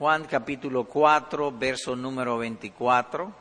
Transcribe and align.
Juan 0.00 0.24
capítulo 0.24 0.84
4, 0.84 1.52
verso 1.58 1.94
número 1.94 2.38
24, 2.38 3.34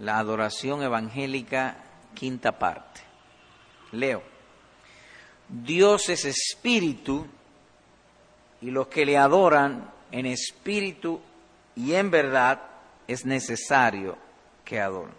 la 0.00 0.18
adoración 0.18 0.82
evangélica, 0.82 1.76
quinta 2.12 2.58
parte. 2.58 3.02
Leo. 3.92 4.20
Dios 5.48 6.08
es 6.08 6.24
espíritu 6.24 7.24
y 8.62 8.72
los 8.72 8.88
que 8.88 9.06
le 9.06 9.16
adoran 9.16 9.92
en 10.10 10.26
espíritu 10.26 11.20
y 11.76 11.92
en 11.94 12.10
verdad 12.10 12.60
es 13.06 13.24
necesario 13.24 14.18
que 14.64 14.80
adoren. 14.80 15.14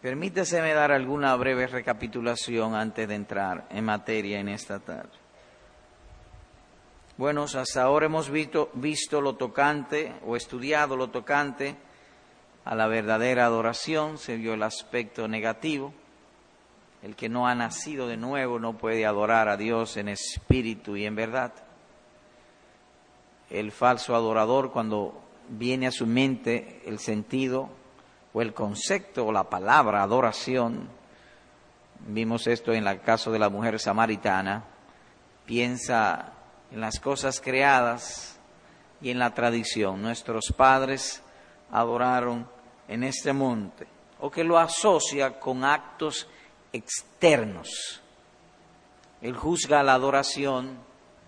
Permítaseme 0.00 0.72
dar 0.72 0.92
alguna 0.92 1.34
breve 1.34 1.66
recapitulación 1.66 2.76
antes 2.76 3.08
de 3.08 3.16
entrar 3.16 3.66
en 3.70 3.84
materia 3.84 4.38
en 4.38 4.48
esta 4.48 4.78
tarde. 4.78 5.21
Bueno, 7.22 7.44
hasta 7.44 7.82
ahora 7.84 8.06
hemos 8.06 8.30
visto, 8.30 8.68
visto 8.74 9.20
lo 9.20 9.36
tocante 9.36 10.12
o 10.26 10.34
estudiado 10.34 10.96
lo 10.96 11.10
tocante 11.10 11.76
a 12.64 12.74
la 12.74 12.88
verdadera 12.88 13.46
adoración, 13.46 14.18
se 14.18 14.36
vio 14.36 14.54
el 14.54 14.62
aspecto 14.64 15.28
negativo. 15.28 15.94
El 17.00 17.14
que 17.14 17.28
no 17.28 17.46
ha 17.46 17.54
nacido 17.54 18.08
de 18.08 18.16
nuevo 18.16 18.58
no 18.58 18.76
puede 18.76 19.06
adorar 19.06 19.48
a 19.48 19.56
Dios 19.56 19.96
en 19.98 20.08
espíritu 20.08 20.96
y 20.96 21.06
en 21.06 21.14
verdad. 21.14 21.52
El 23.50 23.70
falso 23.70 24.16
adorador, 24.16 24.72
cuando 24.72 25.22
viene 25.48 25.86
a 25.86 25.92
su 25.92 26.08
mente 26.08 26.82
el 26.86 26.98
sentido 26.98 27.68
o 28.32 28.42
el 28.42 28.52
concepto 28.52 29.26
o 29.26 29.30
la 29.30 29.48
palabra 29.48 30.02
adoración, 30.02 30.88
vimos 32.00 32.48
esto 32.48 32.72
en 32.72 32.84
el 32.84 33.00
caso 33.00 33.30
de 33.30 33.38
la 33.38 33.48
mujer 33.48 33.78
samaritana, 33.78 34.64
piensa 35.46 36.40
en 36.72 36.80
las 36.80 36.98
cosas 36.98 37.40
creadas 37.40 38.38
y 39.00 39.10
en 39.10 39.18
la 39.18 39.34
tradición. 39.34 40.02
Nuestros 40.02 40.52
padres 40.56 41.22
adoraron 41.70 42.48
en 42.88 43.04
este 43.04 43.32
monte, 43.32 43.86
o 44.20 44.30
que 44.30 44.44
lo 44.44 44.58
asocia 44.58 45.38
con 45.38 45.64
actos 45.64 46.28
externos. 46.72 48.02
Él 49.20 49.36
juzga 49.36 49.82
la 49.82 49.94
adoración 49.94 50.78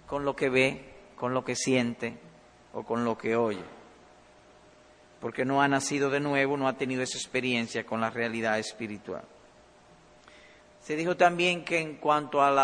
con 0.07 0.25
lo 0.25 0.35
que 0.35 0.49
ve, 0.49 0.95
con 1.17 1.33
lo 1.33 1.45
que 1.45 1.55
siente 1.55 2.19
o 2.73 2.83
con 2.83 3.05
lo 3.05 3.17
que 3.17 3.37
oye 3.37 3.65
porque 5.25 5.47
no 5.47 5.63
ha 5.63 5.69
nacido 5.69 6.11
de 6.11 6.21
nuevo, 6.21 6.59
no 6.59 6.69
ha 6.69 6.77
tenido 6.77 7.01
esa 7.01 7.17
experiencia 7.17 7.87
con 7.87 7.99
la 7.99 8.11
realidad 8.11 8.59
espiritual. 8.59 9.25
Se 10.85 10.97
dijo 10.97 11.17
también 11.17 11.65
que 11.65 11.79
en 11.81 11.95
cuanto 11.95 12.43
al 12.43 12.59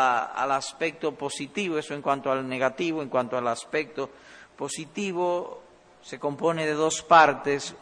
aspecto 0.53 1.15
positivo, 1.15 1.79
eso 1.79 1.95
en 1.95 2.03
cuanto 2.03 2.31
al 2.31 2.47
negativo, 2.47 3.01
en 3.01 3.09
cuanto 3.09 3.39
al 3.39 3.49
aspecto 3.49 4.11
positivo, 4.59 5.63
se 6.03 6.19
compone 6.19 6.67
de 6.67 6.75
dos 6.75 7.01
partes, 7.01 7.75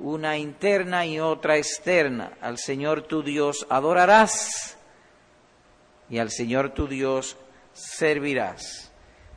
una 0.00 0.36
interna 0.36 1.06
y 1.06 1.20
otra 1.20 1.56
externa. 1.56 2.32
Al 2.40 2.58
Señor 2.58 3.02
tu 3.02 3.22
Dios 3.22 3.64
adorarás 3.70 4.76
y 6.10 6.18
al 6.18 6.32
Señor 6.32 6.70
tu 6.70 6.88
Dios 6.88 7.36
servirás. 7.72 8.90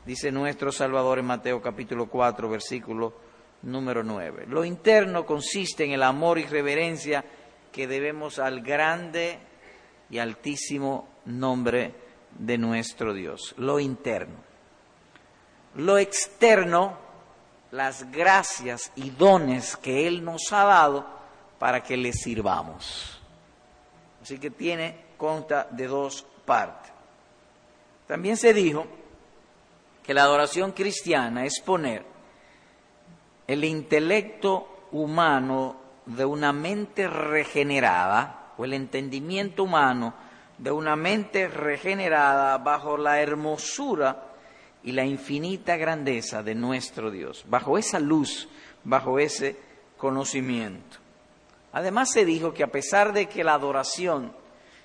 Dice 0.04 0.32
nuestro 0.32 0.72
Salvador 0.72 1.20
en 1.20 1.26
Mateo 1.26 1.62
capítulo 1.62 2.08
4, 2.08 2.48
versículo 2.48 3.14
número 3.62 4.02
9. 4.02 4.46
Lo 4.48 4.64
interno 4.64 5.24
consiste 5.24 5.84
en 5.84 5.92
el 5.92 6.02
amor 6.02 6.40
y 6.40 6.44
reverencia 6.44 7.24
que 7.70 7.86
debemos 7.86 8.40
al 8.40 8.62
grande 8.62 9.46
y 10.10 10.18
altísimo 10.18 11.08
nombre 11.26 11.94
de 12.38 12.58
nuestro 12.58 13.12
Dios. 13.12 13.54
Lo 13.58 13.78
interno. 13.80 14.36
Lo 15.74 15.98
externo, 15.98 16.98
las 17.70 18.10
gracias 18.10 18.92
y 18.96 19.10
dones 19.10 19.76
que 19.76 20.06
Él 20.06 20.24
nos 20.24 20.52
ha 20.52 20.64
dado 20.64 21.06
para 21.58 21.82
que 21.82 21.96
le 21.96 22.12
sirvamos. 22.12 23.20
Así 24.22 24.38
que 24.38 24.50
tiene 24.50 25.04
conta 25.16 25.66
de 25.70 25.86
dos 25.86 26.26
partes. 26.44 26.92
También 28.06 28.36
se 28.36 28.54
dijo 28.54 28.86
que 30.02 30.14
la 30.14 30.22
adoración 30.22 30.72
cristiana 30.72 31.44
es 31.44 31.60
poner 31.60 32.04
el 33.46 33.64
intelecto 33.64 34.86
humano 34.92 35.76
de 36.06 36.24
una 36.24 36.52
mente 36.52 37.06
regenerada, 37.08 38.37
el 38.64 38.74
entendimiento 38.74 39.64
humano 39.64 40.14
de 40.58 40.70
una 40.70 40.96
mente 40.96 41.48
regenerada 41.48 42.58
bajo 42.58 42.96
la 42.96 43.20
hermosura 43.20 44.24
y 44.82 44.92
la 44.92 45.04
infinita 45.04 45.76
grandeza 45.76 46.42
de 46.42 46.54
nuestro 46.54 47.10
Dios, 47.10 47.44
bajo 47.48 47.78
esa 47.78 48.00
luz, 48.00 48.48
bajo 48.84 49.18
ese 49.18 49.56
conocimiento. 49.96 50.98
Además 51.72 52.10
se 52.10 52.24
dijo 52.24 52.54
que 52.54 52.64
a 52.64 52.68
pesar 52.72 53.12
de 53.12 53.26
que 53.26 53.44
la 53.44 53.54
adoración, 53.54 54.32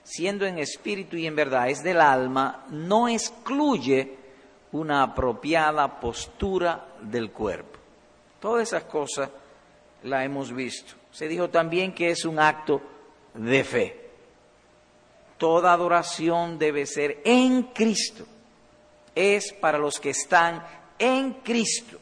siendo 0.04 0.46
en 0.46 0.60
espíritu 0.60 1.16
y 1.16 1.26
en 1.26 1.36
verdad, 1.36 1.70
es 1.70 1.84
del 1.84 2.02
alma, 2.02 2.66
no 2.70 3.08
excluye 3.08 4.18
una 4.72 5.04
apropiada 5.04 6.00
postura 6.00 6.86
del 7.02 7.32
cuerpo. 7.32 7.80
Todas 8.40 8.68
esas 8.68 8.84
cosas 8.84 9.30
las 10.04 10.26
hemos 10.26 10.52
visto. 10.52 10.96
Se 11.12 11.28
dijo 11.28 11.50
también 11.50 11.94
que 11.94 12.10
es 12.10 12.26
un 12.26 12.40
acto 12.40 12.82
de 13.34 13.64
fe. 13.64 14.10
Toda 15.38 15.74
adoración 15.74 16.58
debe 16.58 16.86
ser 16.86 17.22
en 17.26 17.64
Cristo. 17.64 18.26
Es 19.16 19.54
para 19.54 19.78
los 19.78 20.00
que 20.00 20.12
están 20.12 20.66
en 20.98 21.34
Cristo. 21.42 22.00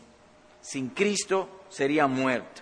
Sin 0.61 0.89
Cristo 0.89 1.61
sería 1.69 2.07
muerto. 2.07 2.61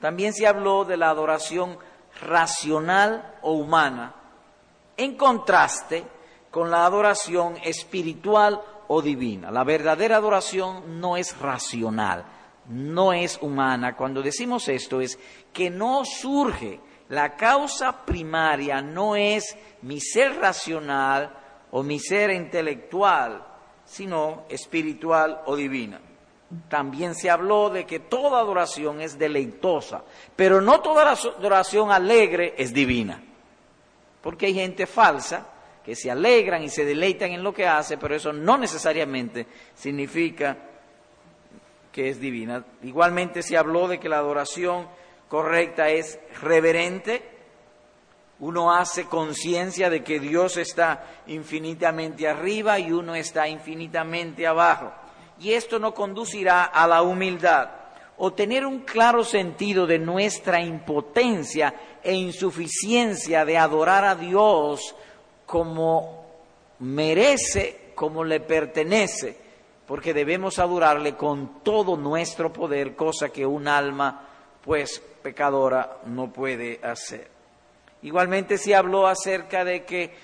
También 0.00 0.32
se 0.32 0.46
habló 0.46 0.84
de 0.84 0.96
la 0.96 1.10
adoración 1.10 1.78
racional 2.22 3.38
o 3.42 3.52
humana, 3.52 4.14
en 4.96 5.16
contraste 5.16 6.04
con 6.50 6.70
la 6.70 6.84
adoración 6.84 7.56
espiritual 7.64 8.60
o 8.88 9.02
divina. 9.02 9.50
La 9.50 9.64
verdadera 9.64 10.16
adoración 10.16 11.00
no 11.00 11.16
es 11.16 11.38
racional, 11.38 12.24
no 12.68 13.12
es 13.12 13.38
humana. 13.40 13.96
Cuando 13.96 14.22
decimos 14.22 14.68
esto 14.68 15.00
es 15.00 15.18
que 15.52 15.70
no 15.70 16.04
surge, 16.04 16.80
la 17.10 17.36
causa 17.36 18.04
primaria 18.04 18.80
no 18.80 19.16
es 19.16 19.56
mi 19.82 20.00
ser 20.00 20.36
racional 20.36 21.36
o 21.72 21.82
mi 21.82 21.98
ser 21.98 22.30
intelectual, 22.30 23.44
sino 23.84 24.44
espiritual 24.48 25.42
o 25.46 25.56
divina. 25.56 26.00
También 26.68 27.16
se 27.16 27.28
habló 27.28 27.68
de 27.68 27.84
que 27.84 27.98
toda 27.98 28.38
adoración 28.38 29.00
es 29.00 29.18
deleitosa, 29.18 30.04
pero 30.36 30.60
no 30.60 30.80
toda 30.80 31.12
adoración 31.12 31.90
alegre 31.90 32.54
es 32.56 32.72
divina. 32.72 33.20
Porque 34.20 34.46
hay 34.46 34.54
gente 34.54 34.86
falsa 34.86 35.46
que 35.84 35.96
se 35.96 36.12
alegran 36.12 36.62
y 36.62 36.68
se 36.68 36.84
deleitan 36.84 37.32
en 37.32 37.42
lo 37.42 37.52
que 37.52 37.66
hace, 37.66 37.98
pero 37.98 38.14
eso 38.14 38.32
no 38.32 38.56
necesariamente 38.56 39.46
significa 39.74 40.56
que 41.90 42.08
es 42.08 42.20
divina. 42.20 42.64
Igualmente 42.82 43.42
se 43.42 43.56
habló 43.56 43.88
de 43.88 43.98
que 43.98 44.08
la 44.08 44.18
adoración 44.18 44.86
correcta 45.30 45.88
es 45.88 46.18
reverente. 46.42 47.22
Uno 48.40 48.74
hace 48.74 49.04
conciencia 49.04 49.88
de 49.88 50.04
que 50.04 50.20
Dios 50.20 50.58
está 50.58 51.22
infinitamente 51.28 52.28
arriba 52.28 52.78
y 52.78 52.92
uno 52.92 53.14
está 53.14 53.48
infinitamente 53.48 54.46
abajo. 54.46 54.92
Y 55.38 55.52
esto 55.52 55.78
no 55.78 55.94
conducirá 55.94 56.64
a 56.64 56.86
la 56.86 57.00
humildad 57.00 57.70
o 58.18 58.34
tener 58.34 58.66
un 58.66 58.80
claro 58.80 59.24
sentido 59.24 59.86
de 59.86 59.98
nuestra 59.98 60.60
impotencia 60.60 61.74
e 62.02 62.12
insuficiencia 62.12 63.46
de 63.46 63.56
adorar 63.56 64.04
a 64.04 64.14
Dios 64.14 64.94
como 65.46 66.26
merece, 66.80 67.92
como 67.94 68.24
le 68.24 68.40
pertenece 68.40 69.50
porque 69.90 70.14
debemos 70.14 70.60
adorarle 70.60 71.16
con 71.16 71.64
todo 71.64 71.96
nuestro 71.96 72.52
poder, 72.52 72.94
cosa 72.94 73.30
que 73.30 73.44
un 73.44 73.66
alma, 73.66 74.29
pues, 74.64 75.02
pecadora 75.22 75.98
no 76.06 76.32
puede 76.32 76.80
hacer. 76.82 77.28
Igualmente 78.02 78.58
se 78.58 78.74
habló 78.74 79.06
acerca 79.06 79.64
de 79.64 79.84
que, 79.84 80.14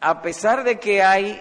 a 0.00 0.22
pesar 0.22 0.64
de 0.64 0.78
que 0.78 1.02
hay 1.02 1.40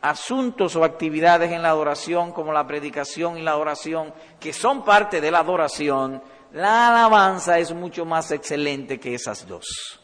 asuntos 0.00 0.76
o 0.76 0.84
actividades 0.84 1.50
en 1.50 1.62
la 1.62 1.70
adoración, 1.70 2.32
como 2.32 2.52
la 2.52 2.66
predicación 2.66 3.38
y 3.38 3.42
la 3.42 3.56
oración, 3.56 4.12
que 4.38 4.52
son 4.52 4.84
parte 4.84 5.20
de 5.20 5.30
la 5.30 5.40
adoración, 5.40 6.22
la 6.52 6.88
alabanza 6.88 7.58
es 7.58 7.72
mucho 7.72 8.04
más 8.04 8.30
excelente 8.30 8.98
que 9.00 9.14
esas 9.14 9.46
dos. 9.46 10.00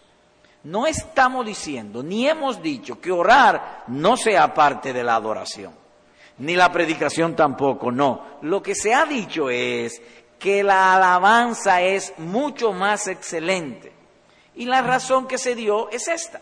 No 0.64 0.86
estamos 0.86 1.44
diciendo, 1.44 2.02
ni 2.02 2.26
hemos 2.26 2.62
dicho 2.62 2.98
que 3.00 3.12
orar 3.12 3.84
no 3.88 4.16
sea 4.16 4.54
parte 4.54 4.92
de 4.92 5.04
la 5.04 5.16
adoración 5.16 5.84
ni 6.38 6.56
la 6.56 6.72
predicación 6.72 7.36
tampoco, 7.36 7.92
no. 7.92 8.38
Lo 8.42 8.62
que 8.62 8.74
se 8.74 8.92
ha 8.94 9.04
dicho 9.04 9.50
es 9.50 10.02
que 10.44 10.62
la 10.62 10.94
alabanza 10.94 11.80
es 11.80 12.12
mucho 12.18 12.70
más 12.74 13.08
excelente. 13.08 13.90
Y 14.54 14.66
la 14.66 14.82
razón 14.82 15.26
que 15.26 15.38
se 15.38 15.54
dio 15.54 15.88
es 15.88 16.06
esta. 16.06 16.38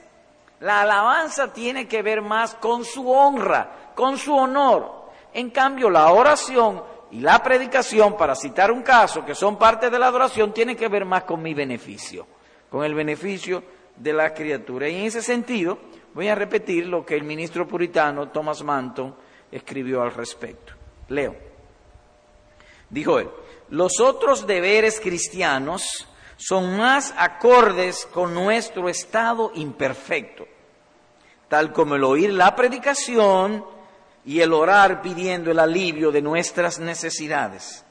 La 0.59 0.81
alabanza 0.81 1.53
tiene 1.53 1.87
que 1.87 2.03
ver 2.03 2.21
más 2.21 2.57
con 2.57 2.85
su 2.85 3.09
honra, 3.09 3.93
con 3.95 4.19
su 4.19 4.35
honor. 4.35 5.13
En 5.33 5.51
cambio, 5.51 5.89
la 5.89 6.11
oración 6.11 6.83
y 7.13 7.21
la 7.21 7.41
predicación, 7.45 8.17
para 8.17 8.35
citar 8.35 8.73
un 8.73 8.83
caso, 8.83 9.25
que 9.25 9.37
son 9.37 9.57
parte 9.57 9.89
de 9.89 10.01
la 10.01 10.09
adoración, 10.09 10.53
tienen 10.53 10.77
que 10.77 10.89
ver 10.89 11.05
más 11.05 11.23
con 11.23 11.41
mi 11.41 11.55
beneficio, 11.55 12.27
con 12.69 12.83
el 12.85 12.97
beneficio 12.97 13.63
de 13.95 14.13
la 14.13 14.35
criatura. 14.35 14.89
Y 14.89 14.97
en 14.97 15.05
ese 15.05 15.23
sentido, 15.23 15.79
voy 16.13 16.27
a 16.27 16.35
repetir 16.35 16.89
lo 16.89 17.07
que 17.07 17.15
el 17.15 17.23
ministro 17.23 17.69
puritano 17.69 18.31
Thomas 18.31 18.65
Manton 18.65 19.15
escribió 19.53 20.03
al 20.03 20.13
respecto. 20.13 20.73
Leo. 21.07 21.52
Dijo 22.93 23.19
él, 23.19 23.31
los 23.71 24.01
otros 24.01 24.47
deberes 24.47 25.01
cristianos 25.01 26.07
son 26.37 26.77
más 26.77 27.15
acordes 27.17 28.07
con 28.13 28.35
nuestro 28.35 28.91
estado 28.91 29.51
imperfecto, 29.55 30.47
tal 31.49 31.73
como 31.73 31.95
el 31.95 32.05
oír 32.05 32.35
la 32.35 32.55
predicación 32.55 33.65
y 34.27 34.41
el 34.41 34.53
orar 34.53 35.01
pidiendo 35.01 35.51
el 35.51 35.59
alivio 35.59 36.13
de 36.13 36.21
nuestras 36.21 36.79
necesidades. 36.81 37.83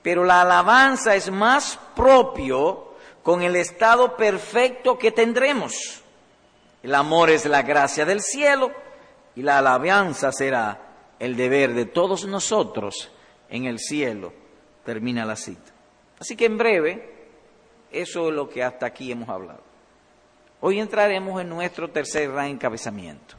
Pero 0.00 0.24
la 0.24 0.40
alabanza 0.40 1.14
es 1.14 1.30
más 1.30 1.78
propio 1.94 2.94
con 3.22 3.42
el 3.42 3.56
estado 3.56 4.16
perfecto 4.16 4.98
que 4.98 5.12
tendremos. 5.12 6.00
El 6.82 6.94
amor 6.94 7.28
es 7.28 7.44
la 7.44 7.60
gracia 7.60 8.06
del 8.06 8.22
cielo 8.22 8.70
y 9.36 9.42
la 9.42 9.58
alabanza 9.58 10.32
será 10.32 10.80
el 11.18 11.36
deber 11.36 11.74
de 11.74 11.84
todos 11.84 12.24
nosotros 12.24 13.10
en 13.50 13.66
el 13.66 13.78
cielo. 13.78 14.32
Termina 14.84 15.24
la 15.24 15.36
cita. 15.36 15.72
Así 16.18 16.36
que 16.36 16.46
en 16.46 16.56
breve, 16.56 17.28
eso 17.90 18.28
es 18.28 18.34
lo 18.34 18.48
que 18.48 18.62
hasta 18.62 18.86
aquí 18.86 19.12
hemos 19.12 19.28
hablado. 19.28 19.60
Hoy 20.60 20.78
entraremos 20.78 21.40
en 21.40 21.48
nuestro 21.48 21.90
tercer 21.90 22.30
gran 22.30 22.46
encabezamiento, 22.46 23.36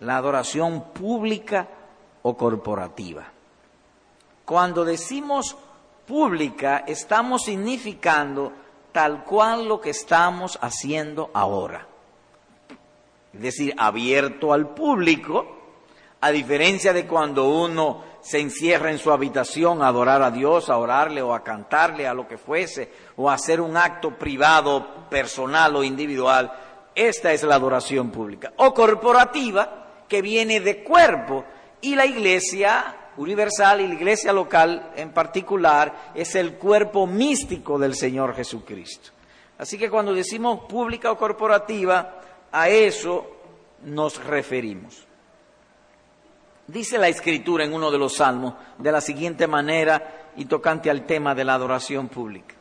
la 0.00 0.16
adoración 0.16 0.92
pública 0.92 1.68
o 2.22 2.36
corporativa. 2.36 3.24
Cuando 4.44 4.84
decimos 4.84 5.56
pública, 6.06 6.84
estamos 6.86 7.44
significando 7.44 8.52
tal 8.92 9.24
cual 9.24 9.66
lo 9.66 9.80
que 9.80 9.90
estamos 9.90 10.58
haciendo 10.60 11.30
ahora. 11.32 11.86
Es 13.32 13.40
decir, 13.40 13.74
abierto 13.76 14.52
al 14.52 14.68
público, 14.74 15.46
a 16.20 16.30
diferencia 16.30 16.92
de 16.92 17.06
cuando 17.06 17.48
uno 17.48 18.13
se 18.24 18.40
encierra 18.40 18.90
en 18.90 18.98
su 18.98 19.12
habitación 19.12 19.82
a 19.82 19.88
adorar 19.88 20.22
a 20.22 20.30
Dios, 20.30 20.70
a 20.70 20.78
orarle 20.78 21.20
o 21.20 21.34
a 21.34 21.44
cantarle, 21.44 22.06
a 22.06 22.14
lo 22.14 22.26
que 22.26 22.38
fuese, 22.38 22.90
o 23.16 23.28
a 23.28 23.34
hacer 23.34 23.60
un 23.60 23.76
acto 23.76 24.18
privado, 24.18 25.06
personal 25.10 25.76
o 25.76 25.84
individual. 25.84 26.50
Esta 26.94 27.34
es 27.34 27.42
la 27.42 27.56
adoración 27.56 28.10
pública. 28.10 28.54
O 28.56 28.72
corporativa, 28.72 30.04
que 30.08 30.22
viene 30.22 30.60
de 30.60 30.82
cuerpo, 30.82 31.44
y 31.82 31.94
la 31.94 32.06
iglesia 32.06 32.96
universal 33.18 33.82
y 33.82 33.88
la 33.88 33.94
iglesia 33.94 34.32
local 34.32 34.92
en 34.96 35.12
particular 35.12 36.12
es 36.14 36.34
el 36.34 36.54
cuerpo 36.54 37.06
místico 37.06 37.78
del 37.78 37.94
Señor 37.94 38.34
Jesucristo. 38.34 39.10
Así 39.58 39.76
que 39.76 39.90
cuando 39.90 40.14
decimos 40.14 40.60
pública 40.66 41.12
o 41.12 41.18
corporativa, 41.18 42.22
a 42.50 42.70
eso 42.70 43.26
nos 43.82 44.24
referimos. 44.24 45.03
Dice 46.66 46.98
la 46.98 47.08
escritura 47.08 47.64
en 47.64 47.74
uno 47.74 47.90
de 47.90 47.98
los 47.98 48.16
salmos 48.16 48.54
de 48.78 48.92
la 48.92 49.00
siguiente 49.00 49.46
manera 49.46 50.30
y 50.36 50.46
tocante 50.46 50.90
al 50.90 51.04
tema 51.04 51.34
de 51.34 51.44
la 51.44 51.54
adoración 51.54 52.08
pública. 52.08 52.54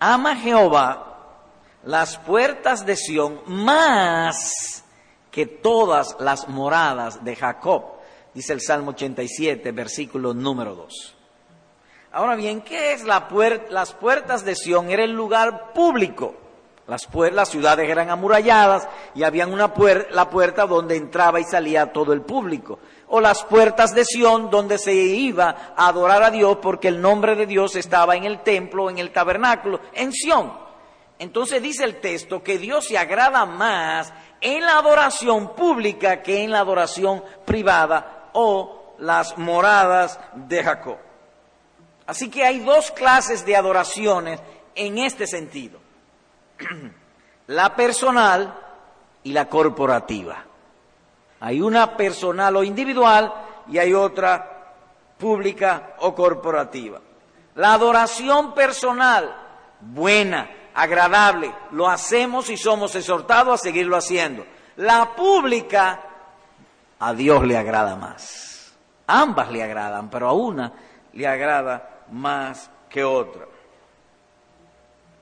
Ama 0.00 0.36
Jehová 0.36 1.04
las 1.84 2.18
puertas 2.18 2.84
de 2.84 2.96
Sión 2.96 3.40
más 3.46 4.84
que 5.30 5.46
todas 5.46 6.16
las 6.18 6.48
moradas 6.48 7.24
de 7.24 7.36
Jacob 7.36 7.98
dice 8.34 8.52
el 8.52 8.60
Salmo 8.60 8.90
87, 8.90 9.72
versículo 9.72 10.32
número 10.32 10.74
2. 10.74 11.16
Ahora 12.12 12.36
bien, 12.36 12.62
¿qué 12.62 12.92
es 12.92 13.04
la 13.04 13.28
las 13.70 13.92
puertas 13.94 14.44
de 14.44 14.54
Sión? 14.54 14.90
Era 14.90 15.04
el 15.04 15.12
lugar 15.12 15.72
público. 15.72 16.34
Las, 16.88 17.06
las 17.32 17.50
ciudades 17.50 17.88
eran 17.88 18.08
amuralladas 18.08 18.88
y 19.14 19.22
había 19.22 19.46
una 19.46 19.74
la 20.10 20.30
puerta 20.30 20.66
donde 20.66 20.96
entraba 20.96 21.38
y 21.38 21.44
salía 21.44 21.92
todo 21.92 22.14
el 22.14 22.22
público. 22.22 22.78
O 23.08 23.20
las 23.20 23.44
puertas 23.44 23.94
de 23.94 24.06
Sión 24.06 24.48
donde 24.48 24.78
se 24.78 24.94
iba 24.94 25.74
a 25.76 25.88
adorar 25.88 26.22
a 26.22 26.30
Dios 26.30 26.56
porque 26.62 26.88
el 26.88 27.02
nombre 27.02 27.36
de 27.36 27.44
Dios 27.44 27.76
estaba 27.76 28.16
en 28.16 28.24
el 28.24 28.40
templo, 28.40 28.88
en 28.88 28.96
el 28.96 29.12
tabernáculo, 29.12 29.80
en 29.92 30.14
Sión. 30.14 30.50
Entonces 31.18 31.60
dice 31.62 31.84
el 31.84 32.00
texto 32.00 32.42
que 32.42 32.56
Dios 32.56 32.86
se 32.86 32.96
agrada 32.96 33.44
más 33.44 34.10
en 34.40 34.62
la 34.62 34.78
adoración 34.78 35.54
pública 35.54 36.22
que 36.22 36.42
en 36.42 36.52
la 36.52 36.60
adoración 36.60 37.22
privada 37.44 38.30
o 38.32 38.94
las 38.98 39.36
moradas 39.36 40.18
de 40.34 40.64
Jacob. 40.64 40.96
Así 42.06 42.30
que 42.30 42.44
hay 42.44 42.60
dos 42.60 42.90
clases 42.92 43.44
de 43.44 43.56
adoraciones 43.56 44.40
en 44.74 44.96
este 44.96 45.26
sentido. 45.26 45.77
La 47.48 47.74
personal 47.74 48.54
y 49.22 49.32
la 49.32 49.48
corporativa. 49.48 50.44
Hay 51.40 51.60
una 51.60 51.96
personal 51.96 52.56
o 52.56 52.64
individual 52.64 53.32
y 53.68 53.78
hay 53.78 53.94
otra 53.94 54.74
pública 55.16 55.94
o 56.00 56.14
corporativa. 56.14 57.00
La 57.54 57.74
adoración 57.74 58.54
personal, 58.54 59.34
buena, 59.80 60.50
agradable, 60.74 61.54
lo 61.72 61.88
hacemos 61.88 62.50
y 62.50 62.56
somos 62.56 62.94
exhortados 62.94 63.60
a 63.60 63.62
seguirlo 63.62 63.96
haciendo. 63.96 64.44
La 64.76 65.16
pública 65.16 66.00
a 66.98 67.12
Dios 67.14 67.44
le 67.44 67.56
agrada 67.56 67.96
más. 67.96 68.76
Ambas 69.06 69.50
le 69.50 69.62
agradan, 69.62 70.10
pero 70.10 70.28
a 70.28 70.32
una 70.32 70.72
le 71.12 71.26
agrada 71.26 72.04
más 72.10 72.70
que 72.88 73.04
otra. 73.04 73.46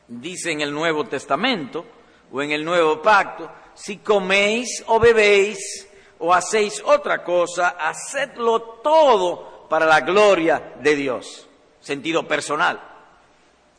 Dice 0.09 0.53
en 0.53 0.61
el 0.61 0.73
Nuevo 0.73 1.05
Testamento 1.05 1.85
o 2.33 2.43
en 2.43 2.53
el 2.53 2.65
Nuevo 2.65 3.03
Pacto, 3.03 3.51
si 3.75 3.99
coméis 3.99 4.85
o 4.87 4.99
bebéis 5.01 5.89
o 6.19 6.33
hacéis 6.33 6.83
otra 6.85 7.23
cosa, 7.23 7.77
hacedlo 7.79 8.61
todo 8.83 9.67
para 9.69 9.87
la 9.87 10.01
gloria 10.01 10.75
de 10.81 10.95
Dios. 10.95 11.49
Sentido 11.81 12.27
personal. 12.27 12.81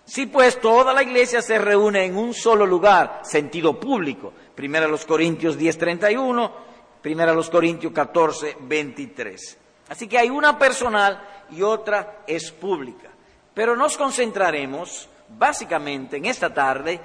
Si 0.05 0.25
pues 0.25 0.61
toda 0.61 0.93
la 0.93 1.03
iglesia 1.03 1.41
se 1.41 1.57
reúne 1.57 2.05
en 2.05 2.15
un 2.15 2.33
solo 2.33 2.65
lugar, 2.65 3.21
sentido 3.23 3.79
público. 3.79 4.31
Primero 4.55 4.87
los 4.87 5.05
Corintios 5.05 5.57
10:31 5.57 6.67
Primera 7.07 7.33
los 7.33 7.49
Corintios 7.49 7.93
14, 7.93 8.57
23. 8.59 9.57
Así 9.87 10.09
que 10.09 10.17
hay 10.17 10.29
una 10.29 10.59
personal 10.59 11.45
y 11.51 11.61
otra 11.61 12.23
es 12.27 12.51
pública. 12.51 13.09
Pero 13.53 13.77
nos 13.77 13.97
concentraremos 13.97 15.07
básicamente 15.29 16.17
en 16.17 16.25
esta 16.25 16.53
tarde 16.53 16.99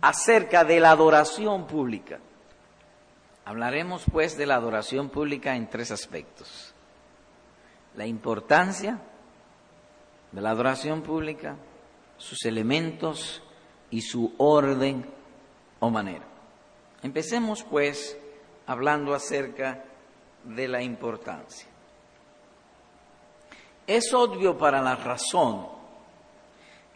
acerca 0.00 0.64
de 0.64 0.80
la 0.80 0.90
adoración 0.90 1.66
pública. 1.66 2.18
Hablaremos 3.44 4.04
pues 4.10 4.36
de 4.36 4.46
la 4.46 4.56
adoración 4.56 5.08
pública 5.08 5.56
en 5.56 5.68
tres 5.68 5.90
aspectos. 5.90 6.74
La 7.96 8.06
importancia 8.06 9.00
de 10.30 10.40
la 10.40 10.50
adoración 10.50 11.02
pública, 11.02 11.56
sus 12.16 12.44
elementos 12.44 13.42
y 13.90 14.00
su 14.00 14.34
orden 14.38 15.06
o 15.80 15.90
manera. 15.90 16.24
Empecemos 17.02 17.62
pues 17.64 18.16
hablando 18.66 19.14
acerca 19.14 19.84
de 20.44 20.68
la 20.68 20.82
importancia. 20.82 21.66
Es 23.86 24.14
obvio 24.14 24.56
para 24.56 24.80
la 24.80 24.96
razón 24.96 25.81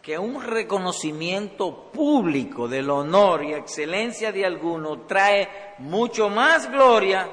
que 0.07 0.17
un 0.17 0.41
reconocimiento 0.41 1.91
público 1.91 2.69
del 2.69 2.91
honor 2.91 3.43
y 3.43 3.55
excelencia 3.55 4.31
de 4.31 4.47
alguno 4.47 5.01
trae 5.01 5.75
mucho 5.79 6.29
más 6.29 6.71
gloria 6.71 7.29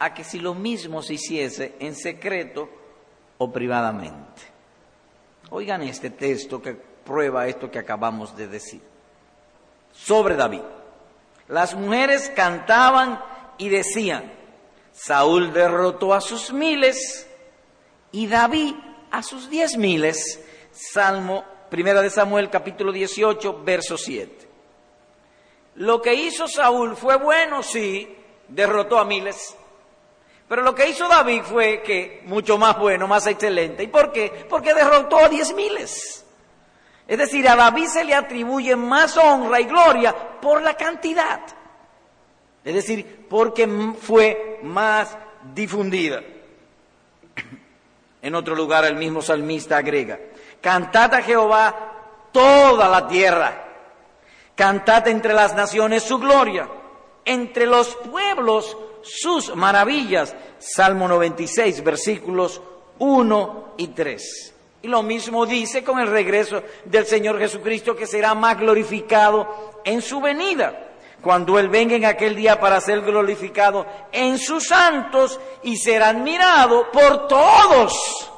a 0.00 0.12
que 0.12 0.24
si 0.24 0.40
lo 0.40 0.52
mismo 0.52 1.00
se 1.00 1.14
hiciese 1.14 1.76
en 1.78 1.94
secreto 1.94 2.68
o 3.38 3.52
privadamente. 3.52 4.42
Oigan 5.50 5.82
este 5.82 6.10
texto 6.10 6.60
que 6.60 6.74
prueba 6.74 7.46
esto 7.46 7.70
que 7.70 7.78
acabamos 7.78 8.36
de 8.36 8.48
decir. 8.48 8.82
Sobre 9.92 10.34
David. 10.34 10.62
Las 11.46 11.76
mujeres 11.76 12.32
cantaban 12.34 13.22
y 13.58 13.68
decían, 13.68 14.32
Saúl 14.90 15.52
derrotó 15.52 16.12
a 16.12 16.20
sus 16.20 16.52
miles 16.52 17.30
y 18.10 18.26
David 18.26 18.74
a 19.12 19.22
sus 19.22 19.48
diez 19.48 19.76
miles. 19.76 20.44
Salmo, 20.72 21.44
primera 21.70 22.02
de 22.02 22.10
Samuel, 22.10 22.50
capítulo 22.50 22.92
18, 22.92 23.62
verso 23.62 23.96
7. 23.96 24.48
Lo 25.76 26.02
que 26.02 26.14
hizo 26.14 26.48
Saúl 26.48 26.96
fue 26.96 27.16
bueno, 27.16 27.62
sí, 27.62 28.16
derrotó 28.48 28.98
a 28.98 29.04
miles. 29.04 29.56
Pero 30.48 30.62
lo 30.62 30.74
que 30.74 30.88
hizo 30.88 31.06
David 31.06 31.42
fue 31.42 31.82
que 31.82 32.22
mucho 32.24 32.56
más 32.56 32.78
bueno, 32.78 33.06
más 33.06 33.26
excelente. 33.26 33.82
¿Y 33.82 33.88
por 33.88 34.10
qué? 34.10 34.46
Porque 34.48 34.72
derrotó 34.72 35.18
a 35.18 35.28
diez 35.28 35.54
miles. 35.54 36.24
Es 37.06 37.18
decir, 37.18 37.48
a 37.48 37.56
David 37.56 37.86
se 37.86 38.04
le 38.04 38.14
atribuye 38.14 38.74
más 38.76 39.16
honra 39.16 39.60
y 39.60 39.64
gloria 39.64 40.14
por 40.40 40.62
la 40.62 40.74
cantidad. 40.74 41.40
Es 42.64 42.74
decir, 42.74 43.26
porque 43.28 43.66
fue 44.00 44.58
más 44.62 45.16
difundida. 45.54 46.22
En 48.20 48.34
otro 48.34 48.54
lugar 48.54 48.84
el 48.84 48.96
mismo 48.96 49.22
salmista 49.22 49.78
agrega, 49.78 50.18
cantad 50.60 51.14
a 51.14 51.22
Jehová 51.22 51.74
toda 52.32 52.88
la 52.88 53.08
tierra, 53.08 53.64
cantad 54.54 55.06
entre 55.08 55.34
las 55.34 55.54
naciones 55.54 56.02
su 56.02 56.18
gloria, 56.18 56.68
entre 57.24 57.66
los 57.66 57.94
pueblos 57.96 58.76
sus 59.02 59.54
maravillas. 59.54 60.34
Salmo 60.58 61.08
96, 61.08 61.82
versículos 61.84 62.60
1 62.98 63.74
y 63.76 63.88
3. 63.88 64.54
Y 64.82 64.88
lo 64.88 65.02
mismo 65.02 65.46
dice 65.46 65.82
con 65.82 65.98
el 65.98 66.08
regreso 66.08 66.62
del 66.84 67.06
Señor 67.06 67.38
Jesucristo 67.38 67.96
que 67.96 68.06
será 68.06 68.34
más 68.34 68.58
glorificado 68.58 69.80
en 69.84 70.02
su 70.02 70.20
venida 70.20 70.84
cuando 71.20 71.58
Él 71.58 71.68
venga 71.68 71.96
en 71.96 72.04
aquel 72.04 72.36
día 72.36 72.60
para 72.60 72.80
ser 72.80 73.00
glorificado 73.00 73.86
en 74.12 74.38
sus 74.38 74.68
santos 74.68 75.40
y 75.62 75.76
ser 75.76 76.02
admirado 76.02 76.90
por 76.92 77.26
todos 77.26 78.30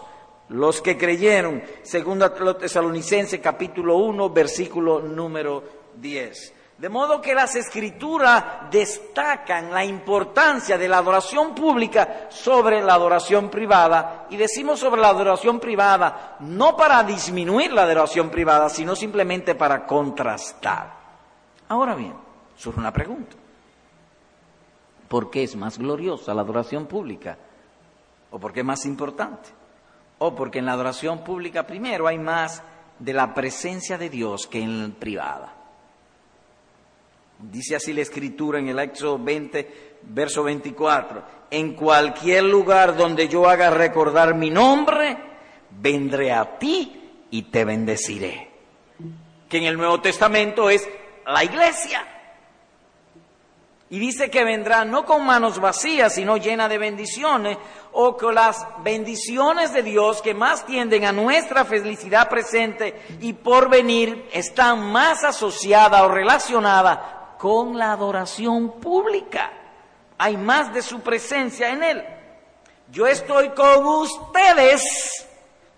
los 0.51 0.81
que 0.81 0.97
creyeron. 0.97 1.63
Segunda 1.83 2.33
Tesalonicense 2.33 3.41
capítulo 3.41 3.97
1 3.97 4.31
versículo 4.31 5.01
número 5.01 5.63
10. 5.97 6.55
De 6.79 6.89
modo 6.89 7.21
que 7.21 7.35
las 7.35 7.57
escrituras 7.57 8.71
destacan 8.71 9.71
la 9.71 9.85
importancia 9.85 10.79
de 10.79 10.89
la 10.89 10.99
adoración 10.99 11.55
pública 11.55 12.29
sobre 12.31 12.81
la 12.81 12.95
adoración 12.95 13.51
privada. 13.51 14.27
Y 14.31 14.37
decimos 14.39 14.81
sobre 14.81 15.01
la 15.01 15.09
adoración 15.09 15.61
privada 15.61 16.37
no 16.41 16.77
para 16.77 17.03
disminuir 17.05 17.73
la 17.73 17.83
adoración 17.83 18.31
privada, 18.31 18.71
sino 18.71 18.97
simplemente 18.97 19.55
para 19.55 19.85
contrastar. 19.85 20.99
Ahora 21.69 21.95
bien, 21.95 22.15
surge 22.57 22.81
una 22.81 22.93
pregunta. 22.93 23.37
¿Por 25.07 25.31
qué 25.31 25.43
es 25.43 25.55
más 25.57 25.79
gloriosa 25.79 26.33
la 26.33 26.43
adoración 26.43 26.87
pública? 26.87 27.37
¿O 28.31 28.39
por 28.39 28.53
qué 28.53 28.61
es 28.61 28.67
más 28.67 28.87
importante? 28.87 29.60
¿O 30.23 30.35
porque 30.35 30.59
en 30.59 30.67
la 30.67 30.73
adoración 30.73 31.25
pública 31.25 31.67
primero 31.67 32.07
hay 32.07 32.19
más 32.19 32.63
de 32.99 33.15
la 33.15 33.33
presencia 33.33 33.97
de 33.97 34.11
Dios 34.11 34.47
que 34.47 34.61
en 34.61 34.83
la 34.83 34.95
privada? 34.95 35.55
Dice 37.39 37.77
así 37.77 37.95
la 37.95 38.03
escritura 38.03 38.59
en 38.59 38.69
el 38.69 38.79
Éxodo 38.79 39.19
20, 39.19 39.99
verso 40.03 40.43
24. 40.43 41.23
En 41.51 41.73
cualquier 41.73 42.45
lugar 42.45 42.99
donde 42.99 43.29
yo 43.29 43.49
haga 43.49 43.71
recordar 43.71 44.35
mi 44.35 44.51
nombre, 44.51 45.17
vendré 45.71 46.33
a 46.33 46.59
ti 46.59 47.27
y 47.31 47.45
te 47.45 47.65
bendeciré. 47.65 48.51
Que 49.49 49.57
en 49.57 49.65
el 49.65 49.79
Nuevo 49.79 50.03
Testamento 50.03 50.69
es 50.69 50.87
la 51.27 51.43
iglesia. 51.45 52.07
Y 53.93 53.99
dice 53.99 54.31
que 54.31 54.45
vendrá 54.45 54.85
no 54.85 55.05
con 55.05 55.27
manos 55.27 55.59
vacías, 55.59 56.15
sino 56.15 56.37
llena 56.37 56.69
de 56.69 56.79
bendiciones, 56.79 57.59
o 57.91 58.17
con 58.17 58.37
las 58.37 58.65
bendiciones 58.85 59.73
de 59.73 59.83
Dios 59.83 60.23
que 60.23 60.33
más 60.33 60.65
tienden 60.65 61.05
a 61.05 61.13
nuestra 61.13 61.65
felicidad 61.65 62.29
presente 62.29 63.03
y 63.21 63.33
por 63.33 63.69
venir 63.69 64.29
están 64.33 64.93
más 64.93 65.25
asociadas 65.25 66.03
o 66.03 66.09
relacionadas 66.09 67.01
con 67.37 67.77
la 67.77 67.91
adoración 67.91 68.81
pública. 68.81 69.51
Hay 70.19 70.37
más 70.37 70.73
de 70.73 70.83
su 70.83 71.01
presencia 71.01 71.71
en 71.71 71.83
él. 71.83 72.05
Yo 72.93 73.09
estoy 73.09 73.51
con 73.51 73.85
ustedes, 73.85 75.27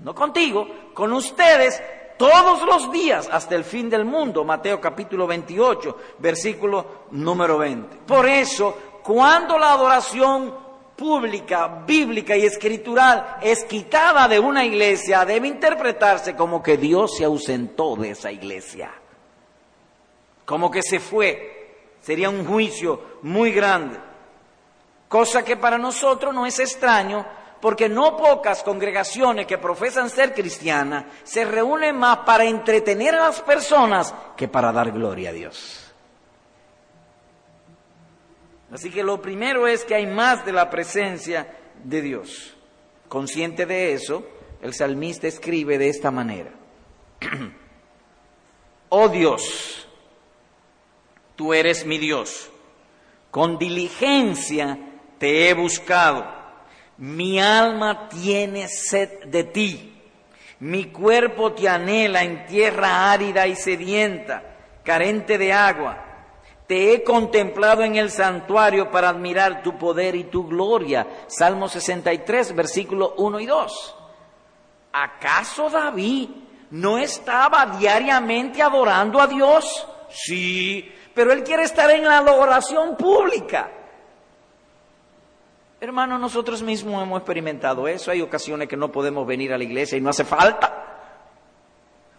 no 0.01 0.15
contigo, 0.15 0.67
con 0.93 1.15
ustedes 1.15 1.83
todos 2.23 2.63
los 2.63 2.93
días 2.93 3.29
hasta 3.33 3.57
el 3.57 3.65
fin 3.65 3.91
del 3.91 4.05
mundo. 4.05 4.45
Mateo 4.45 4.81
capítulo 4.81 5.27
28, 5.27 5.97
versículo 6.21 7.07
número 7.11 7.59
20. 7.59 7.97
Por 8.07 8.29
eso, 8.29 9.01
cuando 9.03 9.59
la 9.59 9.73
adoración 9.73 10.55
pública, 10.95 11.83
bíblica 11.85 12.37
y 12.37 12.45
escritural 12.47 13.39
es 13.43 13.65
quitada 13.65 14.29
de 14.29 14.39
una 14.39 14.65
iglesia, 14.65 15.25
debe 15.25 15.49
interpretarse 15.49 16.37
como 16.37 16.63
que 16.63 16.77
Dios 16.77 17.17
se 17.17 17.25
ausentó 17.25 17.97
de 17.97 18.11
esa 18.11 18.31
iglesia. 18.31 18.93
Como 20.45 20.71
que 20.71 20.83
se 20.85 21.01
fue. 21.01 21.97
Sería 22.01 22.31
un 22.31 22.47
juicio 22.47 23.01
muy 23.23 23.51
grande. 23.51 23.99
Cosa 25.09 25.43
que 25.43 25.57
para 25.57 25.77
nosotros 25.77 26.33
no 26.33 26.47
es 26.47 26.61
extraño 26.61 27.27
porque 27.63 27.89
no 27.89 28.17
pocas 28.17 28.65
congregaciones 28.65 29.47
que 29.47 29.57
profesan 29.57 30.11
ser 30.11 30.35
cristianas 30.35 31.05
se 31.23 31.45
reúnen 31.45 31.97
más 31.97 32.19
para 32.27 32.45
entretener 32.45 33.15
a 33.15 33.29
las 33.29 33.41
personas 33.41 34.13
que 34.37 34.49
para 34.49 34.73
dar 34.73 34.91
gloria 34.91 35.31
a 35.31 35.33
Dios. 35.33 35.95
Así 38.73 38.91
que 38.91 39.05
lo 39.05 39.23
primero 39.23 39.69
es 39.69 39.85
que 39.85 39.95
hay 39.95 40.09
más 40.09 40.45
de 40.45 40.51
la 40.51 40.69
presencia 40.71 41.57
de 41.85 42.03
Dios. 42.03 42.57
Consciente 43.09 43.65
de 43.65 43.93
eso, 43.93 44.27
el 44.61 44.75
salmista 44.75 45.29
escribe 45.29 45.79
de 45.79 45.89
esta 45.89 46.11
manera. 46.11 46.51
oh 48.89 49.09
Dios, 49.09 49.87
tú 51.37 51.55
eres 51.55 51.87
mi 51.87 51.99
Dios, 51.99 52.51
con 53.31 53.57
diligencia 53.57 54.81
te 55.19 55.49
he 55.49 55.55
buscado 55.55 56.42
mi 57.03 57.41
alma 57.41 58.09
tiene 58.09 58.69
sed 58.69 59.25
de 59.25 59.43
ti, 59.43 59.93
mi 60.61 60.85
cuerpo 60.85 61.51
te 61.53 61.69
anhela 61.69 62.23
en 62.23 62.47
tierra 62.47 63.11
árida 63.11 63.45
y 63.49 63.57
sedienta, 63.57 64.41
carente 64.85 65.37
de 65.37 65.53
agua. 65.53 65.99
Te 66.69 66.93
he 66.93 67.03
contemplado 67.03 67.83
en 67.83 67.97
el 67.97 68.09
santuario 68.09 68.89
para 68.93 69.09
admirar 69.09 69.65
tu 69.65 69.77
poder 69.77 70.15
y 70.15 70.25
tu 70.25 70.47
gloria. 70.47 71.25
Salmo 71.27 71.69
63, 71.69 72.55
versículo 72.55 73.15
1 73.17 73.41
y 73.41 73.47
2. 73.47 73.97
¿Acaso 74.93 75.69
David 75.71 76.29
no 76.71 76.99
estaba 76.99 77.67
diariamente 77.81 78.63
adorando 78.63 79.21
a 79.21 79.27
Dios? 79.27 79.89
Sí, 80.09 80.89
pero 81.13 81.33
él 81.33 81.43
quiere 81.43 81.65
estar 81.65 81.91
en 81.91 82.05
la 82.05 82.19
adoración 82.19 82.97
pública. 82.97 83.82
Hermano, 85.83 86.17
nosotros 86.17 86.63
mismos 86.63 87.03
hemos 87.03 87.19
experimentado 87.19 87.89
eso. 87.89 88.13
Hay 88.13 88.21
ocasiones 88.21 88.69
que 88.69 88.77
no 88.77 88.93
podemos 88.93 89.27
venir 89.27 89.53
a 89.53 89.59
la 89.59 89.65
iglesia 89.65 89.99
y 89.99 90.01
no 90.01 90.11
hace 90.11 90.25
falta. 90.25 90.73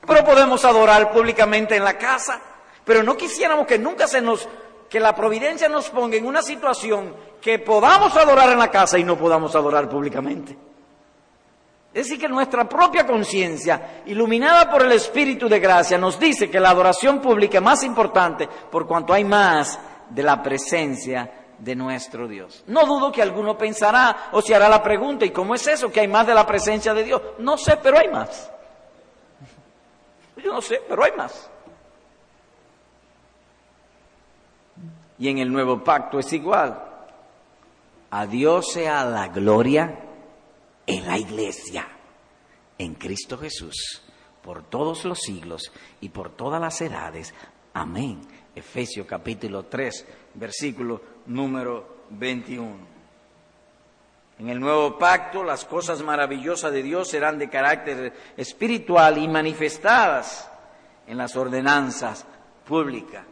Pero 0.06 0.26
podemos 0.26 0.66
adorar 0.66 1.14
públicamente 1.14 1.78
en 1.78 1.86
la 1.86 1.98
casa. 1.98 2.42
Pero 2.84 3.04
no 3.04 3.16
quisiéramos 3.16 3.66
que 3.66 3.80
nunca 3.80 4.06
se 4.06 4.20
nos, 4.20 4.50
que 4.90 5.00
la 5.00 5.16
providencia 5.16 5.70
nos 5.70 5.90
ponga 5.90 6.18
en 6.18 6.26
una 6.26 6.42
situación 6.42 7.16
que 7.40 7.58
podamos 7.60 8.14
adorar 8.18 8.50
en 8.50 8.60
la 8.60 8.70
casa 8.70 9.00
y 9.00 9.06
no 9.06 9.18
podamos 9.18 9.56
adorar 9.56 9.88
públicamente. 9.88 10.58
Es 11.94 12.08
decir, 12.08 12.20
que 12.20 12.28
nuestra 12.28 12.68
propia 12.68 13.08
conciencia, 13.08 14.02
iluminada 14.08 14.70
por 14.70 14.82
el 14.82 14.92
Espíritu 14.92 15.48
de 15.48 15.62
gracia, 15.62 15.98
nos 15.98 16.20
dice 16.20 16.52
que 16.52 16.60
la 16.60 16.72
adoración 16.72 17.22
pública 17.22 17.60
es 17.60 17.64
más 17.64 17.84
importante 17.86 18.46
por 18.70 18.86
cuanto 18.86 19.14
hay 19.14 19.24
más 19.24 19.80
de 20.10 20.22
la 20.22 20.44
presencia 20.44 21.43
de 21.64 21.76
nuestro 21.76 22.28
Dios. 22.28 22.64
No 22.68 22.86
dudo 22.86 23.12
que 23.12 23.22
alguno 23.22 23.58
pensará 23.58 24.30
o 24.34 24.42
se 24.42 24.54
hará 24.54 24.68
la 24.68 24.84
pregunta, 24.84 25.26
¿y 25.26 25.32
cómo 25.32 25.56
es 25.56 25.66
eso? 25.68 25.92
Que 25.92 26.02
hay 26.02 26.08
más 26.08 26.28
de 26.28 26.34
la 26.34 26.46
presencia 26.46 26.94
de 26.94 27.04
Dios. 27.04 27.22
No 27.40 27.58
sé, 27.58 27.78
pero 27.78 27.98
hay 27.98 28.10
más. 28.10 28.52
Yo 30.38 30.52
no 30.52 30.62
sé, 30.62 30.82
pero 30.88 31.04
hay 31.04 31.12
más. 31.14 31.50
Y 35.18 35.30
en 35.30 35.38
el 35.38 35.52
nuevo 35.52 35.82
pacto 35.84 36.20
es 36.20 36.34
igual. 36.34 36.84
A 38.12 38.28
Dios 38.28 38.72
sea 38.74 39.06
la 39.06 39.30
gloria 39.30 40.00
en 40.86 41.08
la 41.08 41.18
iglesia, 41.18 41.88
en 42.78 42.96
Cristo 42.96 43.38
Jesús, 43.38 44.04
por 44.42 44.64
todos 44.64 45.06
los 45.06 45.20
siglos 45.20 45.72
y 46.02 46.10
por 46.10 46.30
todas 46.30 46.60
las 46.60 46.82
edades. 46.82 47.34
Amén. 47.74 48.22
Efesios 48.54 49.08
capítulo 49.08 49.66
3, 49.66 50.06
versículo 50.36 51.13
número 51.28 52.06
21. 52.10 52.94
En 54.40 54.50
el 54.50 54.60
nuevo 54.60 54.98
pacto 54.98 55.44
las 55.44 55.66
cosas 55.66 56.02
maravillosas 56.02 56.72
de 56.72 56.84
Dios 56.84 57.10
serán 57.10 57.38
de 57.38 57.50
carácter 57.50 58.14
espiritual 58.36 59.18
y 59.18 59.28
manifestadas 59.28 60.50
en 61.08 61.18
las 61.18 61.36
ordenanzas 61.36 62.26
públicas. 62.66 63.26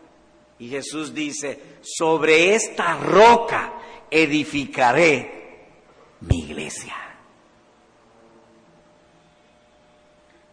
Y 0.59 0.69
Jesús 0.69 1.13
dice, 1.13 1.77
sobre 1.81 2.53
esta 2.53 2.95
roca 2.97 3.73
edificaré 4.11 5.65
mi 6.21 6.43
iglesia. 6.43 6.95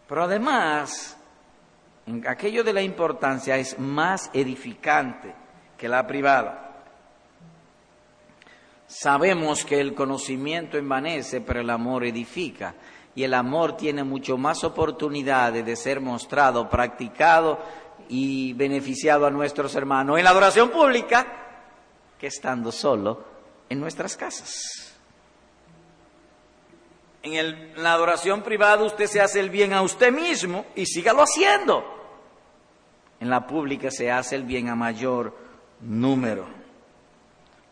Pero 0.07 0.23
además, 0.23 1.15
aquello 2.27 2.63
de 2.63 2.73
la 2.73 2.81
importancia 2.81 3.57
es 3.57 3.77
más 3.77 4.31
edificante 4.33 5.35
que 5.77 5.87
la 5.87 6.07
privada. 6.07 6.68
Sabemos 8.89 9.65
que 9.65 9.79
el 9.79 9.93
conocimiento 9.93 10.75
envanece, 10.75 11.41
pero 11.41 11.61
el 11.61 11.69
amor 11.69 12.03
edifica. 12.03 12.73
Y 13.13 13.23
el 13.23 13.35
amor 13.35 13.77
tiene 13.77 14.03
mucho 14.03 14.35
más 14.35 14.63
oportunidades 14.63 15.63
de 15.63 15.75
ser 15.75 16.01
mostrado, 16.01 16.67
practicado 16.67 17.59
y 18.07 18.53
beneficiado 18.53 19.27
a 19.27 19.29
nuestros 19.29 19.75
hermanos 19.75 20.17
en 20.17 20.23
la 20.23 20.31
adoración 20.31 20.71
pública 20.71 21.27
que 22.17 22.25
estando 22.25 22.71
solo 22.71 23.23
en 23.69 23.79
nuestras 23.79 24.17
casas. 24.17 24.95
En, 27.21 27.35
en 27.35 27.83
la 27.83 27.93
adoración 27.93 28.41
privada 28.41 28.83
usted 28.83 29.05
se 29.05 29.21
hace 29.21 29.39
el 29.39 29.51
bien 29.51 29.73
a 29.73 29.83
usted 29.83 30.11
mismo 30.11 30.65
y 30.75 30.87
sígalo 30.87 31.21
haciendo. 31.21 31.83
En 33.19 33.29
la 33.29 33.45
pública 33.45 33.91
se 33.91 34.09
hace 34.09 34.35
el 34.35 34.45
bien 34.45 34.67
a 34.67 34.75
mayor 34.75 35.37
número. 35.79 36.58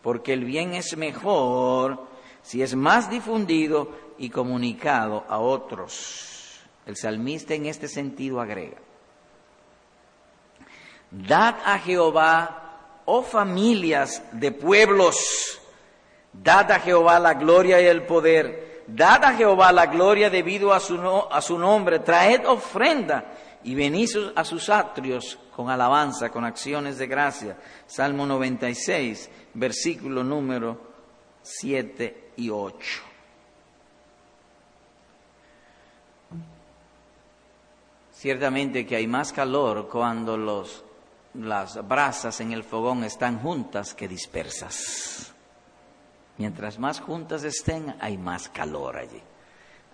Porque 0.08 0.32
el 0.32 0.46
bien 0.46 0.74
es 0.74 0.96
mejor 0.96 2.08
si 2.42 2.62
es 2.64 2.76
más 2.76 3.10
difundido 3.10 3.92
y 4.18 4.30
comunicado 4.30 5.26
a 5.28 5.40
otros. 5.40 6.62
El 6.86 6.96
salmista 6.96 7.56
en 7.56 7.66
este 7.66 7.90
sentido 7.90 8.40
agrega, 8.40 8.78
Dad 11.12 11.56
a 11.66 11.78
Jehová, 11.80 13.02
oh 13.04 13.22
familias 13.22 14.24
de 14.32 14.54
pueblos, 14.54 15.60
dad 16.32 16.72
a 16.72 16.80
Jehová 16.80 17.20
la 17.20 17.34
gloria 17.34 17.82
y 17.82 17.88
el 17.88 18.04
poder, 18.04 18.86
dad 18.88 19.26
a 19.26 19.34
Jehová 19.34 19.74
la 19.74 19.88
gloria 19.88 20.30
debido 20.30 20.72
a 20.72 20.80
su, 20.80 20.98
no- 20.98 21.28
a 21.30 21.42
su 21.42 21.60
nombre, 21.60 22.00
traed 22.00 22.46
ofrenda 22.48 23.26
y 23.64 23.76
venid 23.76 24.10
a 24.36 24.44
sus 24.44 24.70
atrios 24.70 25.38
con 25.56 25.70
alabanza, 25.70 26.30
con 26.30 26.46
acciones 26.46 26.98
de 26.98 27.08
gracia. 27.08 27.58
Salmo 27.86 28.26
96, 28.26 29.30
versículo 29.54 30.24
número 30.24 30.80
7 31.42 32.32
y 32.38 32.50
8. 32.50 33.02
Ciertamente 38.12 38.86
que 38.86 38.96
hay 38.96 39.08
más 39.08 39.32
calor 39.32 39.88
cuando 39.88 40.38
los, 40.38 40.84
las 41.36 41.88
brasas 41.88 42.42
en 42.42 42.52
el 42.52 42.64
fogón 42.64 43.04
están 43.04 43.40
juntas 43.40 43.94
que 43.94 44.08
dispersas. 44.08 45.34
Mientras 46.38 46.80
más 46.80 47.00
juntas 47.00 47.44
estén, 47.44 47.96
hay 48.00 48.18
más 48.18 48.50
calor 48.50 48.98
allí. 48.98 49.22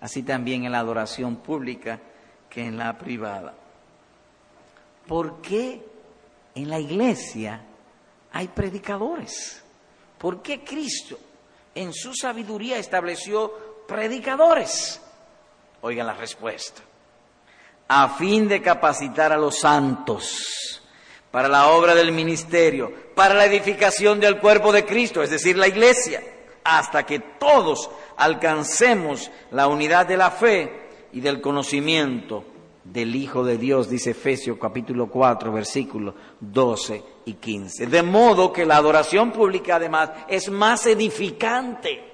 Así 0.00 0.22
también 0.22 0.64
en 0.64 0.72
la 0.72 0.80
adoración 0.80 1.36
pública 1.36 2.00
que 2.54 2.62
en 2.64 2.78
la 2.78 2.96
privada. 2.96 3.52
¿Por 5.08 5.40
qué 5.40 5.82
en 6.54 6.68
la 6.70 6.78
iglesia 6.78 7.60
hay 8.32 8.46
predicadores? 8.48 9.62
¿Por 10.16 10.40
qué 10.40 10.62
Cristo 10.62 11.18
en 11.74 11.92
su 11.92 12.14
sabiduría 12.14 12.78
estableció 12.78 13.84
predicadores? 13.88 15.00
Oigan 15.80 16.06
la 16.06 16.14
respuesta 16.14 16.80
a 17.88 18.08
fin 18.10 18.48
de 18.48 18.62
capacitar 18.62 19.32
a 19.32 19.36
los 19.36 19.58
santos 19.58 20.80
para 21.30 21.48
la 21.48 21.68
obra 21.68 21.94
del 21.94 22.12
ministerio, 22.12 22.92
para 23.14 23.34
la 23.34 23.44
edificación 23.44 24.20
del 24.20 24.38
cuerpo 24.38 24.72
de 24.72 24.86
Cristo, 24.86 25.22
es 25.22 25.30
decir, 25.30 25.58
la 25.58 25.66
iglesia, 25.66 26.22
hasta 26.62 27.04
que 27.04 27.18
todos 27.18 27.90
alcancemos 28.16 29.30
la 29.50 29.66
unidad 29.66 30.06
de 30.06 30.16
la 30.16 30.30
fe 30.30 30.83
y 31.14 31.20
del 31.20 31.40
conocimiento 31.40 32.44
del 32.82 33.14
Hijo 33.14 33.44
de 33.44 33.56
Dios, 33.56 33.88
dice 33.88 34.10
Efesios 34.10 34.58
capítulo 34.60 35.06
4, 35.06 35.52
versículos 35.52 36.14
12 36.40 37.02
y 37.24 37.34
15. 37.34 37.86
De 37.86 38.02
modo 38.02 38.52
que 38.52 38.66
la 38.66 38.76
adoración 38.76 39.30
pública 39.30 39.76
además 39.76 40.10
es 40.28 40.50
más 40.50 40.86
edificante. 40.86 42.12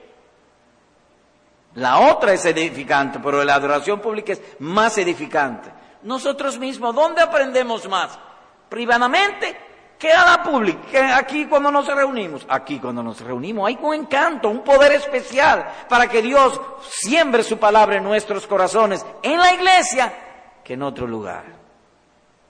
La 1.75 2.11
otra 2.13 2.35
es 2.35 2.45
edificante, 2.45 3.19
pero 3.21 3.43
la 3.43 3.55
adoración 3.55 4.01
pública 4.01 4.35
es 4.35 4.43
más 4.59 4.99
edificante. 4.99 5.71
Nosotros 6.03 6.59
mismos, 6.59 6.95
¿dónde 6.95 7.23
aprendemos 7.23 7.89
más? 7.89 8.19
¿Privadamente? 8.69 9.70
¿Qué 10.01 10.11
a 10.11 10.25
la 10.25 10.43
pública? 10.43 10.81
¿Qué 10.91 10.99
aquí 10.99 11.45
cuando 11.45 11.71
nos 11.71 11.87
reunimos? 11.87 12.47
Aquí 12.49 12.79
cuando 12.79 13.03
nos 13.03 13.21
reunimos 13.21 13.69
hay 13.69 13.79
un 13.83 13.95
encanto, 13.95 14.49
un 14.49 14.65
poder 14.65 14.93
especial 14.93 15.71
para 15.91 16.09
que 16.09 16.23
Dios 16.23 16.59
siembre 16.89 17.43
su 17.43 17.59
palabra 17.59 17.99
en 17.99 18.05
nuestros 18.05 18.47
corazones, 18.47 19.05
en 19.23 19.39
la 19.39 19.53
iglesia, 19.53 20.11
que 20.65 20.73
en 20.73 20.83
otro 20.85 21.07
lugar. 21.07 21.45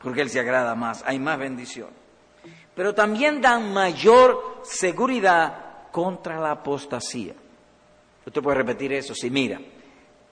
Porque 0.00 0.20
Él 0.20 0.30
se 0.30 0.38
agrada 0.38 0.76
más, 0.76 1.02
hay 1.04 1.18
más 1.18 1.40
bendición. 1.40 1.88
Pero 2.76 2.94
también 2.94 3.40
dan 3.40 3.72
mayor 3.72 4.60
seguridad 4.62 5.90
contra 5.90 6.38
la 6.38 6.52
apostasía. 6.52 7.34
Usted 8.24 8.42
puede 8.42 8.58
repetir 8.58 8.92
eso, 8.92 9.12
sí, 9.12 9.28
mira, 9.28 9.60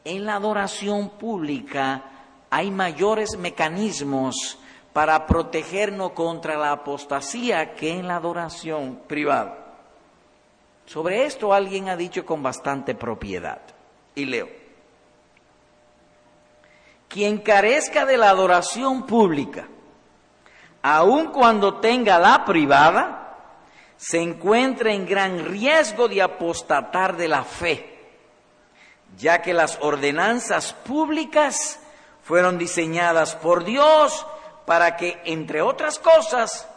en 0.05 0.25
la 0.25 0.37
adoración 0.37 1.19
pública 1.19 2.05
hay 2.49 2.71
mayores 2.71 3.37
mecanismos 3.37 4.61
para 4.93 5.27
protegernos 5.27 6.13
contra 6.13 6.57
la 6.57 6.73
apostasía 6.73 7.75
que 7.75 7.93
en 7.93 8.09
la 8.09 8.17
adoración 8.17 9.03
privada. 9.07 9.69
Sobre 10.87 11.27
esto 11.27 11.53
alguien 11.53 11.89
ha 11.89 11.97
dicho 11.97 12.25
con 12.25 12.43
bastante 12.43 12.95
propiedad. 12.95 13.61
Y 14.15 14.25
leo. 14.25 14.49
Quien 17.09 17.39
carezca 17.39 18.05
de 18.05 18.17
la 18.17 18.31
adoración 18.31 19.07
pública, 19.07 19.69
aun 20.83 21.27
cuando 21.29 21.75
tenga 21.77 22.19
la 22.19 22.45
privada, 22.45 23.37
se 23.97 24.21
encuentra 24.21 24.93
en 24.93 25.07
gran 25.07 25.45
riesgo 25.45 26.09
de 26.09 26.23
apostatar 26.23 27.17
de 27.17 27.29
la 27.29 27.45
fe, 27.45 27.99
ya 29.17 29.43
que 29.43 29.53
las 29.53 29.79
ordenanzas 29.81 30.73
públicas 30.73 31.81
fueron 32.23 32.59
diseñadas 32.59 33.35
por 33.37 33.65
Dios 33.65 34.27
para 34.69 34.99
que, 34.99 35.23
entre 35.25 35.63
otras 35.63 35.99
cosas, 35.99 36.69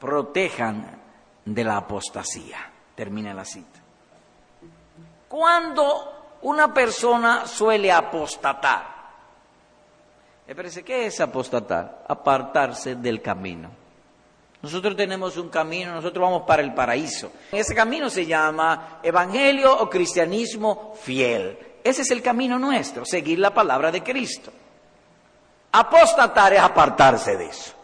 protejan 0.00 1.00
de 1.44 1.62
la 1.62 1.76
apostasía. 1.76 2.58
Termina 2.96 3.32
la 3.32 3.44
cita. 3.44 3.78
Cuando 5.28 6.38
una 6.42 6.74
persona 6.74 7.46
suele 7.46 7.92
apostatar, 7.92 8.84
parece 10.56 10.82
que 10.82 11.06
es 11.06 11.20
apostatar, 11.20 12.02
apartarse 12.08 12.96
del 12.96 13.22
camino. 13.22 13.70
Nosotros 14.60 14.96
tenemos 14.96 15.36
un 15.36 15.48
camino, 15.48 15.94
nosotros 15.94 16.20
vamos 16.20 16.42
para 16.48 16.62
el 16.62 16.74
paraíso. 16.74 17.30
Ese 17.52 17.76
camino 17.76 18.10
se 18.10 18.26
llama 18.26 18.98
evangelio 19.04 19.72
o 19.72 19.88
cristianismo 19.88 20.94
fiel. 21.00 21.56
Ese 21.84 22.02
es 22.02 22.10
el 22.10 22.22
camino 22.22 22.58
nuestro, 22.58 23.04
seguir 23.04 23.38
la 23.38 23.54
palabra 23.54 23.92
de 23.92 24.02
Cristo. 24.02 24.50
Apostatar 25.78 26.54
es 26.54 26.60
apartarse 26.60 27.36
de 27.36 27.46
eso. 27.48 27.74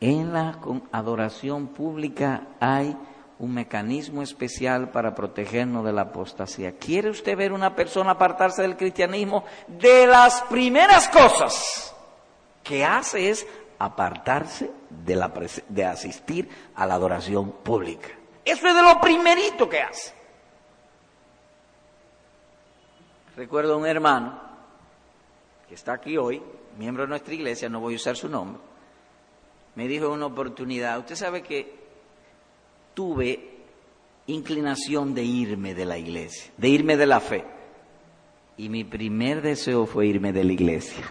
En 0.00 0.34
la 0.34 0.58
adoración 0.92 1.68
pública 1.68 2.42
hay 2.60 2.94
un 3.38 3.54
mecanismo 3.54 4.20
especial 4.20 4.90
para 4.90 5.14
protegernos 5.14 5.82
de 5.82 5.94
la 5.94 6.02
apostasía. 6.02 6.76
¿Quiere 6.76 7.08
usted 7.08 7.38
ver 7.38 7.54
una 7.54 7.74
persona 7.74 8.10
apartarse 8.10 8.60
del 8.60 8.76
cristianismo? 8.76 9.44
De 9.66 10.06
las 10.06 10.42
primeras 10.42 11.08
cosas 11.08 11.94
que 12.62 12.84
hace 12.84 13.30
es 13.30 13.46
apartarse 13.78 14.70
de, 14.90 15.62
de 15.70 15.84
asistir 15.86 16.50
a 16.74 16.84
la 16.84 16.96
adoración 16.96 17.50
pública. 17.50 18.08
Eso 18.44 18.68
es 18.68 18.74
de 18.74 18.82
lo 18.82 19.00
primerito 19.00 19.70
que 19.70 19.80
hace. 19.80 20.19
Recuerdo 23.40 23.72
a 23.72 23.76
un 23.78 23.86
hermano 23.86 24.38
que 25.66 25.74
está 25.74 25.94
aquí 25.94 26.18
hoy, 26.18 26.42
miembro 26.76 27.04
de 27.04 27.08
nuestra 27.08 27.32
iglesia, 27.32 27.70
no 27.70 27.80
voy 27.80 27.94
a 27.94 27.96
usar 27.96 28.14
su 28.14 28.28
nombre, 28.28 28.60
me 29.76 29.88
dijo 29.88 30.04
en 30.08 30.12
una 30.12 30.26
oportunidad, 30.26 30.98
usted 30.98 31.14
sabe 31.14 31.40
que 31.40 31.74
tuve 32.92 33.62
inclinación 34.26 35.14
de 35.14 35.22
irme 35.22 35.72
de 35.72 35.86
la 35.86 35.96
iglesia, 35.96 36.52
de 36.58 36.68
irme 36.68 36.98
de 36.98 37.06
la 37.06 37.18
fe. 37.18 37.42
Y 38.58 38.68
mi 38.68 38.84
primer 38.84 39.40
deseo 39.40 39.86
fue 39.86 40.06
irme 40.06 40.34
de 40.34 40.44
la 40.44 40.52
iglesia. 40.52 41.10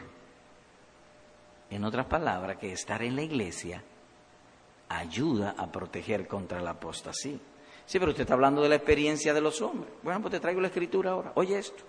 En 1.72 1.84
otras 1.84 2.06
palabras, 2.06 2.58
que 2.58 2.72
estar 2.72 3.02
en 3.02 3.16
la 3.16 3.24
iglesia 3.24 3.84
ayuda 4.88 5.56
a 5.58 5.66
proteger 5.72 6.28
contra 6.28 6.62
la 6.62 6.70
apostasía. 6.70 7.40
Sí, 7.88 7.98
pero 7.98 8.12
usted 8.12 8.22
está 8.22 8.36
hablando 8.36 8.62
de 8.62 8.70
la 8.70 8.76
experiencia 8.76 9.34
de 9.34 9.42
los 9.42 9.64
hombres. 9.64 9.92
Bueno, 10.04 10.22
pues 10.22 10.34
te 10.34 10.40
traigo 10.40 10.62
la 10.62 10.68
escritura 10.68 11.10
ahora. 11.10 11.32
Oye 11.34 11.58
esto. 11.58 11.84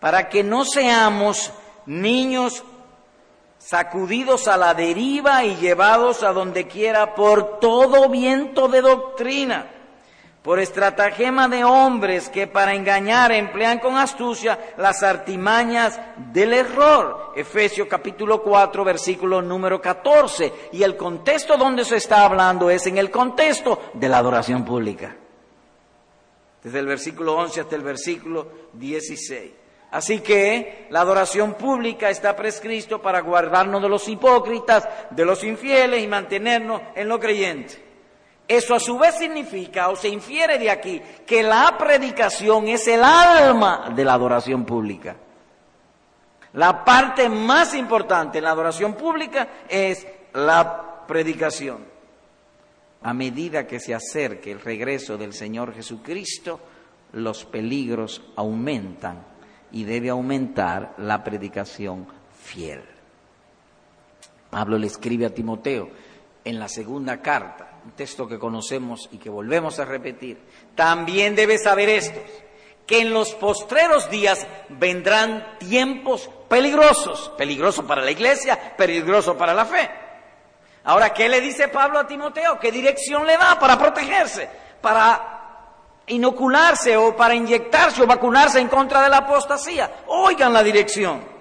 Para 0.00 0.28
que 0.28 0.42
no 0.42 0.64
seamos 0.64 1.52
niños 1.86 2.64
sacudidos 3.58 4.48
a 4.48 4.56
la 4.56 4.74
deriva 4.74 5.44
y 5.44 5.56
llevados 5.56 6.22
a 6.22 6.32
donde 6.32 6.66
quiera 6.66 7.14
por 7.14 7.60
todo 7.60 8.08
viento 8.08 8.68
de 8.68 8.80
doctrina, 8.80 9.66
por 10.42 10.58
estratagema 10.58 11.46
de 11.48 11.64
hombres 11.64 12.30
que 12.30 12.46
para 12.46 12.74
engañar 12.74 13.30
emplean 13.30 13.78
con 13.78 13.98
astucia 13.98 14.58
las 14.78 15.02
artimañas 15.02 16.00
del 16.32 16.54
error. 16.54 17.34
Efesios 17.36 17.86
capítulo 17.86 18.42
4, 18.42 18.82
versículo 18.82 19.42
número 19.42 19.82
14. 19.82 20.70
Y 20.72 20.82
el 20.82 20.96
contexto 20.96 21.58
donde 21.58 21.84
se 21.84 21.96
está 21.96 22.24
hablando 22.24 22.70
es 22.70 22.86
en 22.86 22.96
el 22.96 23.10
contexto 23.10 23.90
de 23.92 24.08
la 24.08 24.16
adoración 24.16 24.64
pública. 24.64 25.14
Desde 26.62 26.78
el 26.78 26.86
versículo 26.86 27.36
11 27.36 27.60
hasta 27.60 27.76
el 27.76 27.82
versículo 27.82 28.48
16. 28.72 29.59
Así 29.90 30.20
que 30.20 30.86
la 30.90 31.00
adoración 31.00 31.54
pública 31.54 32.10
está 32.10 32.36
prescrito 32.36 33.02
para 33.02 33.20
guardarnos 33.20 33.82
de 33.82 33.88
los 33.88 34.08
hipócritas, 34.08 34.88
de 35.10 35.24
los 35.24 35.42
infieles 35.42 36.02
y 36.02 36.06
mantenernos 36.06 36.80
en 36.94 37.08
lo 37.08 37.18
creyente. 37.18 37.90
Eso 38.46 38.74
a 38.74 38.80
su 38.80 38.98
vez 38.98 39.16
significa 39.16 39.88
o 39.88 39.96
se 39.96 40.08
infiere 40.08 40.58
de 40.58 40.70
aquí 40.70 41.00
que 41.26 41.42
la 41.42 41.76
predicación 41.76 42.68
es 42.68 42.86
el 42.88 43.02
alma 43.02 43.92
de 43.94 44.04
la 44.04 44.14
adoración 44.14 44.64
pública. 44.64 45.16
La 46.52 46.84
parte 46.84 47.28
más 47.28 47.74
importante 47.74 48.38
en 48.38 48.44
la 48.44 48.50
adoración 48.50 48.94
pública 48.94 49.48
es 49.68 50.06
la 50.34 51.04
predicación. 51.06 51.84
A 53.02 53.14
medida 53.14 53.66
que 53.66 53.80
se 53.80 53.94
acerque 53.94 54.52
el 54.52 54.60
regreso 54.60 55.16
del 55.16 55.32
Señor 55.32 55.72
Jesucristo, 55.72 56.60
los 57.12 57.44
peligros 57.44 58.22
aumentan 58.36 59.29
y 59.72 59.84
debe 59.84 60.10
aumentar 60.10 60.94
la 60.98 61.22
predicación 61.22 62.06
fiel. 62.42 62.82
Pablo 64.50 64.78
le 64.78 64.86
escribe 64.86 65.26
a 65.26 65.34
Timoteo 65.34 65.90
en 66.44 66.58
la 66.58 66.68
segunda 66.68 67.20
carta, 67.20 67.78
un 67.84 67.92
texto 67.92 68.26
que 68.26 68.38
conocemos 68.38 69.08
y 69.12 69.18
que 69.18 69.30
volvemos 69.30 69.78
a 69.78 69.84
repetir. 69.84 70.38
También 70.74 71.36
debes 71.36 71.62
saber 71.62 71.88
esto, 71.88 72.20
que 72.86 73.00
en 73.00 73.12
los 73.12 73.34
postreros 73.34 74.10
días 74.10 74.46
vendrán 74.68 75.58
tiempos 75.58 76.28
peligrosos, 76.48 77.32
peligrosos 77.38 77.84
para 77.84 78.02
la 78.02 78.10
iglesia, 78.10 78.76
peligrosos 78.76 79.36
para 79.36 79.54
la 79.54 79.64
fe. 79.64 79.88
Ahora, 80.84 81.12
¿qué 81.12 81.28
le 81.28 81.40
dice 81.40 81.68
Pablo 81.68 81.98
a 81.98 82.06
Timoteo? 82.06 82.58
¿Qué 82.58 82.72
dirección 82.72 83.26
le 83.26 83.36
da 83.36 83.58
para 83.60 83.78
protegerse? 83.78 84.48
Para 84.80 85.39
inocularse 86.10 86.96
o 86.96 87.16
para 87.16 87.34
inyectarse 87.34 88.02
o 88.02 88.06
vacunarse 88.06 88.60
en 88.60 88.68
contra 88.68 89.02
de 89.02 89.08
la 89.08 89.18
apostasía. 89.18 90.04
Oigan 90.06 90.52
la 90.52 90.62
dirección. 90.62 91.40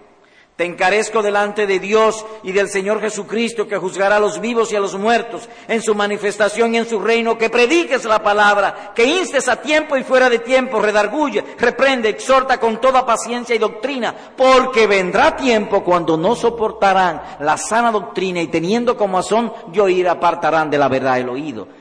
Te 0.59 0.65
encarezco 0.65 1.23
delante 1.23 1.65
de 1.65 1.79
Dios 1.79 2.25
y 2.43 2.51
del 2.51 2.67
Señor 2.67 2.99
Jesucristo 2.99 3.65
que 3.65 3.77
juzgará 3.77 4.17
a 4.17 4.19
los 4.19 4.41
vivos 4.41 4.73
y 4.73 4.75
a 4.75 4.81
los 4.81 4.93
muertos 4.93 5.47
en 5.69 5.81
su 5.81 5.95
manifestación 5.95 6.75
y 6.75 6.79
en 6.79 6.85
su 6.85 6.99
reino, 6.99 7.37
que 7.37 7.49
prediques 7.49 8.03
la 8.03 8.21
palabra, 8.21 8.91
que 8.93 9.05
instes 9.05 9.47
a 9.47 9.61
tiempo 9.61 9.95
y 9.95 10.03
fuera 10.03 10.29
de 10.29 10.39
tiempo, 10.39 10.81
redarguye, 10.81 11.45
reprende, 11.57 12.09
exhorta 12.09 12.59
con 12.59 12.81
toda 12.81 13.05
paciencia 13.05 13.55
y 13.55 13.57
doctrina, 13.57 14.13
porque 14.35 14.85
vendrá 14.85 15.33
tiempo 15.37 15.81
cuando 15.81 16.17
no 16.17 16.35
soportarán 16.35 17.21
la 17.39 17.55
sana 17.55 17.89
doctrina 17.89 18.41
y 18.41 18.47
teniendo 18.47 18.97
como 18.97 19.23
son 19.23 19.53
de 19.67 19.79
oír 19.79 20.09
apartarán 20.09 20.69
de 20.69 20.77
la 20.77 20.89
verdad 20.89 21.19
el 21.19 21.29
oído. 21.29 21.78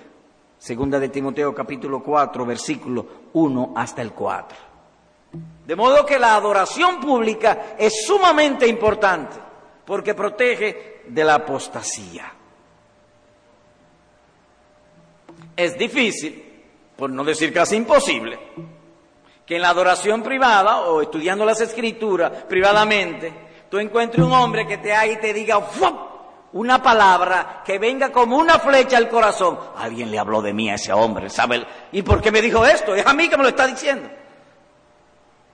Segunda 0.68 1.00
de 1.00 1.08
Timoteo 1.08 1.54
capítulo 1.54 2.02
4, 2.02 2.44
versículo 2.44 3.06
1 3.32 3.72
hasta 3.74 4.02
el 4.02 4.12
4. 4.12 4.58
De 5.66 5.74
modo 5.74 6.04
que 6.04 6.18
la 6.18 6.34
adoración 6.34 7.00
pública 7.00 7.74
es 7.78 8.04
sumamente 8.06 8.66
importante 8.66 9.34
porque 9.86 10.12
protege 10.12 11.04
de 11.08 11.24
la 11.24 11.36
apostasía. 11.36 12.30
Es 15.56 15.78
difícil, 15.78 16.44
por 16.94 17.08
no 17.08 17.24
decir 17.24 17.50
casi 17.50 17.76
imposible, 17.76 18.38
que 19.46 19.56
en 19.56 19.62
la 19.62 19.70
adoración 19.70 20.22
privada 20.22 20.82
o 20.82 21.00
estudiando 21.00 21.46
las 21.46 21.62
escrituras 21.62 22.44
privadamente, 22.46 23.32
tú 23.70 23.78
encuentres 23.78 24.22
un 24.22 24.32
hombre 24.32 24.66
que 24.66 24.76
te 24.76 24.92
haga 24.92 25.12
y 25.12 25.16
te 25.16 25.32
diga 25.32 25.56
una 26.52 26.82
palabra 26.82 27.62
que 27.64 27.78
venga 27.78 28.10
como 28.10 28.36
una 28.36 28.58
flecha 28.58 28.96
al 28.96 29.08
corazón. 29.08 29.58
Alguien 29.76 30.10
le 30.10 30.18
habló 30.18 30.40
de 30.40 30.52
mí 30.52 30.70
a 30.70 30.74
ese 30.74 30.92
hombre, 30.92 31.28
¿sabe? 31.28 31.66
¿Y 31.92 32.02
por 32.02 32.20
qué 32.20 32.30
me 32.30 32.40
dijo 32.40 32.64
esto? 32.64 32.94
Es 32.94 33.06
a 33.06 33.12
mí 33.12 33.28
que 33.28 33.36
me 33.36 33.42
lo 33.42 33.50
está 33.50 33.66
diciendo. 33.66 34.08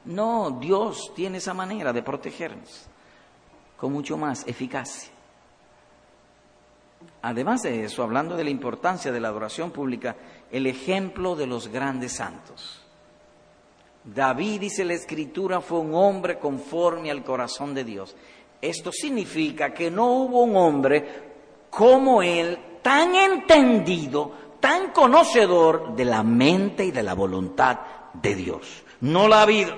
No, 0.04 0.50
Dios 0.60 1.12
tiene 1.14 1.38
esa 1.38 1.54
manera 1.54 1.92
de 1.92 2.02
protegernos 2.02 2.86
con 3.76 3.92
mucho 3.92 4.16
más 4.16 4.46
eficacia. 4.46 5.10
Además 7.22 7.62
de 7.62 7.84
eso, 7.84 8.02
hablando 8.02 8.36
de 8.36 8.44
la 8.44 8.50
importancia 8.50 9.10
de 9.10 9.20
la 9.20 9.28
adoración 9.28 9.70
pública, 9.70 10.16
el 10.50 10.66
ejemplo 10.66 11.34
de 11.34 11.46
los 11.46 11.68
grandes 11.68 12.12
santos. 12.12 12.82
David, 14.04 14.60
dice 14.60 14.84
la 14.84 14.92
Escritura, 14.92 15.62
fue 15.62 15.78
un 15.78 15.94
hombre 15.94 16.38
conforme 16.38 17.10
al 17.10 17.24
corazón 17.24 17.72
de 17.72 17.84
Dios. 17.84 18.14
Esto 18.64 18.90
significa 18.90 19.74
que 19.74 19.90
no 19.90 20.06
hubo 20.06 20.42
un 20.42 20.56
hombre 20.56 21.66
como 21.68 22.22
él 22.22 22.78
tan 22.80 23.14
entendido, 23.14 24.32
tan 24.58 24.90
conocedor 24.90 25.94
de 25.94 26.06
la 26.06 26.22
mente 26.22 26.86
y 26.86 26.90
de 26.90 27.02
la 27.02 27.12
voluntad 27.12 27.78
de 28.14 28.34
Dios. 28.34 28.84
No 29.02 29.28
la 29.28 29.40
ha 29.40 29.42
habido 29.42 29.74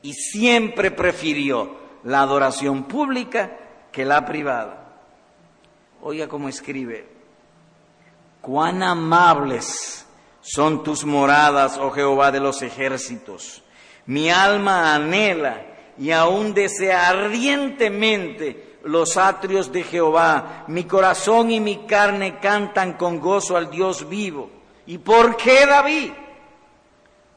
y 0.00 0.14
siempre 0.14 0.90
prefirió 0.90 1.76
la 2.04 2.22
adoración 2.22 2.84
pública 2.84 3.58
que 3.92 4.06
la 4.06 4.24
privada. 4.24 4.94
Oiga 6.00 6.28
cómo 6.28 6.48
escribe, 6.48 7.06
cuán 8.40 8.82
amables 8.82 10.06
son 10.40 10.82
tus 10.82 11.04
moradas, 11.04 11.76
oh 11.76 11.90
Jehová 11.90 12.32
de 12.32 12.40
los 12.40 12.62
ejércitos. 12.62 13.62
Mi 14.06 14.30
alma 14.30 14.94
anhela 14.94 15.75
y 15.98 16.10
aún 16.10 16.54
desea 16.54 17.08
ardientemente 17.08 18.78
los 18.84 19.16
atrios 19.16 19.72
de 19.72 19.82
Jehová. 19.82 20.64
Mi 20.68 20.84
corazón 20.84 21.50
y 21.50 21.60
mi 21.60 21.86
carne 21.86 22.38
cantan 22.38 22.94
con 22.94 23.20
gozo 23.20 23.56
al 23.56 23.70
Dios 23.70 24.08
vivo. 24.08 24.50
¿Y 24.86 24.98
por 24.98 25.36
qué 25.36 25.66
David? 25.66 26.12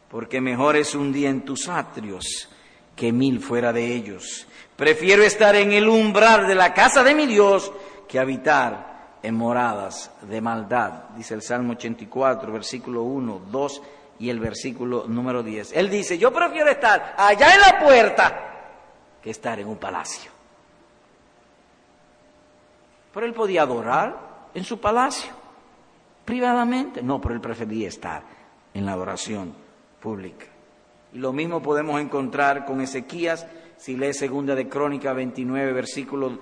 Porque 0.09 0.41
mejor 0.41 0.75
es 0.75 0.95
un 0.95 1.11
día 1.11 1.29
en 1.29 1.41
tus 1.41 1.67
atrios 1.67 2.49
que 2.95 3.11
mil 3.11 3.39
fuera 3.39 3.73
de 3.73 3.93
ellos. 3.93 4.47
Prefiero 4.75 5.23
estar 5.23 5.55
en 5.55 5.71
el 5.71 5.87
umbral 5.87 6.47
de 6.47 6.55
la 6.55 6.73
casa 6.73 7.03
de 7.03 7.15
mi 7.15 7.25
Dios 7.25 7.71
que 8.07 8.19
habitar 8.19 9.17
en 9.21 9.35
moradas 9.35 10.11
de 10.21 10.39
maldad, 10.39 11.09
dice 11.15 11.33
el 11.33 11.41
Salmo 11.41 11.73
84, 11.73 12.51
versículo 12.53 13.03
1, 13.03 13.41
2 13.51 13.81
y 14.19 14.29
el 14.29 14.39
versículo 14.39 15.05
número 15.07 15.43
10. 15.43 15.73
Él 15.73 15.89
dice, 15.89 16.17
yo 16.17 16.31
prefiero 16.31 16.69
estar 16.69 17.15
allá 17.17 17.53
en 17.53 17.61
la 17.61 17.79
puerta 17.79 18.48
que 19.21 19.29
estar 19.29 19.59
en 19.59 19.67
un 19.67 19.77
palacio. 19.77 20.31
Pero 23.13 23.25
él 23.25 23.33
podía 23.33 23.63
adorar 23.63 24.49
en 24.53 24.63
su 24.63 24.79
palacio, 24.79 25.31
privadamente. 26.25 27.01
No, 27.01 27.19
pero 27.19 27.33
él 27.33 27.41
prefería 27.41 27.87
estar 27.87 28.23
en 28.73 28.85
la 28.85 28.93
adoración 28.93 29.53
pública. 29.99 30.45
Y 31.13 31.17
lo 31.17 31.33
mismo 31.33 31.61
podemos 31.61 31.99
encontrar 31.99 32.65
con 32.65 32.81
Ezequías, 32.81 33.47
si 33.77 33.97
lee 33.97 34.13
segunda 34.13 34.55
de 34.55 34.69
Crónica 34.69 35.13
29, 35.13 35.73
versículos 35.73 36.33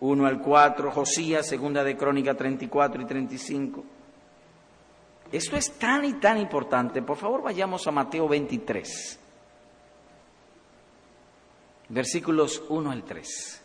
1 0.00 0.26
al 0.26 0.40
4, 0.40 0.90
Josías, 0.90 1.46
segunda 1.46 1.82
de 1.82 1.96
Crónica 1.96 2.34
34 2.34 3.02
y 3.02 3.04
35. 3.06 3.84
Esto 5.32 5.56
es 5.56 5.72
tan 5.78 6.04
y 6.04 6.14
tan 6.14 6.38
importante. 6.38 7.02
Por 7.02 7.16
favor, 7.16 7.42
vayamos 7.42 7.86
a 7.86 7.90
Mateo 7.90 8.28
23, 8.28 9.18
versículos 11.88 12.62
1 12.68 12.90
al 12.90 13.04
3. 13.04 13.62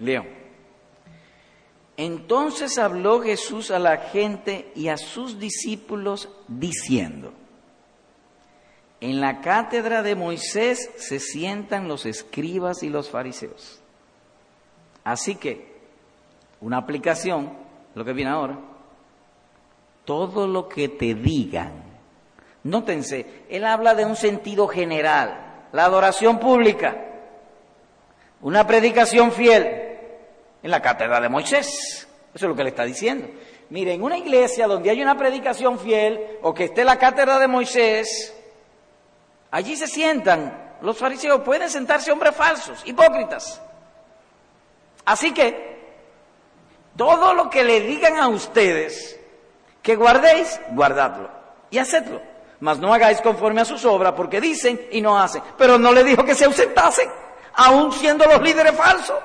Leo. 0.00 0.24
Entonces 1.96 2.78
habló 2.78 3.20
Jesús 3.20 3.70
a 3.70 3.78
la 3.78 3.98
gente 3.98 4.72
y 4.74 4.88
a 4.88 4.96
sus 4.96 5.38
discípulos 5.38 6.28
diciendo, 6.48 7.32
en 9.00 9.20
la 9.20 9.40
cátedra 9.42 10.02
de 10.02 10.14
Moisés 10.14 10.90
se 10.96 11.20
sientan 11.20 11.88
los 11.88 12.06
escribas 12.06 12.82
y 12.82 12.88
los 12.88 13.10
fariseos. 13.10 13.80
Así 15.04 15.36
que, 15.36 15.74
una 16.60 16.78
aplicación, 16.78 17.52
lo 17.94 18.04
que 18.04 18.14
viene 18.14 18.30
ahora, 18.30 18.58
todo 20.04 20.48
lo 20.48 20.68
que 20.68 20.88
te 20.88 21.14
digan, 21.14 21.84
nótense, 22.62 23.44
él 23.50 23.66
habla 23.66 23.94
de 23.94 24.06
un 24.06 24.16
sentido 24.16 24.66
general, 24.66 25.43
la 25.74 25.84
adoración 25.84 26.40
pública, 26.40 26.96
una 28.40 28.66
predicación 28.66 29.30
fiel 29.30 29.98
en 30.62 30.70
la 30.70 30.80
cátedra 30.80 31.20
de 31.20 31.28
Moisés. 31.28 32.08
Eso 32.34 32.46
es 32.46 32.48
lo 32.48 32.56
que 32.56 32.64
le 32.64 32.70
está 32.70 32.84
diciendo. 32.84 33.28
Mire, 33.68 33.92
en 33.92 34.02
una 34.02 34.16
iglesia 34.16 34.66
donde 34.66 34.90
hay 34.90 35.02
una 35.02 35.18
predicación 35.18 35.78
fiel 35.78 36.38
o 36.42 36.54
que 36.54 36.64
esté 36.64 36.84
la 36.84 36.98
cátedra 36.98 37.38
de 37.38 37.46
Moisés, 37.46 38.34
Allí 39.54 39.76
se 39.76 39.86
sientan 39.86 40.74
los 40.80 40.98
fariseos, 40.98 41.42
pueden 41.42 41.70
sentarse 41.70 42.10
hombres 42.10 42.34
falsos, 42.34 42.82
hipócritas. 42.84 43.62
Así 45.04 45.32
que 45.32 45.78
todo 46.96 47.34
lo 47.34 47.48
que 47.50 47.62
le 47.62 47.82
digan 47.82 48.16
a 48.16 48.26
ustedes 48.26 49.16
que 49.80 49.94
guardéis, 49.94 50.60
guardadlo 50.70 51.30
y 51.70 51.78
hacedlo. 51.78 52.20
Mas 52.64 52.78
no 52.78 52.94
hagáis 52.94 53.20
conforme 53.20 53.60
a 53.60 53.66
sus 53.66 53.84
obras, 53.84 54.14
porque 54.14 54.40
dicen 54.40 54.88
y 54.90 55.02
no 55.02 55.18
hacen. 55.18 55.42
Pero 55.58 55.78
no 55.78 55.92
le 55.92 56.02
dijo 56.02 56.24
que 56.24 56.34
se 56.34 56.46
ausentasen, 56.46 57.10
aún 57.52 57.92
siendo 57.92 58.24
los 58.24 58.40
líderes 58.40 58.74
falsos. 58.74 59.18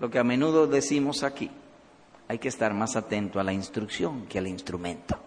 Lo 0.00 0.10
que 0.10 0.18
a 0.18 0.22
menudo 0.22 0.66
decimos 0.66 1.22
aquí, 1.22 1.50
hay 2.28 2.38
que 2.38 2.48
estar 2.48 2.74
más 2.74 2.94
atento 2.94 3.40
a 3.40 3.42
la 3.42 3.54
instrucción 3.54 4.26
que 4.26 4.36
al 4.36 4.48
instrumento. 4.48 5.18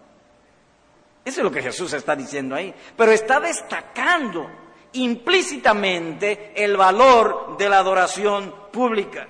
Eso 1.24 1.40
es 1.40 1.44
lo 1.44 1.50
que 1.50 1.62
Jesús 1.62 1.92
está 1.94 2.14
diciendo 2.14 2.54
ahí. 2.54 2.72
Pero 2.96 3.10
está 3.10 3.40
destacando 3.40 4.48
implícitamente 4.92 6.52
el 6.62 6.76
valor 6.76 7.56
de 7.58 7.68
la 7.68 7.78
adoración 7.78 8.54
pública. 8.70 9.26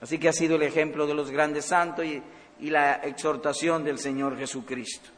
Así 0.00 0.18
que 0.18 0.28
ha 0.28 0.32
sido 0.32 0.56
el 0.56 0.62
ejemplo 0.64 1.06
de 1.06 1.14
los 1.14 1.30
grandes 1.30 1.66
santos 1.66 2.04
y, 2.04 2.20
y 2.60 2.70
la 2.70 2.94
exhortación 2.94 3.84
del 3.84 3.98
Señor 3.98 4.36
Jesucristo. 4.36 5.10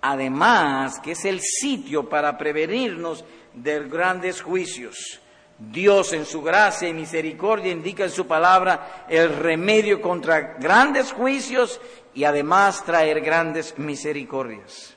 Además, 0.00 1.00
que 1.00 1.12
es 1.12 1.24
el 1.24 1.40
sitio 1.40 2.08
para 2.08 2.38
prevenirnos 2.38 3.24
de 3.54 3.88
grandes 3.88 4.42
juicios. 4.42 5.20
Dios 5.58 6.12
en 6.12 6.24
su 6.24 6.40
gracia 6.40 6.88
y 6.88 6.94
misericordia 6.94 7.72
indica 7.72 8.04
en 8.04 8.10
su 8.10 8.26
palabra 8.28 9.06
el 9.08 9.36
remedio 9.36 10.00
contra 10.00 10.54
grandes 10.54 11.12
juicios 11.12 11.80
y 12.14 12.22
además 12.22 12.84
traer 12.84 13.20
grandes 13.20 13.76
misericordias. 13.76 14.94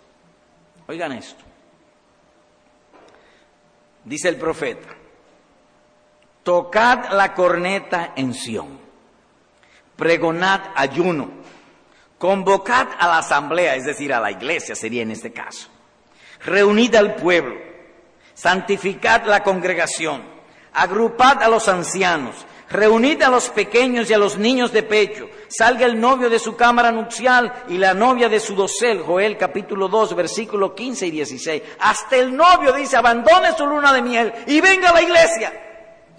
Oigan 0.88 1.14
esto. 1.14 1.44
Dice 4.04 4.30
el 4.30 4.38
profeta, 4.38 4.90
tocad 6.44 7.12
la 7.12 7.34
corneta 7.34 8.14
en 8.16 8.34
Sión, 8.34 8.80
pregonad 9.96 10.62
ayuno, 10.76 11.30
convocad 12.22 12.88
a 13.00 13.08
la 13.08 13.18
asamblea, 13.18 13.76
es 13.76 13.84
decir, 13.84 14.14
a 14.14 14.20
la 14.20 14.30
iglesia 14.30 14.76
sería 14.76 15.02
en 15.02 15.10
este 15.10 15.34
caso, 15.34 15.70
reunid 16.46 16.94
al 16.94 17.16
pueblo, 17.16 17.56
santificad 18.36 19.26
la 19.26 19.42
congregación, 19.42 20.22
agrupad 20.72 21.42
a 21.42 21.50
los 21.50 21.68
ancianos, 21.68 22.46
reunid 22.70 23.24
a 23.24 23.30
los 23.30 23.50
pequeños 23.50 24.08
y 24.08 24.14
a 24.14 24.20
los 24.20 24.38
niños 24.38 24.72
de 24.72 24.84
pecho, 24.84 25.28
salga 25.48 25.88
el 25.88 26.00
novio 26.00 26.30
de 26.30 26.38
su 26.38 26.56
cámara 26.56 26.92
nupcial 26.92 27.52
y 27.70 27.80
la 27.80 27.96
novia 27.96 28.30
de 28.30 28.40
su 28.40 28.54
dosel, 28.54 29.02
Joel 29.02 29.36
capítulo 29.36 29.88
2, 29.88 30.16
versículo 30.16 30.76
15 30.76 31.08
y 31.08 31.12
16. 31.12 31.64
Hasta 31.80 32.18
el 32.18 32.38
novio 32.38 32.72
dice, 32.72 32.98
abandone 32.98 33.58
su 33.58 33.66
luna 33.66 33.92
de 33.92 34.04
miel 34.04 34.32
y 34.46 34.62
venga 34.62 34.90
a 34.90 34.94
la 34.94 35.02
iglesia. 35.02 35.71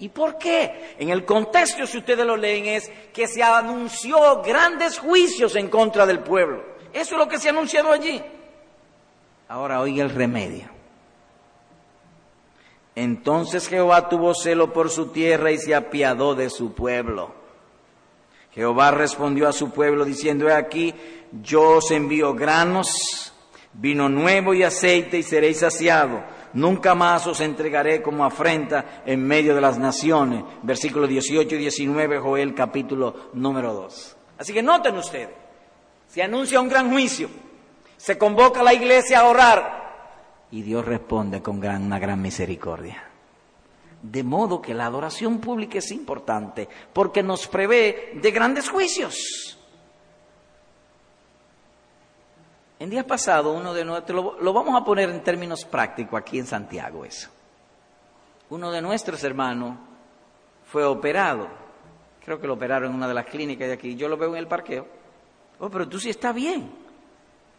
¿Y 0.03 0.09
por 0.09 0.37
qué? 0.37 0.95
En 0.99 1.11
el 1.11 1.23
contexto, 1.23 1.87
si 1.87 1.99
ustedes 1.99 2.25
lo 2.25 2.35
leen, 2.35 2.65
es 2.65 2.91
que 3.13 3.25
se 3.25 3.41
anunció 3.41 4.41
grandes 4.41 4.99
juicios 4.99 5.55
en 5.55 5.69
contra 5.69 6.05
del 6.05 6.19
pueblo. 6.19 6.61
Eso 6.91 7.15
es 7.15 7.19
lo 7.19 7.29
que 7.29 7.39
se 7.39 7.47
ha 7.47 7.51
anunciado 7.51 7.89
allí. 7.89 8.21
Ahora 9.47 9.79
oiga 9.79 10.03
el 10.03 10.09
remedio. 10.09 10.67
Entonces 12.95 13.69
Jehová 13.69 14.09
tuvo 14.09 14.35
celo 14.35 14.73
por 14.73 14.89
su 14.89 15.07
tierra 15.07 15.53
y 15.53 15.57
se 15.57 15.73
apiadó 15.73 16.35
de 16.35 16.49
su 16.49 16.73
pueblo. 16.73 17.33
Jehová 18.51 18.91
respondió 18.91 19.47
a 19.47 19.53
su 19.53 19.71
pueblo 19.71 20.03
diciendo, 20.03 20.49
he 20.49 20.53
aquí, 20.53 20.93
yo 21.41 21.77
os 21.77 21.91
envío 21.91 22.33
granos, 22.33 23.33
vino 23.71 24.09
nuevo 24.09 24.53
y 24.53 24.63
aceite 24.63 25.19
y 25.19 25.23
seréis 25.23 25.59
saciados. 25.59 26.23
Nunca 26.53 26.93
más 26.93 27.25
os 27.25 27.39
entregaré 27.41 28.01
como 28.01 28.23
afrenta 28.23 29.01
en 29.05 29.25
medio 29.25 29.55
de 29.55 29.61
las 29.61 29.77
naciones. 29.77 30.43
Versículos 30.61 31.09
18 31.09 31.55
y 31.55 31.57
19, 31.57 32.19
Joel 32.19 32.53
capítulo 32.53 33.31
número 33.33 33.73
2. 33.73 34.17
Así 34.37 34.53
que 34.53 34.61
noten 34.61 34.97
ustedes, 34.97 35.29
se 36.07 36.21
anuncia 36.21 36.61
un 36.61 36.69
gran 36.69 36.91
juicio, 36.91 37.29
se 37.97 38.17
convoca 38.17 38.59
a 38.59 38.63
la 38.63 38.73
iglesia 38.73 39.19
a 39.19 39.25
orar 39.25 39.83
y 40.51 40.61
Dios 40.61 40.85
responde 40.85 41.41
con 41.41 41.57
una 41.57 41.97
gran 41.97 42.21
misericordia. 42.21 43.03
De 44.03 44.21
modo 44.21 44.61
que 44.61 44.75
la 44.75 44.85
adoración 44.85 45.39
pública 45.39 45.79
es 45.79 45.91
importante 45.91 46.69
porque 46.93 47.23
nos 47.23 47.47
prevé 47.47 48.19
de 48.21 48.31
grandes 48.31 48.69
juicios. 48.69 49.57
En 52.83 52.89
días 52.89 53.05
pasados, 53.05 53.55
uno 53.55 53.73
de 53.73 53.85
nuestros, 53.85 54.41
lo, 54.41 54.51
vamos 54.51 54.75
a 54.75 54.83
poner 54.83 55.09
en 55.09 55.23
términos 55.23 55.63
prácticos 55.63 56.19
aquí 56.19 56.37
en 56.37 56.45
Santiago 56.45 57.05
eso. 57.05 57.29
Uno 58.49 58.71
de 58.71 58.81
nuestros 58.81 59.23
hermanos 59.23 59.77
fue 60.65 60.83
operado. 60.83 61.47
Creo 62.25 62.41
que 62.41 62.45
lo 62.45 62.55
operaron 62.55 62.89
en 62.89 62.95
una 62.97 63.07
de 63.07 63.13
las 63.13 63.25
clínicas 63.27 63.69
de 63.69 63.75
aquí. 63.75 63.95
Yo 63.95 64.09
lo 64.09 64.17
veo 64.17 64.31
en 64.31 64.35
el 64.35 64.49
parqueo. 64.49 64.85
Oh, 65.59 65.69
pero 65.69 65.87
tú 65.87 65.97
sí 65.97 66.09
estás 66.09 66.35
bien. 66.35 66.69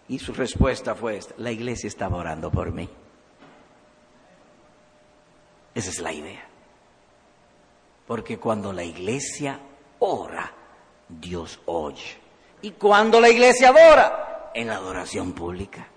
Y 0.09 0.19
su 0.19 0.35
respuesta 0.35 0.95
fue 0.95 1.17
esta, 1.17 1.33
la 1.39 1.51
iglesia 1.51 1.89
estaba 1.89 2.19
orando 2.19 2.51
por 2.51 2.71
mí. 2.71 2.87
Esa 5.75 5.89
es 5.89 6.01
la 6.01 6.13
idea. 6.13 6.45
Porque 8.07 8.37
cuando 8.37 8.75
la 8.75 8.85
iglesia 8.85 9.59
ora, 10.01 10.53
Dios 11.09 11.61
oye. 11.65 12.19
Y 12.61 12.73
cuando 12.73 13.23
la 13.23 13.31
iglesia 13.31 13.71
adora, 13.71 14.24
en 14.55 14.69
la 14.69 14.77
adoración 14.77 15.33
pública. 15.33 15.89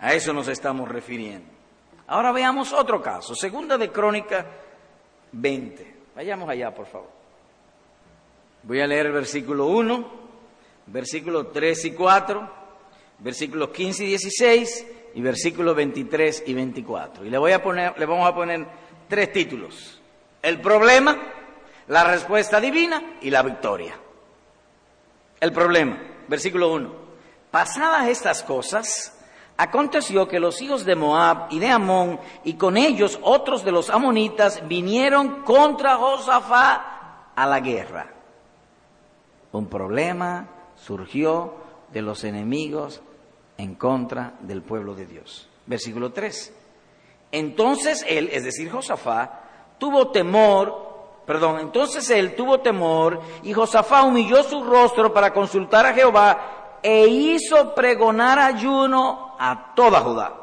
A 0.00 0.14
eso 0.14 0.32
nos 0.32 0.48
estamos 0.48 0.88
refiriendo. 0.88 1.48
Ahora 2.06 2.32
veamos 2.32 2.72
otro 2.72 3.00
caso, 3.00 3.34
segunda 3.34 3.78
de 3.78 3.90
Crónica 3.90 4.46
20. 5.32 5.94
Vayamos 6.16 6.48
allá, 6.48 6.74
por 6.74 6.86
favor. 6.86 7.10
Voy 8.62 8.80
a 8.80 8.86
leer 8.86 9.06
el 9.06 9.12
versículo 9.12 9.66
1, 9.66 10.10
versículos 10.86 11.52
3 11.52 11.84
y 11.86 11.92
4, 11.92 12.50
versículos 13.18 13.68
15 13.70 14.04
y 14.04 14.06
16 14.08 14.86
y 15.14 15.22
versículos 15.22 15.76
23 15.76 16.44
y 16.46 16.54
24. 16.54 17.24
Y 17.24 17.30
le, 17.30 17.38
voy 17.38 17.52
a 17.52 17.62
poner, 17.62 17.98
le 17.98 18.06
vamos 18.06 18.28
a 18.28 18.34
poner 18.34 18.66
tres 19.08 19.32
títulos. 19.32 20.00
El 20.42 20.60
problema, 20.60 21.16
la 21.88 22.04
respuesta 22.04 22.60
divina 22.60 23.16
y 23.20 23.30
la 23.30 23.42
victoria. 23.42 23.94
El 25.40 25.52
problema, 25.52 25.98
versículo 26.28 26.72
1. 26.72 27.03
Pasadas 27.54 28.08
estas 28.08 28.42
cosas, 28.42 29.16
aconteció 29.56 30.26
que 30.26 30.40
los 30.40 30.60
hijos 30.60 30.84
de 30.84 30.96
Moab 30.96 31.46
y 31.50 31.60
de 31.60 31.68
Amón 31.68 32.18
y 32.42 32.54
con 32.54 32.76
ellos 32.76 33.16
otros 33.22 33.64
de 33.64 33.70
los 33.70 33.90
amonitas 33.90 34.66
vinieron 34.66 35.42
contra 35.42 35.94
Josafá 35.94 37.30
a 37.32 37.46
la 37.46 37.60
guerra. 37.60 38.08
Un 39.52 39.68
problema 39.68 40.48
surgió 40.74 41.54
de 41.92 42.02
los 42.02 42.24
enemigos 42.24 43.00
en 43.56 43.76
contra 43.76 44.34
del 44.40 44.62
pueblo 44.62 44.96
de 44.96 45.06
Dios. 45.06 45.48
Versículo 45.66 46.10
3. 46.10 46.52
Entonces 47.30 48.04
él, 48.08 48.30
es 48.32 48.42
decir, 48.42 48.68
Josafá, 48.68 49.42
tuvo 49.78 50.08
temor, 50.08 51.22
perdón, 51.24 51.60
entonces 51.60 52.10
él 52.10 52.34
tuvo 52.34 52.58
temor 52.58 53.20
y 53.44 53.52
Josafá 53.52 54.02
humilló 54.02 54.42
su 54.42 54.60
rostro 54.64 55.14
para 55.14 55.32
consultar 55.32 55.86
a 55.86 55.94
Jehová 55.94 56.62
e 56.86 57.06
hizo 57.06 57.74
pregonar 57.74 58.38
ayuno 58.38 59.36
a 59.38 59.72
toda 59.74 60.02
Judá. 60.02 60.34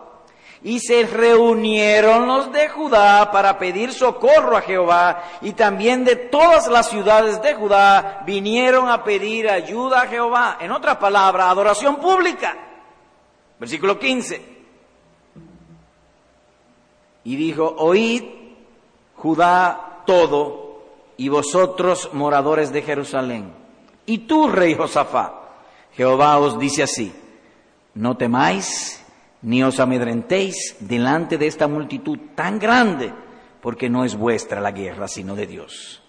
Y 0.63 0.79
se 0.79 1.05
reunieron 1.05 2.27
los 2.27 2.51
de 2.51 2.67
Judá 2.67 3.31
para 3.31 3.59
pedir 3.59 3.93
socorro 3.93 4.57
a 4.57 4.61
Jehová 4.61 5.23
y 5.41 5.53
también 5.53 6.03
de 6.03 6.15
todas 6.15 6.67
las 6.67 6.89
ciudades 6.89 7.39
de 7.43 7.53
Judá 7.53 8.23
vinieron 8.25 8.89
a 8.89 9.03
pedir 9.03 9.49
ayuda 9.49 10.01
a 10.01 10.07
Jehová. 10.07 10.57
En 10.59 10.71
otras 10.71 10.97
palabras, 10.97 11.47
adoración 11.47 11.97
pública. 11.97 12.57
Versículo 13.59 13.99
15. 13.99 14.41
Y 17.23 17.35
dijo, 17.35 17.75
oíd 17.77 18.23
Judá 19.15 20.01
todo 20.07 20.81
y 21.17 21.29
vosotros 21.29 22.09
moradores 22.13 22.73
de 22.73 22.81
Jerusalén. 22.81 23.53
Y 24.07 24.19
tú, 24.19 24.47
rey 24.47 24.73
Josafá, 24.73 25.40
Jehová 25.93 26.37
os 26.39 26.59
dice 26.59 26.83
así, 26.83 27.11
no 27.93 28.17
temáis 28.17 29.03
ni 29.41 29.63
os 29.63 29.79
amedrentéis 29.79 30.77
delante 30.79 31.37
de 31.37 31.47
esta 31.47 31.67
multitud 31.67 32.17
tan 32.35 32.59
grande, 32.59 33.11
porque 33.61 33.89
no 33.89 34.05
es 34.05 34.15
vuestra 34.15 34.61
la 34.61 34.71
guerra, 34.71 35.07
sino 35.07 35.35
de 35.35 35.47
Dios. 35.47 36.01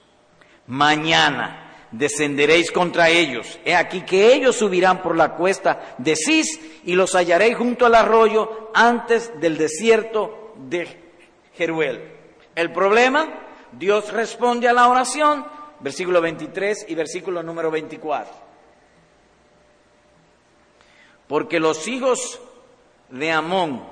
Mañana 0.67 1.87
descenderéis 1.91 2.71
contra 2.71 3.11
ellos. 3.11 3.59
He 3.65 3.75
aquí 3.75 4.03
que 4.03 4.35
ellos 4.35 4.57
subirán 4.57 5.03
por 5.03 5.17
la 5.17 5.35
cuesta 5.35 5.95
de 5.99 6.17
Cis 6.17 6.61
y 6.85 6.95
los 6.95 7.15
hallaréis 7.15 7.57
junto 7.57 7.87
al 7.87 7.95
arroyo 7.95 8.71
antes 8.75 9.39
del 9.41 9.59
desierto 9.59 10.55
de 10.57 10.89
Jeruel. 11.55 12.11
El 12.55 12.73
problema, 12.73 13.29
Dios 13.73 14.13
responde 14.13 14.69
a 14.69 14.73
la 14.73 14.89
oración, 14.89 15.47
versículo 15.81 16.21
23 16.21 16.87
y 16.89 16.95
versículo 16.95 17.43
número 17.43 17.71
24. 17.71 18.42
Porque 21.33 21.59
los 21.59 21.89
hijos 21.89 22.39
de 23.09 23.33
Amón 23.33 23.83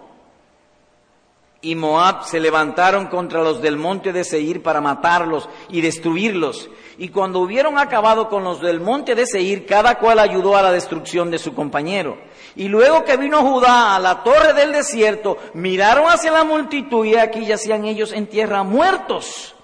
y 1.62 1.74
Moab 1.74 2.24
se 2.24 2.38
levantaron 2.38 3.06
contra 3.06 3.42
los 3.42 3.62
del 3.62 3.78
monte 3.78 4.12
de 4.12 4.24
Seir 4.24 4.62
para 4.62 4.82
matarlos 4.82 5.48
y 5.70 5.80
destruirlos. 5.80 6.68
Y 6.98 7.08
cuando 7.08 7.38
hubieron 7.38 7.78
acabado 7.78 8.28
con 8.28 8.44
los 8.44 8.60
del 8.60 8.78
monte 8.78 9.14
de 9.14 9.24
Seir, 9.24 9.64
cada 9.64 9.98
cual 9.98 10.18
ayudó 10.18 10.54
a 10.54 10.60
la 10.60 10.70
destrucción 10.70 11.30
de 11.30 11.38
su 11.38 11.54
compañero. 11.54 12.18
Y 12.56 12.68
luego 12.68 13.04
que 13.04 13.16
vino 13.16 13.40
Judá 13.40 13.96
a 13.96 14.00
la 14.00 14.22
torre 14.22 14.52
del 14.52 14.72
desierto, 14.72 15.38
miraron 15.54 16.10
hacia 16.10 16.32
la 16.32 16.44
multitud 16.44 17.06
y 17.06 17.16
aquí 17.16 17.46
yacían 17.46 17.86
ellos 17.86 18.12
en 18.12 18.26
tierra 18.26 18.64
muertos, 18.64 19.54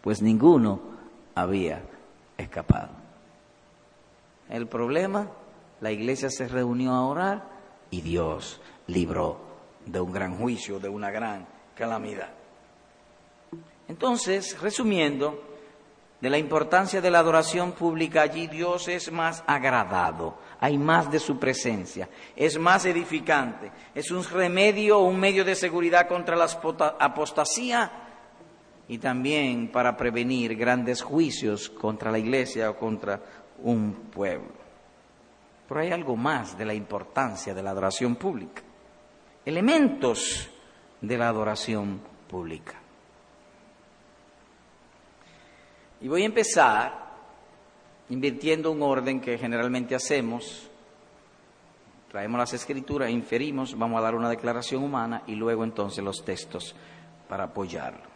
pues 0.00 0.22
ninguno 0.22 0.80
había 1.34 1.82
escapado. 2.38 2.88
El 4.48 4.66
problema, 4.66 5.28
la 5.80 5.90
iglesia 5.90 6.30
se 6.30 6.48
reunió 6.48 6.92
a 6.92 7.06
orar 7.06 7.48
y 7.90 8.00
Dios 8.00 8.60
libró 8.86 9.40
de 9.86 10.00
un 10.00 10.12
gran 10.12 10.36
juicio, 10.38 10.78
de 10.78 10.88
una 10.88 11.10
gran 11.10 11.46
calamidad. 11.74 12.30
Entonces, 13.88 14.60
resumiendo, 14.60 15.48
de 16.20 16.30
la 16.30 16.38
importancia 16.38 17.00
de 17.00 17.10
la 17.10 17.20
adoración 17.20 17.72
pública, 17.72 18.22
allí 18.22 18.48
Dios 18.48 18.88
es 18.88 19.12
más 19.12 19.44
agradado, 19.46 20.36
hay 20.60 20.76
más 20.76 21.10
de 21.10 21.20
su 21.20 21.38
presencia, 21.38 22.08
es 22.34 22.58
más 22.58 22.84
edificante, 22.86 23.70
es 23.94 24.10
un 24.10 24.24
remedio 24.24 24.98
un 24.98 25.18
medio 25.18 25.44
de 25.44 25.54
seguridad 25.54 26.08
contra 26.08 26.34
la 26.34 26.48
apostasía 26.98 27.90
y 28.88 28.98
también 28.98 29.70
para 29.70 29.96
prevenir 29.96 30.56
grandes 30.56 31.02
juicios 31.02 31.70
contra 31.70 32.10
la 32.10 32.18
iglesia 32.18 32.70
o 32.70 32.76
contra 32.76 33.20
un 33.62 33.92
pueblo. 34.10 34.57
Pero 35.68 35.80
hay 35.80 35.92
algo 35.92 36.16
más 36.16 36.56
de 36.56 36.64
la 36.64 36.72
importancia 36.72 37.52
de 37.52 37.62
la 37.62 37.70
adoración 37.70 38.16
pública, 38.16 38.62
elementos 39.44 40.48
de 41.00 41.18
la 41.18 41.28
adoración 41.28 42.00
pública. 42.26 42.74
Y 46.00 46.08
voy 46.08 46.22
a 46.22 46.26
empezar 46.26 47.08
invirtiendo 48.08 48.70
un 48.70 48.82
orden 48.82 49.20
que 49.20 49.36
generalmente 49.36 49.94
hacemos. 49.94 50.68
Traemos 52.10 52.38
las 52.38 52.54
escrituras, 52.54 53.10
inferimos, 53.10 53.76
vamos 53.76 53.98
a 53.98 54.02
dar 54.02 54.14
una 54.14 54.30
declaración 54.30 54.82
humana 54.82 55.22
y 55.26 55.34
luego 55.34 55.64
entonces 55.64 56.02
los 56.02 56.24
textos 56.24 56.74
para 57.28 57.44
apoyarlo. 57.44 58.08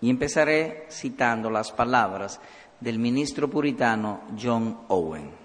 Y 0.00 0.08
empezaré 0.08 0.86
citando 0.90 1.50
las 1.50 1.70
palabras 1.70 2.40
del 2.80 2.98
ministro 2.98 3.48
puritano 3.48 4.22
John 4.40 4.80
Owen. 4.88 5.41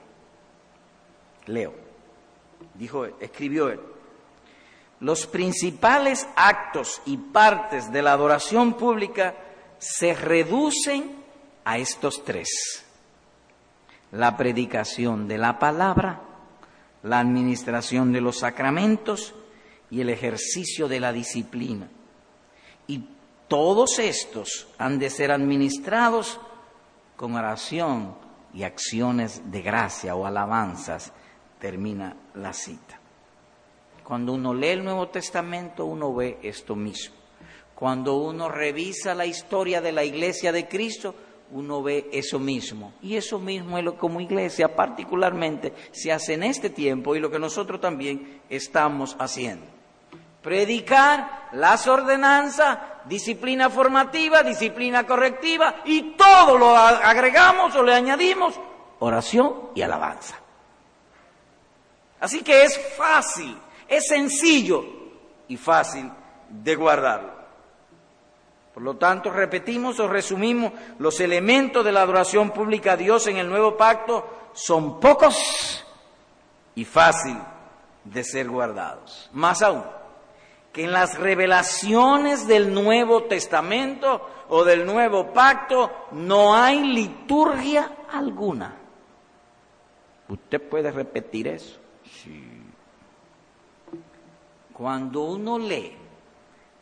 Leo. 1.47 1.73
Dijo, 2.75 3.05
escribió 3.19 3.69
él. 3.69 3.79
Los 4.99 5.27
principales 5.27 6.27
actos 6.35 7.01
y 7.05 7.17
partes 7.17 7.91
de 7.91 8.01
la 8.01 8.13
adoración 8.13 8.73
pública 8.73 9.35
se 9.77 10.13
reducen 10.13 11.23
a 11.65 11.77
estos 11.77 12.23
tres. 12.23 12.83
La 14.11 14.37
predicación 14.37 15.27
de 15.27 15.37
la 15.37 15.59
palabra, 15.59 16.21
la 17.03 17.19
administración 17.19 18.11
de 18.11 18.21
los 18.21 18.39
sacramentos 18.39 19.35
y 19.91 20.01
el 20.01 20.09
ejercicio 20.09 20.87
de 20.87 20.99
la 20.99 21.13
disciplina. 21.13 21.89
Y 22.87 23.07
todos 23.47 23.99
estos 23.99 24.67
han 24.77 24.97
de 24.97 25.09
ser 25.09 25.31
administrados 25.31 26.39
con 27.15 27.35
oración 27.35 28.15
y 28.53 28.63
acciones 28.63 29.51
de 29.51 29.61
gracia 29.61 30.15
o 30.15 30.25
alabanzas, 30.25 31.11
termina 31.59 32.15
la 32.35 32.53
cita. 32.53 32.99
Cuando 34.03 34.33
uno 34.33 34.53
lee 34.53 34.69
el 34.69 34.83
Nuevo 34.83 35.09
Testamento, 35.09 35.85
uno 35.85 36.13
ve 36.13 36.39
esto 36.41 36.75
mismo. 36.75 37.15
Cuando 37.75 38.15
uno 38.15 38.49
revisa 38.49 39.13
la 39.13 39.25
historia 39.25 39.81
de 39.81 39.91
la 39.91 40.03
iglesia 40.03 40.51
de 40.51 40.67
Cristo, 40.67 41.13
uno 41.51 41.83
ve 41.83 42.09
eso 42.11 42.39
mismo. 42.39 42.93
Y 43.01 43.15
eso 43.17 43.39
mismo 43.39 43.77
es 43.77 43.83
lo 43.83 43.93
que 43.93 43.99
como 43.99 44.21
iglesia 44.21 44.75
particularmente 44.75 45.73
se 45.91 46.11
hace 46.11 46.33
en 46.33 46.43
este 46.43 46.69
tiempo 46.69 47.15
y 47.15 47.19
lo 47.19 47.29
que 47.29 47.39
nosotros 47.39 47.79
también 47.79 48.41
estamos 48.49 49.15
haciendo. 49.19 49.65
Predicar 50.41 51.49
las 51.51 51.87
ordenanzas, 51.87 52.79
disciplina 53.05 53.69
formativa, 53.69 54.43
disciplina 54.43 55.05
correctiva 55.05 55.81
y 55.85 56.15
todo 56.15 56.57
lo 56.57 56.75
agregamos 56.75 57.75
o 57.75 57.83
le 57.83 57.93
añadimos 57.93 58.59
oración 58.99 59.71
y 59.75 59.81
alabanza. 59.81 60.46
Así 62.19 62.41
que 62.41 62.63
es 62.63 62.79
fácil, 62.97 63.57
es 63.87 64.07
sencillo 64.07 64.83
y 65.47 65.57
fácil 65.57 66.11
de 66.49 66.75
guardarlo. 66.75 67.37
Por 68.73 68.83
lo 68.83 68.95
tanto, 68.97 69.31
repetimos 69.31 69.99
o 69.99 70.07
resumimos, 70.07 70.71
los 70.99 71.19
elementos 71.19 71.83
de 71.83 71.91
la 71.91 72.03
adoración 72.03 72.51
pública 72.51 72.93
a 72.93 72.97
Dios 72.97 73.25
en 73.27 73.37
el 73.37 73.49
nuevo 73.49 73.75
pacto 73.75 74.49
son 74.53 74.99
pocos 74.99 75.83
y 76.75 76.85
fácil 76.85 77.37
de 78.03 78.23
ser 78.23 78.47
guardados. 78.47 79.29
Más 79.33 79.61
aún, 79.61 79.83
que 80.71 80.83
en 80.83 80.91
las 80.91 81.17
revelaciones 81.17 82.47
del 82.47 82.71
Nuevo 82.71 83.23
Testamento 83.23 84.29
o 84.49 84.63
del 84.63 84.85
Nuevo 84.85 85.33
Pacto 85.33 85.91
no 86.11 86.55
hay 86.55 86.83
liturgia 86.83 87.97
alguna. 88.11 88.75
¿Usted 90.29 90.61
puede 90.61 90.91
repetir 90.91 91.47
eso? 91.47 91.79
Cuando 94.77 95.23
uno 95.23 95.57
lee 95.57 95.91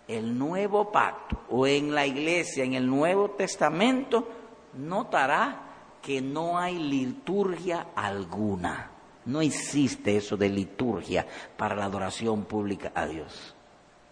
el 0.09 0.37
nuevo 0.37 0.91
pacto 0.91 1.43
o 1.49 1.65
en 1.65 1.95
la 1.95 2.05
iglesia, 2.05 2.65
en 2.65 2.73
el 2.73 2.85
Nuevo 2.85 3.31
Testamento, 3.31 4.27
notará 4.73 5.61
que 6.01 6.21
no 6.21 6.59
hay 6.59 6.77
liturgia 6.77 7.87
alguna. 7.95 8.91
No 9.23 9.39
existe 9.39 10.17
eso 10.17 10.35
de 10.35 10.49
liturgia 10.49 11.25
para 11.55 11.73
la 11.73 11.85
adoración 11.85 12.43
pública 12.43 12.91
a 12.93 13.07
Dios. 13.07 13.55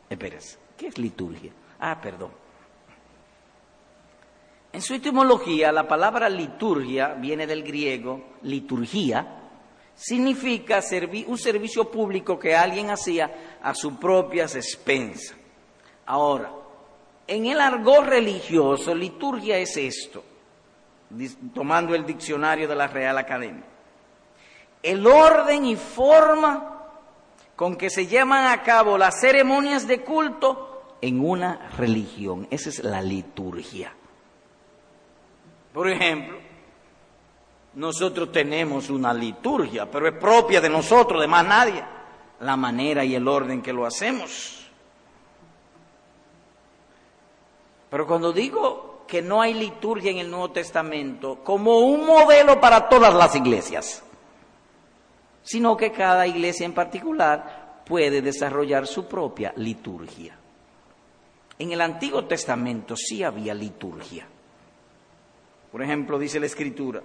Espérese, 0.10 0.60
¿qué 0.78 0.88
es 0.88 0.98
liturgia? 0.98 1.52
Ah, 1.82 2.00
perdón. 2.02 2.32
En 4.72 4.82
su 4.82 4.94
etimología, 4.94 5.74
la 5.74 5.90
palabra 5.90 6.30
liturgia 6.30 7.16
viene 7.16 7.46
del 7.46 7.64
griego 7.64 8.30
liturgia, 8.44 9.43
significa 9.96 10.82
un 11.28 11.38
servicio 11.38 11.90
público 11.90 12.38
que 12.40 12.56
alguien 12.56 12.90
hacía 12.90 13.60
a 13.62 13.74
sus 13.74 13.94
propias 13.94 14.56
expensas. 14.56 15.36
Ahora, 16.06 16.52
en 17.28 17.46
el 17.46 17.60
argot 17.60 18.06
religioso, 18.06 18.94
liturgia 18.94 19.58
es 19.58 19.78
esto, 19.78 20.24
tomando 21.54 21.96
el 21.96 22.06
diccionario 22.06 22.68
de 22.68 22.76
la 22.76 22.88
Real 22.88 23.18
Academia. 23.18 23.66
El 24.82 25.08
orden 25.08 25.66
y 25.66 25.76
forma 25.78 26.74
con 27.56 27.76
que 27.78 27.90
se 27.90 28.08
llevan 28.08 28.48
a 28.48 28.64
cabo 28.64 28.98
las 28.98 29.22
ceremonias 29.22 29.88
de 29.88 30.02
culto 30.02 30.98
en 31.02 31.24
una 31.24 31.70
religión. 31.78 32.48
Esa 32.50 32.70
es 32.70 32.84
la 32.84 33.02
liturgia. 33.02 33.94
Por 35.74 35.90
ejemplo, 35.90 36.43
nosotros 37.76 38.32
tenemos 38.32 38.90
una 38.90 39.14
liturgia, 39.14 39.90
pero 39.90 40.08
es 40.08 40.14
propia 40.14 40.62
de 40.62 40.70
nosotros, 40.70 41.22
de 41.22 41.28
más 41.28 41.46
nadie, 41.46 41.84
la 42.40 42.56
manera 42.56 43.04
y 43.04 43.16
el 43.16 43.28
orden 43.28 43.62
que 43.62 43.74
lo 43.74 43.86
hacemos. 43.86 44.68
Pero 47.90 48.08
cuando 48.08 48.32
digo 48.32 49.04
que 49.08 49.22
no 49.22 49.42
hay 49.42 49.54
liturgia 49.54 50.12
en 50.12 50.18
el 50.18 50.30
Nuevo 50.30 50.52
Testamento 50.52 51.44
como 51.44 51.80
un 51.80 52.06
modelo 52.06 52.60
para 52.60 52.90
todas 52.90 53.14
las 53.14 53.36
iglesias, 53.36 54.04
sino 55.44 55.76
que 55.76 55.92
cada 55.92 56.26
iglesia 56.26 56.66
en 56.66 56.74
particular 56.74 57.84
puede 57.86 58.22
desarrollar 58.22 58.88
su 58.88 59.06
propia 59.08 59.54
liturgia. 59.58 60.38
En 61.60 61.72
el 61.72 61.82
Antiguo 61.82 62.26
Testamento 62.26 62.96
sí 62.96 63.24
había 63.24 63.54
liturgia. 63.54 64.28
Por 65.72 65.82
ejemplo, 65.82 66.18
dice 66.18 66.40
la 66.40 66.46
Escritura, 66.46 67.02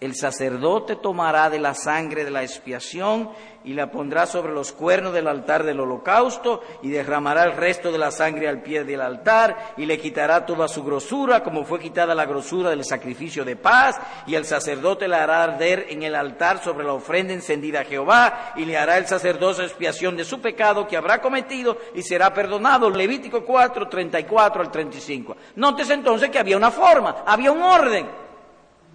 el 0.00 0.14
sacerdote 0.14 0.96
tomará 0.96 1.48
de 1.48 1.58
la 1.58 1.74
sangre 1.74 2.24
de 2.24 2.30
la 2.30 2.42
expiación 2.42 3.30
y 3.64 3.72
la 3.72 3.90
pondrá 3.90 4.26
sobre 4.26 4.52
los 4.52 4.72
cuernos 4.72 5.12
del 5.12 5.26
altar 5.26 5.64
del 5.64 5.80
holocausto 5.80 6.62
y 6.82 6.90
derramará 6.90 7.44
el 7.44 7.56
resto 7.56 7.90
de 7.90 7.98
la 7.98 8.10
sangre 8.10 8.46
al 8.46 8.62
pie 8.62 8.84
del 8.84 9.00
altar 9.00 9.74
y 9.76 9.86
le 9.86 9.98
quitará 9.98 10.46
toda 10.46 10.68
su 10.68 10.84
grosura 10.84 11.42
como 11.42 11.64
fue 11.64 11.80
quitada 11.80 12.14
la 12.14 12.26
grosura 12.26 12.70
del 12.70 12.84
sacrificio 12.84 13.44
de 13.44 13.56
paz 13.56 13.96
y 14.26 14.34
el 14.34 14.44
sacerdote 14.44 15.08
la 15.08 15.22
hará 15.22 15.42
arder 15.42 15.86
en 15.88 16.02
el 16.02 16.14
altar 16.14 16.62
sobre 16.62 16.84
la 16.84 16.92
ofrenda 16.92 17.32
encendida 17.32 17.80
a 17.80 17.84
Jehová 17.84 18.52
y 18.54 18.64
le 18.64 18.76
hará 18.76 18.98
el 18.98 19.06
sacerdote 19.06 19.46
expiación 19.64 20.16
de 20.16 20.24
su 20.24 20.40
pecado 20.40 20.86
que 20.86 20.96
habrá 20.96 21.20
cometido 21.20 21.78
y 21.94 22.02
será 22.02 22.32
perdonado. 22.32 22.90
Levítico 22.90 23.44
4, 23.44 23.88
34 23.88 24.62
al 24.62 24.70
35. 24.70 25.36
Notes 25.56 25.90
entonces 25.90 26.30
que 26.30 26.38
había 26.38 26.56
una 26.56 26.70
forma, 26.70 27.24
había 27.26 27.52
un 27.52 27.62
orden. 27.62 28.25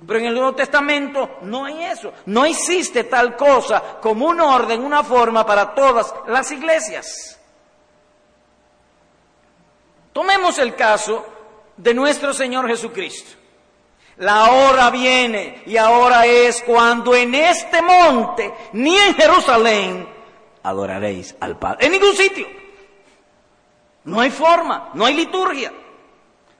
Pero 0.06 0.20
en 0.20 0.26
el 0.26 0.34
Nuevo 0.34 0.56
Testamento 0.56 1.38
no 1.43 1.66
hay 1.66 1.84
eso. 1.84 2.12
No 2.26 2.45
existe 2.45 3.04
tal 3.04 3.36
cosa 3.36 3.99
como 4.02 4.28
un 4.28 4.41
orden, 4.41 4.84
una 4.84 5.04
forma 5.04 5.45
para 5.45 5.76
todas 5.76 6.14
las 6.28 6.52
iglesias. 6.52 7.39
Tomemos 10.12 10.58
el 10.58 10.76
caso 10.76 11.26
de 11.78 11.93
nuestro 11.93 12.34
Señor 12.34 12.68
Jesucristo. 12.68 13.38
La 14.18 14.52
hora 14.52 14.89
viene 14.89 15.64
y 15.66 15.78
ahora 15.78 16.26
es 16.26 16.62
cuando 16.64 17.16
en 17.16 17.34
este 17.34 17.82
monte, 17.82 18.54
ni 18.74 18.97
en 18.97 19.16
Jerusalén, 19.16 20.10
adoraréis 20.64 21.36
al 21.39 21.58
Padre. 21.58 21.86
En 21.86 21.91
ningún 21.93 22.16
sitio. 22.16 22.47
No 24.04 24.20
hay 24.20 24.32
forma, 24.32 24.89
no 24.95 25.06
hay 25.06 25.14
liturgia. 25.14 25.72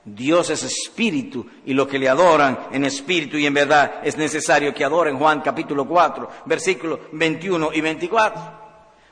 Dios 0.04 0.50
es 0.50 0.64
espíritu 0.64 1.46
y 1.64 1.74
los 1.74 1.86
que 1.86 1.98
le 1.98 2.08
adoran 2.08 2.66
en 2.72 2.84
espíritu 2.84 3.36
y 3.36 3.46
en 3.46 3.54
verdad 3.54 4.00
es 4.02 4.16
necesario 4.16 4.74
que 4.74 4.84
adoren 4.84 5.16
Juan 5.16 5.40
capítulo 5.42 5.86
4, 5.86 6.28
versículos 6.46 6.98
21 7.12 7.70
y 7.72 7.80
24. 7.80 8.62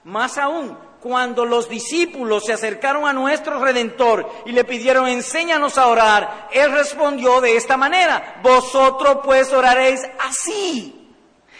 Más 0.04 0.36
aún, 0.36 0.76
cuando 1.00 1.46
los 1.46 1.68
discípulos 1.68 2.44
se 2.44 2.52
acercaron 2.52 3.06
a 3.06 3.12
nuestro 3.12 3.62
Redentor 3.62 4.28
y 4.46 4.52
le 4.52 4.64
pidieron, 4.64 5.06
enséñanos 5.06 5.78
a 5.78 5.86
orar, 5.86 6.48
Él 6.52 6.72
respondió 6.72 7.40
de 7.40 7.56
esta 7.56 7.76
manera, 7.76 8.40
vosotros 8.42 9.18
pues 9.24 9.52
oraréis 9.52 10.00
así. 10.18 10.96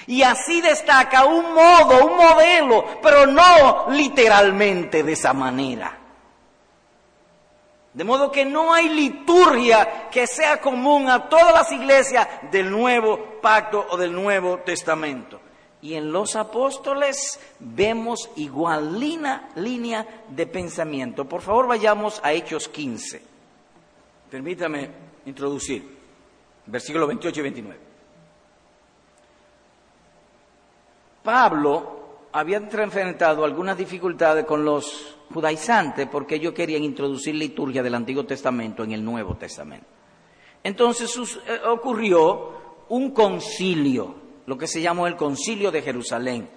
Y 0.06 0.22
así 0.22 0.60
destaca 0.60 1.24
un 1.24 1.54
modo, 1.54 2.06
un 2.06 2.16
modelo, 2.16 2.84
pero 3.00 3.26
no 3.26 3.86
literalmente 3.90 5.04
de 5.04 5.12
esa 5.12 5.32
manera. 5.32 5.99
De 7.92 8.04
modo 8.04 8.30
que 8.30 8.44
no 8.44 8.72
hay 8.72 8.88
liturgia 8.88 10.08
que 10.10 10.26
sea 10.26 10.60
común 10.60 11.08
a 11.08 11.28
todas 11.28 11.52
las 11.52 11.72
iglesias 11.72 12.28
del 12.50 12.70
nuevo 12.70 13.40
pacto 13.42 13.84
o 13.90 13.96
del 13.96 14.12
Nuevo 14.12 14.58
Testamento. 14.58 15.40
Y 15.82 15.94
en 15.94 16.12
los 16.12 16.36
apóstoles 16.36 17.40
vemos 17.58 18.30
igual 18.36 19.00
línea, 19.00 20.06
de 20.28 20.46
pensamiento. 20.46 21.24
Por 21.24 21.40
favor, 21.40 21.66
vayamos 21.66 22.20
a 22.22 22.32
Hechos 22.32 22.68
15. 22.68 23.22
Permítame 24.30 24.90
introducir 25.26 25.98
versículos 26.66 27.08
28 27.08 27.40
y 27.40 27.42
29. 27.42 27.80
Pablo 31.22 32.00
había 32.32 32.58
enfrentado 32.58 33.44
algunas 33.44 33.76
dificultades 33.76 34.44
con 34.44 34.64
los 34.64 35.16
judaizantes 35.32 36.08
porque 36.10 36.36
ellos 36.36 36.52
querían 36.52 36.84
introducir 36.84 37.34
liturgia 37.34 37.82
del 37.82 37.94
Antiguo 37.94 38.24
Testamento 38.24 38.84
en 38.84 38.92
el 38.92 39.04
Nuevo 39.04 39.36
Testamento. 39.36 39.86
Entonces 40.62 41.16
eh, 41.46 41.60
ocurrió 41.66 42.84
un 42.88 43.12
concilio 43.12 44.20
lo 44.50 44.58
que 44.58 44.66
se 44.66 44.80
llamó 44.80 45.06
el 45.06 45.14
concilio 45.14 45.70
de 45.70 45.80
Jerusalén. 45.80 46.50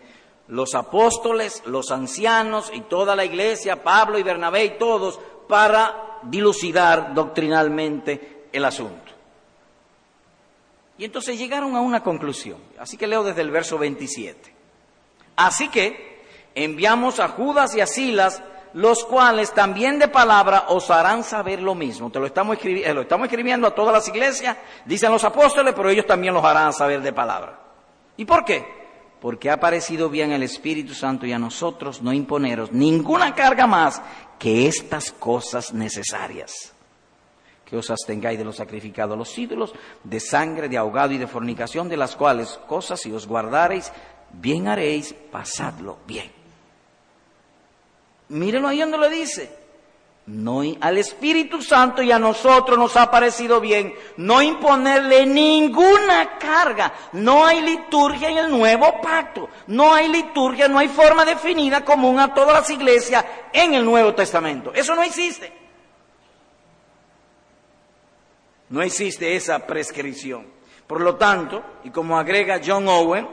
Los 0.47 0.73
apóstoles, 0.73 1.61
los 1.67 1.91
ancianos 1.91 2.71
y 2.73 2.81
toda 2.81 3.15
la 3.15 3.23
iglesia, 3.23 3.83
Pablo 3.83 4.17
y 4.17 4.23
Bernabé 4.23 4.65
y 4.65 4.77
todos, 4.79 5.19
para 5.47 6.19
dilucidar 6.23 7.13
doctrinalmente 7.13 8.47
el 8.51 8.65
asunto. 8.65 9.11
Y 10.97 11.05
entonces 11.05 11.37
llegaron 11.37 11.75
a 11.75 11.81
una 11.81 12.01
conclusión. 12.01 12.57
Así 12.79 12.97
que 12.97 13.05
leo 13.05 13.23
desde 13.23 13.41
el 13.41 13.51
verso 13.51 13.77
27. 13.77 14.53
Así 15.35 15.69
que 15.69 16.23
enviamos 16.55 17.19
a 17.19 17.27
Judas 17.27 17.75
y 17.75 17.81
a 17.81 17.85
Silas, 17.85 18.41
los 18.73 19.03
cuales 19.05 19.53
también 19.53 19.99
de 19.99 20.07
palabra 20.07 20.65
os 20.69 20.89
harán 20.89 21.23
saber 21.23 21.61
lo 21.61 21.75
mismo. 21.75 22.09
Te 22.09 22.19
lo 22.19 22.25
estamos, 22.25 22.57
eh, 22.63 22.93
lo 22.93 23.01
estamos 23.01 23.25
escribiendo 23.25 23.67
a 23.67 23.75
todas 23.75 23.93
las 23.93 24.07
iglesias, 24.07 24.57
dicen 24.85 25.11
los 25.11 25.23
apóstoles, 25.23 25.73
pero 25.75 25.89
ellos 25.89 26.05
también 26.05 26.33
los 26.33 26.43
harán 26.43 26.73
saber 26.73 27.01
de 27.01 27.13
palabra. 27.13 27.59
¿Y 28.17 28.25
por 28.25 28.43
qué? 28.43 28.83
Porque 29.21 29.49
ha 29.49 29.59
parecido 29.59 30.09
bien 30.09 30.31
el 30.31 30.43
Espíritu 30.43 30.93
Santo 30.93 31.25
y 31.25 31.31
a 31.31 31.39
nosotros 31.39 32.01
no 32.01 32.11
imponeros 32.11 32.71
ninguna 32.71 33.33
carga 33.33 33.67
más 33.67 34.01
que 34.39 34.67
estas 34.67 35.11
cosas 35.11 35.73
necesarias. 35.73 36.73
Que 37.63 37.77
os 37.77 37.89
abstengáis 37.89 38.37
de 38.37 38.45
los 38.45 38.57
sacrificados 38.57 39.15
a 39.15 39.17
los 39.17 39.37
ídolos, 39.37 39.73
de 40.03 40.19
sangre, 40.19 40.67
de 40.67 40.77
ahogado 40.77 41.13
y 41.13 41.17
de 41.17 41.27
fornicación, 41.27 41.87
de 41.87 41.97
las 41.97 42.15
cuales 42.15 42.59
cosas 42.67 42.99
si 42.99 43.11
os 43.11 43.27
guardareis, 43.27 43.91
bien 44.31 44.67
haréis, 44.67 45.13
pasadlo 45.31 45.99
bien. 46.05 46.42
Mírenlo 48.33 48.67
ahí 48.67 48.79
donde 48.79 48.97
lo 48.97 49.09
dice. 49.09 49.63
No, 50.25 50.61
al 50.79 50.97
Espíritu 50.97 51.61
Santo 51.61 52.01
y 52.01 52.11
a 52.11 52.17
nosotros 52.17 52.77
nos 52.77 52.95
ha 52.95 53.11
parecido 53.11 53.59
bien 53.59 53.93
no 54.17 54.41
imponerle 54.41 55.25
ninguna 55.25 56.37
carga. 56.39 56.93
No 57.11 57.45
hay 57.45 57.61
liturgia 57.61 58.29
en 58.29 58.37
el 58.37 58.49
nuevo 58.49 59.01
pacto. 59.01 59.49
No 59.67 59.93
hay 59.93 60.07
liturgia, 60.07 60.67
no 60.67 60.79
hay 60.79 60.87
forma 60.87 61.25
definida 61.25 61.85
común 61.85 62.19
a 62.19 62.33
todas 62.33 62.53
las 62.53 62.69
iglesias 62.69 63.23
en 63.51 63.73
el 63.75 63.85
Nuevo 63.85 64.15
Testamento. 64.15 64.73
Eso 64.73 64.95
no 64.95 65.03
existe. 65.03 65.51
No 68.69 68.81
existe 68.81 69.35
esa 69.35 69.59
prescripción. 69.67 70.47
Por 70.87 71.01
lo 71.01 71.17
tanto, 71.17 71.63
y 71.83 71.91
como 71.91 72.17
agrega 72.17 72.61
John 72.65 72.87
Owen, 72.87 73.27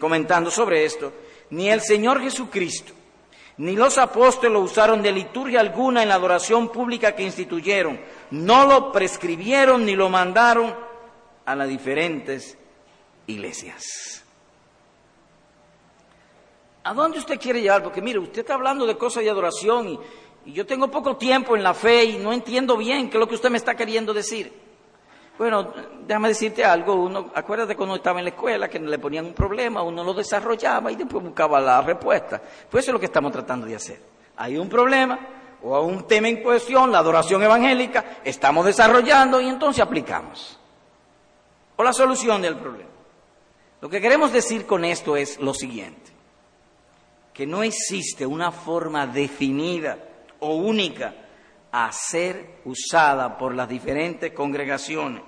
comentando 0.00 0.50
sobre 0.50 0.84
esto, 0.84 1.12
ni 1.50 1.70
el 1.70 1.82
Señor 1.82 2.20
Jesucristo 2.20 2.94
ni 3.56 3.76
los 3.76 3.98
apóstoles 3.98 4.60
usaron 4.60 5.00
de 5.02 5.12
liturgia 5.12 5.60
alguna 5.60 6.02
en 6.02 6.08
la 6.08 6.16
adoración 6.16 6.70
pública 6.70 7.14
que 7.14 7.22
instituyeron. 7.22 8.00
No 8.32 8.66
lo 8.66 8.90
prescribieron 8.90 9.84
ni 9.84 9.94
lo 9.94 10.08
mandaron 10.08 10.74
a 11.44 11.54
las 11.54 11.68
diferentes 11.68 12.58
iglesias. 13.26 14.24
¿A 16.82 16.92
dónde 16.92 17.18
usted 17.18 17.40
quiere 17.40 17.62
llevar? 17.62 17.82
Porque 17.82 18.02
mire, 18.02 18.18
usted 18.18 18.40
está 18.40 18.54
hablando 18.54 18.86
de 18.86 18.96
cosas 18.96 19.22
de 19.22 19.30
adoración 19.30 19.88
y, 19.88 20.00
y 20.46 20.52
yo 20.52 20.66
tengo 20.66 20.90
poco 20.90 21.16
tiempo 21.16 21.56
en 21.56 21.62
la 21.62 21.74
fe 21.74 22.04
y 22.04 22.18
no 22.18 22.32
entiendo 22.32 22.76
bien 22.76 23.08
qué 23.08 23.16
es 23.16 23.20
lo 23.20 23.28
que 23.28 23.36
usted 23.36 23.50
me 23.50 23.58
está 23.58 23.76
queriendo 23.76 24.12
decir. 24.12 24.63
Bueno, 25.36 25.72
déjame 26.06 26.28
decirte 26.28 26.64
algo, 26.64 26.94
uno, 26.94 27.30
acuérdate 27.34 27.74
cuando 27.74 27.96
estaba 27.96 28.20
en 28.20 28.26
la 28.26 28.30
escuela 28.30 28.68
que 28.68 28.78
le 28.78 28.98
ponían 29.00 29.26
un 29.26 29.34
problema, 29.34 29.82
uno 29.82 30.04
lo 30.04 30.14
desarrollaba 30.14 30.92
y 30.92 30.96
después 30.96 31.24
buscaba 31.24 31.60
la 31.60 31.82
respuesta. 31.82 32.40
Pues 32.70 32.84
eso 32.84 32.90
es 32.90 32.92
lo 32.92 33.00
que 33.00 33.06
estamos 33.06 33.32
tratando 33.32 33.66
de 33.66 33.74
hacer. 33.74 34.00
Hay 34.36 34.56
un 34.56 34.68
problema 34.68 35.18
o 35.64 35.80
un 35.80 36.06
tema 36.06 36.28
en 36.28 36.40
cuestión, 36.40 36.92
la 36.92 36.98
adoración 36.98 37.42
evangélica, 37.42 38.18
estamos 38.22 38.64
desarrollando 38.64 39.40
y 39.40 39.48
entonces 39.48 39.82
aplicamos. 39.82 40.58
O 41.76 41.82
la 41.82 41.92
solución 41.92 42.40
del 42.40 42.56
problema. 42.56 42.90
Lo 43.80 43.88
que 43.88 44.00
queremos 44.00 44.32
decir 44.32 44.66
con 44.66 44.84
esto 44.84 45.16
es 45.16 45.40
lo 45.40 45.52
siguiente, 45.52 46.12
que 47.32 47.44
no 47.44 47.64
existe 47.64 48.24
una 48.24 48.52
forma 48.52 49.06
definida 49.06 49.98
o 50.38 50.54
única 50.54 51.12
a 51.76 51.90
ser 51.90 52.60
usada 52.66 53.36
por 53.36 53.52
las 53.52 53.68
diferentes 53.68 54.32
congregaciones. 54.32 55.24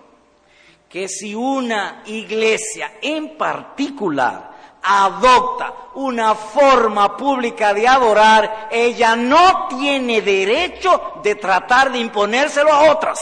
Que 0.89 1.09
si 1.09 1.35
una 1.35 2.05
iglesia 2.07 2.99
en 3.03 3.37
particular 3.37 4.53
adopta 4.81 5.75
una 5.97 6.37
forma 6.37 7.17
pública 7.17 7.75
de 7.75 7.89
adorar, 7.89 8.69
ella 8.71 9.17
no 9.17 9.67
tiene 9.67 10.23
derecho 10.23 11.15
de 11.21 11.35
tratar 11.35 11.91
de 11.91 11.99
imponérselo 11.99 12.73
a 12.73 12.93
otras. 12.93 13.19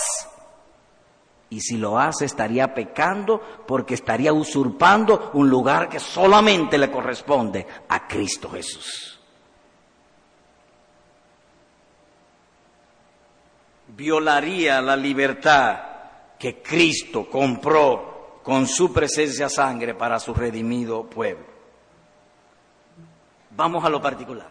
Y 1.49 1.63
si 1.63 1.79
lo 1.79 1.99
hace 1.99 2.27
estaría 2.27 2.75
pecando 2.75 3.41
porque 3.67 3.95
estaría 3.95 4.35
usurpando 4.35 5.31
un 5.33 5.49
lugar 5.49 5.89
que 5.89 5.99
solamente 5.99 6.77
le 6.77 6.91
corresponde 6.91 7.67
a 7.89 8.07
Cristo 8.07 8.51
Jesús. 8.51 9.14
Violaría 13.97 14.81
la 14.81 14.97
libertad 14.97 15.79
que 16.39 16.61
Cristo 16.63 17.29
compró 17.31 18.41
con 18.43 18.67
su 18.67 18.93
presencia 18.93 19.49
sangre 19.49 19.95
para 19.95 20.19
su 20.21 20.35
redimido 20.35 21.05
pueblo. 21.05 21.47
Vamos 23.51 23.85
a 23.85 23.89
lo 23.89 24.03
particular. 24.03 24.49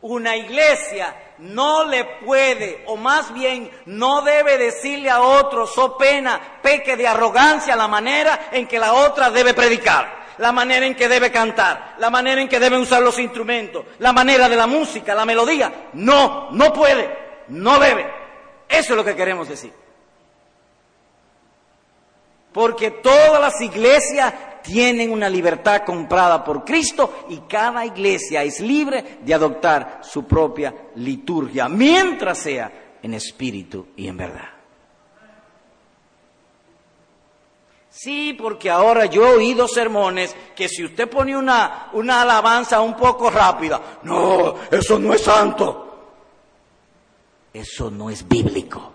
Una 0.00 0.36
iglesia 0.36 1.34
no 1.38 1.84
le 1.84 2.04
puede, 2.24 2.84
o 2.86 2.96
más 2.96 3.34
bien 3.34 3.68
no 3.86 4.22
debe 4.22 4.56
decirle 4.56 5.10
a 5.10 5.20
otro, 5.20 5.66
so 5.66 5.98
pena, 5.98 6.60
peque 6.62 6.96
de 6.96 7.08
arrogancia, 7.08 7.74
la 7.74 7.88
manera 7.88 8.48
en 8.52 8.68
que 8.68 8.78
la 8.78 8.92
otra 8.92 9.30
debe 9.30 9.54
predicar, 9.54 10.26
la 10.38 10.52
manera 10.52 10.86
en 10.86 10.94
que 10.94 11.08
debe 11.08 11.32
cantar, 11.32 11.96
la 11.98 12.10
manera 12.10 12.40
en 12.40 12.48
que 12.48 12.60
debe 12.60 12.78
usar 12.78 13.02
los 13.02 13.18
instrumentos, 13.18 13.86
la 13.98 14.12
manera 14.12 14.48
de 14.48 14.54
la 14.54 14.68
música, 14.68 15.16
la 15.16 15.24
melodía. 15.24 15.88
No, 15.94 16.48
no 16.52 16.72
puede, 16.72 17.44
no 17.48 17.80
debe. 17.80 18.17
Eso 18.68 18.92
es 18.92 18.96
lo 18.96 19.04
que 19.04 19.16
queremos 19.16 19.48
decir. 19.48 19.72
Porque 22.52 22.90
todas 22.90 23.40
las 23.40 23.60
iglesias 23.60 24.34
tienen 24.62 25.12
una 25.12 25.28
libertad 25.28 25.82
comprada 25.84 26.44
por 26.44 26.64
Cristo 26.64 27.24
y 27.28 27.38
cada 27.48 27.86
iglesia 27.86 28.42
es 28.42 28.60
libre 28.60 29.18
de 29.22 29.34
adoptar 29.34 30.00
su 30.02 30.26
propia 30.26 30.74
liturgia, 30.96 31.68
mientras 31.68 32.38
sea 32.38 32.96
en 33.02 33.14
espíritu 33.14 33.88
y 33.96 34.08
en 34.08 34.16
verdad. 34.16 34.48
Sí, 37.90 38.32
porque 38.34 38.70
ahora 38.70 39.06
yo 39.06 39.26
he 39.26 39.36
oído 39.36 39.66
sermones 39.66 40.36
que 40.54 40.68
si 40.68 40.84
usted 40.84 41.08
pone 41.08 41.36
una, 41.36 41.88
una 41.94 42.22
alabanza 42.22 42.80
un 42.80 42.94
poco 42.94 43.30
rápida, 43.30 43.98
no, 44.04 44.54
eso 44.70 44.98
no 44.98 45.14
es 45.14 45.22
santo. 45.22 45.87
Eso 47.58 47.90
no 47.90 48.08
es 48.08 48.26
bíblico. 48.26 48.92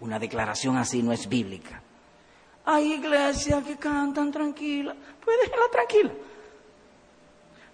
Una 0.00 0.18
declaración 0.18 0.76
así 0.76 1.00
no 1.00 1.12
es 1.12 1.28
bíblica. 1.28 1.80
Hay 2.64 2.94
iglesias 2.94 3.62
que 3.62 3.76
cantan 3.76 4.32
tranquila, 4.32 4.92
pues 5.24 5.36
déjela 5.42 5.68
tranquila. 5.70 6.10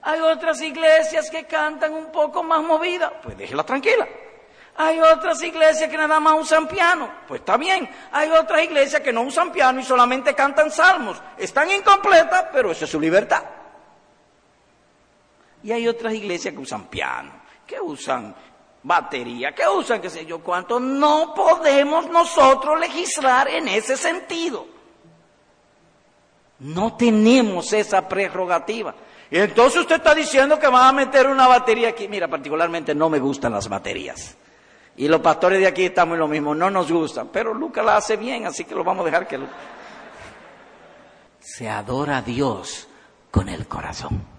Hay 0.03 0.20
otras 0.20 0.61
iglesias 0.61 1.30
que 1.30 1.47
cantan 1.47 1.95
un 1.95 2.12
poco 2.12 2.43
más 2.43 2.62
movida, 2.62 3.18
pues 3.22 3.38
déjela 3.38 3.64
tranquila. 3.64 4.07
Hay 4.76 5.01
otras 5.01 5.43
iglesias 5.43 5.88
que 5.88 5.97
nada 5.97 6.20
más 6.20 6.38
usan 6.38 6.68
piano, 6.68 7.11
pues 7.26 7.40
está 7.40 7.57
bien. 7.57 7.88
Hay 8.11 8.28
otras 8.30 8.62
iglesias 8.62 9.01
que 9.01 9.12
no 9.12 9.22
usan 9.22 9.53
piano 9.53 9.80
y 9.80 9.84
solamente 9.84 10.34
cantan 10.34 10.70
salmos. 10.70 11.16
Están 11.38 11.70
incompletas, 11.70 12.49
pero 12.53 12.70
esa 12.70 12.84
es 12.84 12.90
su 12.90 13.01
libertad. 13.01 13.43
Y 15.62 15.72
hay 15.72 15.88
otras 15.88 16.12
iglesias 16.12 16.53
que 16.53 16.61
usan 16.61 16.88
piano, 16.88 17.32
que 17.66 17.80
usan 17.80 18.34
batería, 18.83 19.55
que 19.55 19.62
usan 19.68 20.01
qué 20.01 20.11
sé 20.11 20.26
yo 20.26 20.41
cuánto. 20.41 20.80
No 20.80 21.35
podemos 21.35 22.09
nosotros 22.09 22.78
legislar 22.80 23.49
en 23.49 23.68
ese 23.68 23.97
sentido. 23.97 24.66
No 26.61 26.97
tenemos 26.97 27.72
esa 27.72 28.09
prerrogativa. 28.09 28.95
Entonces 29.30 29.80
usted 29.80 29.97
está 29.97 30.14
diciendo 30.14 30.59
que 30.59 30.68
va 30.68 30.89
a 30.89 30.93
meter 30.93 31.26
una 31.26 31.49
batería 31.49 31.89
aquí. 31.89 32.07
Mira, 32.07 32.28
particularmente 32.28 32.95
no 32.95 33.09
me 33.09 33.18
gustan 33.18 33.53
las 33.53 33.68
baterías. 33.68 34.37
Y 34.97 35.09
los 35.09 35.20
pastores 35.20 35.59
de 35.59 35.66
aquí 35.66 35.87
estamos 35.87 36.14
en 36.14 36.20
lo 36.20 36.28
mismo, 36.28 36.55
no 36.55 36.70
nos 36.70 36.93
gustan. 36.93 37.28
Pero 37.28 37.55
Lucas 37.55 37.85
la 37.85 37.97
hace 37.97 38.16
bien, 38.16 38.47
así 38.47 38.64
que 38.64 38.74
lo 38.74 38.85
vamos 38.85 39.03
a 39.03 39.07
dejar 39.07 39.26
que... 39.26 39.41
Se 41.41 41.68
adora 41.68 42.18
a 42.18 42.22
Dios 42.22 42.87
con 43.30 43.49
el 43.49 43.66
corazón. 43.66 44.32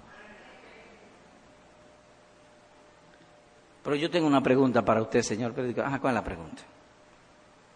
Pero 3.84 3.96
yo 3.96 4.10
tengo 4.10 4.28
una 4.28 4.42
pregunta 4.42 4.84
para 4.84 5.02
usted, 5.02 5.22
señor 5.22 5.54
predicador. 5.54 5.92
Ah, 5.94 6.00
¿cuál 6.00 6.14
es 6.14 6.16
la 6.16 6.24
pregunta? 6.24 6.64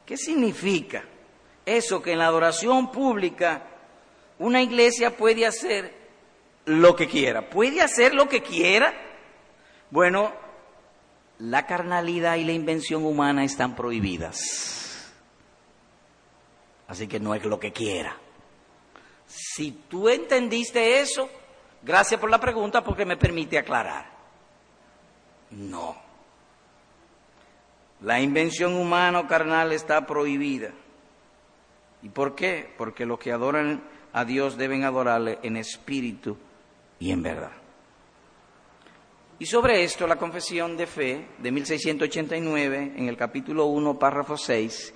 ¿Qué 0.05 0.15
significa 0.15 1.03
eso 1.65 2.01
que 2.01 2.13
en 2.13 2.19
la 2.19 2.27
adoración 2.27 2.91
pública 2.91 3.63
una 4.39 4.61
iglesia 4.61 5.17
puede 5.17 5.45
hacer 5.45 5.93
lo 6.65 6.95
que 6.95 7.07
quiera? 7.07 7.49
¿Puede 7.49 7.81
hacer 7.81 8.13
lo 8.13 8.29
que 8.29 8.41
quiera? 8.41 8.93
Bueno, 9.91 10.31
la 11.39 11.65
carnalidad 11.65 12.35
y 12.35 12.45
la 12.45 12.53
invención 12.53 13.05
humana 13.05 13.43
están 13.43 13.75
prohibidas. 13.75 15.11
Así 16.87 17.07
que 17.07 17.19
no 17.19 17.35
es 17.35 17.43
lo 17.43 17.59
que 17.59 17.73
quiera. 17.73 18.15
Si 19.25 19.71
tú 19.89 20.07
entendiste 20.07 21.01
eso, 21.01 21.29
gracias 21.83 22.17
por 22.17 22.29
la 22.29 22.39
pregunta 22.39 22.81
porque 22.81 23.05
me 23.05 23.17
permite 23.17 23.57
aclarar. 23.57 24.16
No. 25.51 25.95
La 28.01 28.19
invención 28.21 28.75
humana 28.75 29.19
o 29.19 29.27
carnal 29.27 29.71
está 29.71 30.05
prohibida. 30.05 30.71
¿Y 32.03 32.09
por 32.09 32.35
qué? 32.35 32.73
Porque 32.77 33.05
los 33.05 33.17
que 33.17 33.31
adoran 33.31 33.83
a 34.13 34.23
Dios 34.23 34.57
deben 34.57 34.83
adorarle 34.83 35.39
en 35.41 35.57
espíritu 35.57 36.37
y 36.99 37.11
en 37.11 37.23
verdad. 37.23 37.51
Y 39.39 39.45
sobre 39.45 39.83
esto 39.83 40.07
la 40.07 40.15
confesión 40.15 40.77
de 40.77 40.87
fe 40.87 41.27
de 41.37 41.51
1689, 41.51 42.93
en 42.95 43.07
el 43.07 43.17
capítulo 43.17 43.65
1, 43.67 43.99
párrafo 43.99 44.35
6, 44.35 44.93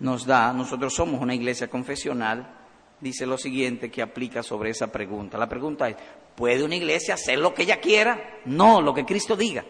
nos 0.00 0.26
da, 0.26 0.52
nosotros 0.52 0.94
somos 0.94 1.20
una 1.20 1.34
iglesia 1.34 1.68
confesional, 1.68 2.58
dice 3.00 3.26
lo 3.26 3.38
siguiente 3.38 3.90
que 3.90 4.02
aplica 4.02 4.42
sobre 4.42 4.70
esa 4.70 4.90
pregunta. 4.90 5.38
La 5.38 5.48
pregunta 5.48 5.88
es, 5.88 5.96
¿puede 6.40 6.64
una 6.64 6.74
iglesia 6.74 7.12
hacer 7.12 7.38
lo 7.38 7.52
que 7.52 7.64
ella 7.64 7.80
quiera? 7.80 8.38
No, 8.46 8.80
lo 8.80 8.94
que 8.94 9.04
Cristo 9.04 9.36
diga. 9.36 9.62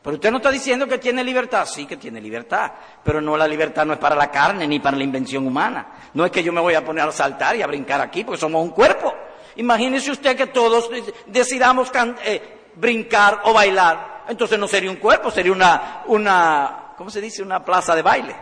Pero 0.00 0.14
usted 0.14 0.30
no 0.30 0.36
está 0.36 0.52
diciendo 0.52 0.86
que 0.86 0.98
tiene 0.98 1.24
libertad, 1.24 1.66
sí 1.66 1.86
que 1.86 1.96
tiene 1.96 2.20
libertad, 2.20 2.70
pero 3.02 3.20
no 3.20 3.36
la 3.36 3.48
libertad 3.48 3.84
no 3.84 3.92
es 3.92 3.98
para 3.98 4.14
la 4.14 4.30
carne 4.30 4.68
ni 4.68 4.78
para 4.78 4.96
la 4.96 5.02
invención 5.02 5.44
humana. 5.44 6.10
No 6.14 6.24
es 6.24 6.30
que 6.30 6.44
yo 6.44 6.52
me 6.52 6.60
voy 6.60 6.74
a 6.74 6.84
poner 6.84 7.08
a 7.08 7.10
saltar 7.10 7.56
y 7.56 7.62
a 7.62 7.66
brincar 7.66 8.00
aquí 8.00 8.22
porque 8.22 8.40
somos 8.40 8.62
un 8.62 8.70
cuerpo. 8.70 9.12
Imagínese 9.56 10.12
usted 10.12 10.36
que 10.36 10.46
todos 10.46 10.88
decidamos 11.26 11.90
eh, 12.24 12.68
brincar 12.76 13.40
o 13.42 13.52
bailar. 13.52 14.22
Entonces 14.28 14.60
no 14.60 14.68
sería 14.68 14.88
un 14.88 14.98
cuerpo, 14.98 15.32
sería 15.32 15.50
una, 15.50 16.04
una, 16.06 16.92
¿cómo 16.96 17.10
se 17.10 17.20
dice? 17.20 17.42
Una 17.42 17.64
plaza 17.64 17.96
de 17.96 18.02
baile. 18.02 18.36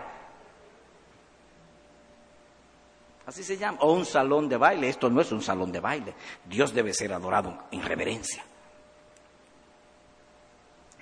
Así 3.26 3.42
se 3.42 3.56
llama. 3.56 3.78
O 3.80 3.92
un 3.92 4.04
salón 4.04 4.48
de 4.48 4.56
baile. 4.56 4.88
Esto 4.88 5.08
no 5.08 5.20
es 5.20 5.32
un 5.32 5.42
salón 5.42 5.72
de 5.72 5.80
baile. 5.80 6.14
Dios 6.44 6.74
debe 6.74 6.92
ser 6.92 7.12
adorado 7.12 7.64
en 7.70 7.82
reverencia. 7.82 8.44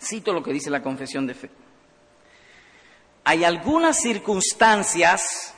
Cito 0.00 0.32
lo 0.32 0.42
que 0.42 0.52
dice 0.52 0.70
la 0.70 0.82
confesión 0.82 1.26
de 1.26 1.34
fe. 1.34 1.50
Hay 3.24 3.44
algunas 3.44 4.00
circunstancias 4.00 5.54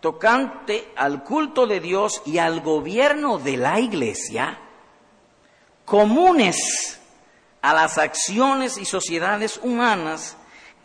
tocante 0.00 0.92
al 0.96 1.22
culto 1.22 1.66
de 1.66 1.80
Dios 1.80 2.22
y 2.24 2.38
al 2.38 2.60
gobierno 2.60 3.38
de 3.38 3.56
la 3.56 3.80
iglesia 3.80 4.58
comunes 5.84 7.00
a 7.60 7.74
las 7.74 7.98
acciones 7.98 8.78
y 8.78 8.84
sociedades 8.84 9.58
humanas 9.62 10.36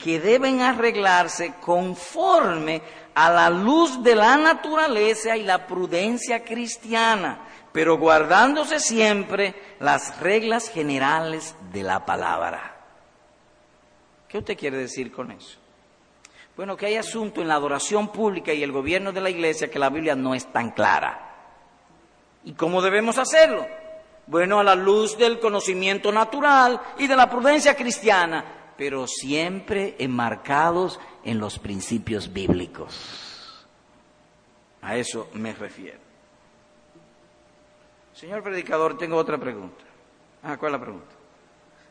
que 0.01 0.19
deben 0.19 0.61
arreglarse 0.61 1.53
conforme 1.61 2.81
a 3.13 3.29
la 3.29 3.49
luz 3.49 4.01
de 4.01 4.15
la 4.15 4.35
naturaleza 4.37 5.37
y 5.37 5.43
la 5.43 5.67
prudencia 5.67 6.43
cristiana, 6.43 7.39
pero 7.71 7.97
guardándose 7.97 8.79
siempre 8.79 9.53
las 9.79 10.19
reglas 10.19 10.69
generales 10.69 11.55
de 11.71 11.83
la 11.83 12.05
palabra. 12.05 12.75
¿Qué 14.27 14.39
usted 14.39 14.57
quiere 14.57 14.77
decir 14.77 15.11
con 15.11 15.31
eso? 15.31 15.59
Bueno, 16.55 16.75
que 16.75 16.85
hay 16.85 16.95
asunto 16.95 17.41
en 17.41 17.47
la 17.47 17.55
adoración 17.55 18.09
pública 18.09 18.53
y 18.53 18.63
el 18.63 18.71
gobierno 18.71 19.11
de 19.11 19.21
la 19.21 19.29
iglesia 19.29 19.69
que 19.69 19.79
la 19.79 19.89
Biblia 19.89 20.15
no 20.15 20.33
es 20.33 20.45
tan 20.51 20.71
clara. 20.71 21.29
¿Y 22.43 22.53
cómo 22.53 22.81
debemos 22.81 23.17
hacerlo? 23.17 23.67
Bueno, 24.27 24.59
a 24.59 24.63
la 24.63 24.75
luz 24.75 25.17
del 25.17 25.39
conocimiento 25.39 26.11
natural 26.11 26.79
y 26.97 27.07
de 27.07 27.15
la 27.15 27.29
prudencia 27.29 27.75
cristiana, 27.75 28.61
pero 28.78 29.07
siempre 29.07 29.95
enmarcados 29.99 30.99
en 31.24 31.39
los 31.39 31.59
principios 31.59 32.32
bíblicos. 32.32 33.67
A 34.82 34.95
eso 34.95 35.30
me 35.34 35.53
refiero. 35.53 35.99
Señor 38.13 38.43
predicador, 38.43 38.97
tengo 38.97 39.17
otra 39.17 39.38
pregunta. 39.38 39.84
Ah, 40.43 40.57
¿cuál 40.57 40.74
es 40.74 40.80
la 40.80 40.86
pregunta? 40.86 41.15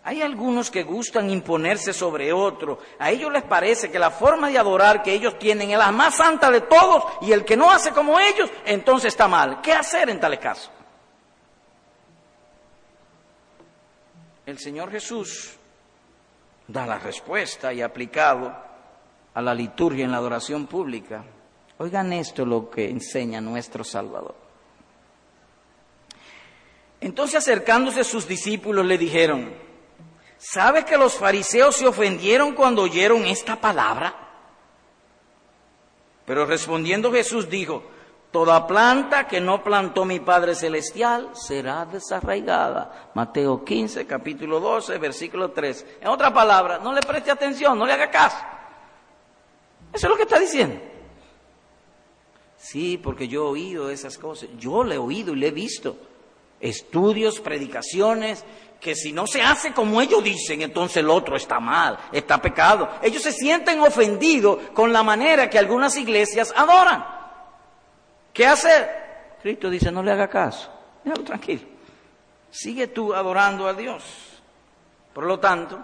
Hay 0.02 0.22
algunos 0.22 0.70
que 0.70 0.82
gustan 0.82 1.30
imponerse 1.30 1.92
sobre 1.92 2.32
otro. 2.32 2.78
A 2.98 3.10
ellos 3.10 3.30
les 3.32 3.42
parece 3.42 3.90
que 3.90 3.98
la 3.98 4.10
forma 4.10 4.48
de 4.48 4.58
adorar 4.58 5.02
que 5.02 5.12
ellos 5.12 5.38
tienen 5.38 5.70
es 5.70 5.78
la 5.78 5.92
más 5.92 6.16
santa 6.16 6.50
de 6.50 6.62
todos 6.62 7.04
y 7.20 7.32
el 7.32 7.44
que 7.44 7.56
no 7.56 7.70
hace 7.70 7.90
como 7.92 8.18
ellos, 8.18 8.50
entonces 8.64 9.08
está 9.08 9.28
mal. 9.28 9.60
¿Qué 9.60 9.72
hacer 9.72 10.08
en 10.08 10.18
tal 10.18 10.38
caso? 10.38 10.70
el 14.50 14.58
Señor 14.58 14.90
Jesús 14.90 15.56
da 16.70 16.86
la 16.86 16.98
respuesta 16.98 17.72
y 17.72 17.82
aplicado 17.82 18.54
a 19.34 19.42
la 19.42 19.54
liturgia 19.54 20.04
en 20.04 20.12
la 20.12 20.18
adoración 20.18 20.66
pública. 20.66 21.24
Oigan 21.78 22.12
esto 22.12 22.44
lo 22.44 22.70
que 22.70 22.88
enseña 22.88 23.40
nuestro 23.40 23.84
Salvador. 23.84 24.34
Entonces 27.00 27.36
acercándose 27.36 28.04
sus 28.04 28.28
discípulos 28.28 28.84
le 28.84 28.98
dijeron, 28.98 29.52
¿sabe 30.36 30.84
que 30.84 30.98
los 30.98 31.14
fariseos 31.14 31.76
se 31.76 31.86
ofendieron 31.86 32.54
cuando 32.54 32.82
oyeron 32.82 33.24
esta 33.24 33.56
palabra? 33.60 34.14
Pero 36.26 36.44
respondiendo 36.44 37.10
Jesús 37.10 37.48
dijo, 37.48 37.82
Toda 38.30 38.64
planta 38.64 39.26
que 39.26 39.40
no 39.40 39.64
plantó 39.64 40.04
mi 40.04 40.20
Padre 40.20 40.54
Celestial 40.54 41.30
será 41.34 41.84
desarraigada. 41.84 43.10
Mateo 43.14 43.64
15, 43.64 44.06
capítulo 44.06 44.60
12, 44.60 44.98
versículo 44.98 45.50
3. 45.50 45.86
En 46.02 46.08
otra 46.08 46.32
palabra, 46.32 46.78
no 46.78 46.92
le 46.92 47.00
preste 47.00 47.32
atención, 47.32 47.76
no 47.76 47.86
le 47.86 47.92
haga 47.92 48.08
caso. 48.08 48.38
Eso 49.92 50.06
es 50.06 50.10
lo 50.10 50.16
que 50.16 50.22
está 50.22 50.38
diciendo. 50.38 50.80
Sí, 52.56 52.98
porque 53.02 53.26
yo 53.26 53.42
he 53.42 53.50
oído 53.50 53.90
esas 53.90 54.16
cosas. 54.16 54.48
Yo 54.56 54.84
le 54.84 54.94
he 54.94 54.98
oído 54.98 55.32
y 55.32 55.36
le 55.36 55.48
he 55.48 55.52
visto. 55.52 55.96
Estudios, 56.60 57.40
predicaciones, 57.40 58.44
que 58.80 58.94
si 58.94 59.12
no 59.12 59.26
se 59.26 59.42
hace 59.42 59.72
como 59.72 60.00
ellos 60.00 60.22
dicen, 60.22 60.62
entonces 60.62 60.98
el 60.98 61.10
otro 61.10 61.34
está 61.34 61.58
mal, 61.58 61.98
está 62.12 62.40
pecado. 62.40 62.88
Ellos 63.02 63.22
se 63.22 63.32
sienten 63.32 63.80
ofendidos 63.80 64.58
con 64.72 64.92
la 64.92 65.02
manera 65.02 65.50
que 65.50 65.58
algunas 65.58 65.96
iglesias 65.96 66.54
adoran. 66.56 67.19
¿Qué 68.40 68.46
hacer? 68.46 69.36
Cristo 69.42 69.68
dice, 69.68 69.92
no 69.92 70.02
le 70.02 70.12
haga 70.12 70.26
caso. 70.26 70.72
Déjalo 71.04 71.24
tranquilo. 71.24 71.60
Sigue 72.50 72.86
tú 72.86 73.12
adorando 73.12 73.68
a 73.68 73.74
Dios. 73.74 74.02
Por 75.12 75.26
lo 75.26 75.38
tanto, 75.38 75.78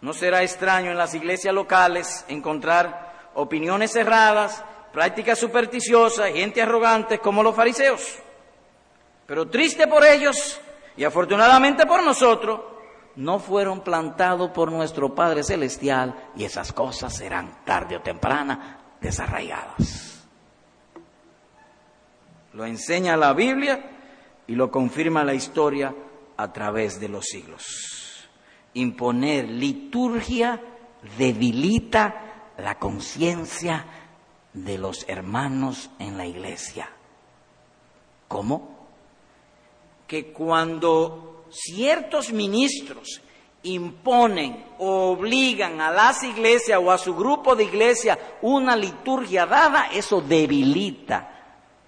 no 0.00 0.12
será 0.12 0.42
extraño 0.42 0.90
en 0.90 0.98
las 0.98 1.14
iglesias 1.14 1.54
locales 1.54 2.24
encontrar 2.26 3.30
opiniones 3.34 3.92
cerradas, 3.92 4.64
prácticas 4.92 5.38
supersticiosas, 5.38 6.32
gente 6.32 6.60
arrogante 6.60 7.20
como 7.20 7.40
los 7.40 7.54
fariseos. 7.54 8.16
Pero 9.24 9.46
triste 9.48 9.86
por 9.86 10.04
ellos 10.04 10.60
y 10.96 11.04
afortunadamente 11.04 11.86
por 11.86 12.02
nosotros, 12.02 12.62
no 13.14 13.38
fueron 13.38 13.82
plantados 13.82 14.50
por 14.50 14.72
nuestro 14.72 15.14
Padre 15.14 15.44
Celestial 15.44 16.30
y 16.34 16.46
esas 16.46 16.72
cosas 16.72 17.16
serán 17.16 17.64
tarde 17.64 17.98
o 17.98 18.00
temprana 18.00 18.96
desarraigadas. 19.00 20.13
Lo 22.54 22.64
enseña 22.64 23.16
la 23.16 23.32
Biblia 23.32 23.90
y 24.46 24.54
lo 24.54 24.70
confirma 24.70 25.24
la 25.24 25.34
historia 25.34 25.94
a 26.36 26.52
través 26.52 26.98
de 26.98 27.08
los 27.08 27.26
siglos. 27.26 28.28
Imponer 28.74 29.48
liturgia 29.48 30.60
debilita 31.18 32.52
la 32.58 32.78
conciencia 32.78 33.84
de 34.52 34.78
los 34.78 35.04
hermanos 35.08 35.90
en 35.98 36.16
la 36.16 36.26
iglesia. 36.26 36.88
¿Cómo? 38.28 38.74
que 40.06 40.32
cuando 40.32 41.46
ciertos 41.50 42.32
ministros 42.32 43.20
imponen 43.62 44.64
o 44.78 45.12
obligan 45.12 45.80
a 45.80 45.90
las 45.90 46.22
iglesias 46.22 46.78
o 46.82 46.90
a 46.90 46.98
su 46.98 47.14
grupo 47.14 47.56
de 47.56 47.64
iglesia 47.64 48.18
una 48.42 48.76
liturgia 48.76 49.46
dada, 49.46 49.88
eso 49.92 50.20
debilita 50.20 51.33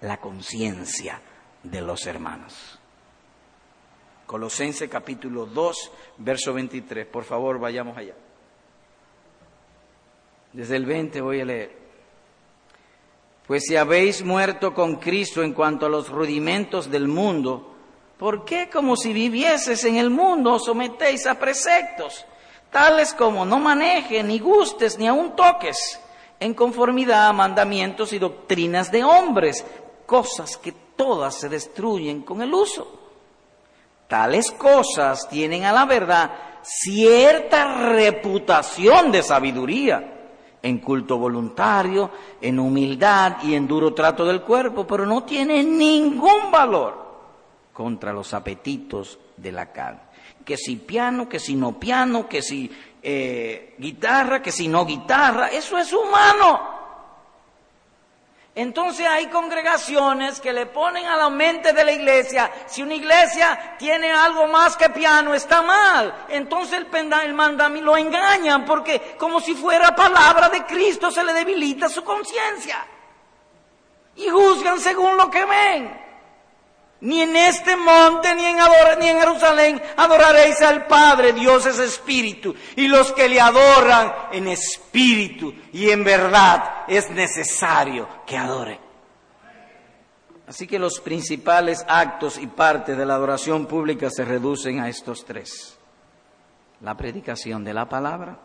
la 0.01 0.17
conciencia 0.17 1.21
de 1.63 1.81
los 1.81 2.05
hermanos. 2.05 2.79
Colosense 4.25 4.89
capítulo 4.89 5.45
2, 5.45 5.91
verso 6.17 6.53
23. 6.53 7.07
Por 7.07 7.23
favor, 7.23 7.59
vayamos 7.59 7.97
allá. 7.97 8.13
Desde 10.51 10.75
el 10.75 10.85
20 10.85 11.21
voy 11.21 11.41
a 11.41 11.45
leer. 11.45 11.77
Pues 13.47 13.63
si 13.63 13.77
habéis 13.77 14.23
muerto 14.23 14.73
con 14.73 14.97
Cristo 14.97 15.41
en 15.41 15.53
cuanto 15.53 15.85
a 15.85 15.89
los 15.89 16.09
rudimentos 16.09 16.91
del 16.91 17.07
mundo, 17.07 17.73
¿por 18.17 18.43
qué 18.43 18.69
como 18.69 18.97
si 18.97 19.13
vivieses 19.13 19.85
en 19.85 19.95
el 19.95 20.09
mundo 20.09 20.55
os 20.55 20.65
sometéis 20.65 21.25
a 21.25 21.39
preceptos, 21.39 22.25
tales 22.69 23.13
como 23.13 23.45
no 23.45 23.59
manejes, 23.59 24.25
ni 24.25 24.39
gustes, 24.39 24.97
ni 24.97 25.07
aun 25.07 25.33
toques, 25.37 26.01
en 26.39 26.53
conformidad 26.53 27.27
a 27.27 27.33
mandamientos 27.33 28.11
y 28.11 28.19
doctrinas 28.19 28.91
de 28.91 29.05
hombres, 29.05 29.65
cosas 30.07 30.57
que 30.57 30.71
todas 30.95 31.35
se 31.35 31.49
destruyen 31.49 32.23
con 32.23 32.41
el 32.41 32.51
uso? 32.51 32.99
Tales 34.07 34.51
cosas 34.51 35.29
tienen 35.29 35.65
a 35.65 35.71
la 35.71 35.85
verdad 35.85 36.31
cierta 36.63 37.89
reputación 37.89 39.11
de 39.11 39.21
sabiduría 39.21 40.13
en 40.61 40.79
culto 40.79 41.17
voluntario, 41.17 42.09
en 42.41 42.59
humildad 42.59 43.37
y 43.43 43.53
en 43.53 43.67
duro 43.67 43.93
trato 43.93 44.25
del 44.25 44.41
cuerpo, 44.41 44.87
pero 44.87 45.05
no 45.05 45.23
tiene 45.23 45.63
ningún 45.63 46.51
valor 46.51 47.05
contra 47.73 48.11
los 48.11 48.33
apetitos 48.33 49.19
de 49.35 49.51
la 49.51 49.71
carne. 49.71 50.01
Que 50.43 50.57
si 50.57 50.77
piano, 50.77 51.27
que 51.29 51.39
si 51.39 51.55
no 51.55 51.79
piano, 51.79 52.27
que 52.27 52.41
si 52.41 52.71
eh, 53.01 53.75
guitarra, 53.77 54.41
que 54.41 54.51
si 54.51 54.67
no 54.67 54.85
guitarra, 54.85 55.49
eso 55.49 55.77
es 55.77 55.93
humano. 55.93 56.76
Entonces 58.57 59.05
hay 59.05 59.27
congregaciones 59.27 60.41
que 60.41 60.51
le 60.51 60.65
ponen 60.65 61.05
a 61.05 61.15
la 61.15 61.29
mente 61.29 61.73
de 61.73 61.85
la 61.85 61.91
iglesia, 61.91 62.51
si 62.65 62.81
una 62.81 62.95
iglesia 62.95 63.75
tiene 63.77 64.11
algo 64.11 64.47
más 64.47 64.75
que 64.75 64.89
piano, 64.89 65.35
está 65.35 65.61
mal. 65.61 66.25
Entonces 66.27 66.79
el, 66.79 67.13
el 67.23 67.33
mandamiento 67.35 67.91
lo 67.91 67.97
engañan 67.97 68.65
porque 68.65 69.15
como 69.15 69.39
si 69.41 69.53
fuera 69.53 69.95
palabra 69.95 70.49
de 70.49 70.65
Cristo 70.65 71.11
se 71.11 71.23
le 71.23 71.33
debilita 71.33 71.87
su 71.87 72.03
conciencia. 72.03 72.83
Y 74.15 74.27
juzgan 74.27 74.79
según 74.79 75.15
lo 75.17 75.29
que 75.29 75.45
ven. 75.45 76.06
Ni 76.99 77.21
en 77.21 77.35
este 77.35 77.75
monte 77.77 78.33
ni 78.33 78.45
en, 78.45 78.57
ni 78.99 79.07
en 79.09 79.19
Jerusalén 79.19 79.81
adoraréis 79.97 80.61
al 80.61 80.87
Padre. 80.87 81.33
Dios 81.33 81.65
es 81.67 81.77
espíritu. 81.77 82.55
Y 82.75 82.87
los 82.87 83.11
que 83.11 83.29
le 83.29 83.39
adoran 83.39 84.13
en 84.31 84.47
espíritu 84.47 85.53
y 85.73 85.91
en 85.91 86.03
verdad 86.03 86.85
es 86.87 87.09
necesario 87.11 88.07
que 88.25 88.35
adore. 88.35 88.79
Así 90.47 90.65
que 90.65 90.79
los 90.79 90.99
principales 91.01 91.85
actos 91.87 92.39
y 92.39 92.47
partes 92.47 92.97
de 92.97 93.05
la 93.05 93.15
adoración 93.15 93.67
pública 93.67 94.09
se 94.09 94.25
reducen 94.25 94.79
a 94.79 94.89
estos 94.89 95.25
tres. 95.25 95.77
La 96.81 96.95
predicación 96.95 97.63
de 97.63 97.73
la 97.73 97.89
palabra, 97.89 98.39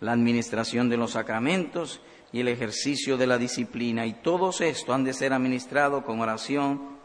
la 0.00 0.12
administración 0.12 0.88
de 0.88 0.98
los 0.98 1.12
sacramentos 1.12 2.00
y 2.32 2.40
el 2.40 2.48
ejercicio 2.48 3.16
de 3.16 3.26
la 3.26 3.38
disciplina. 3.38 4.04
Y 4.04 4.12
todos 4.14 4.60
esto 4.60 4.92
han 4.92 5.04
de 5.04 5.14
ser 5.14 5.32
administrados 5.32 6.04
con 6.04 6.20
oración 6.20 6.95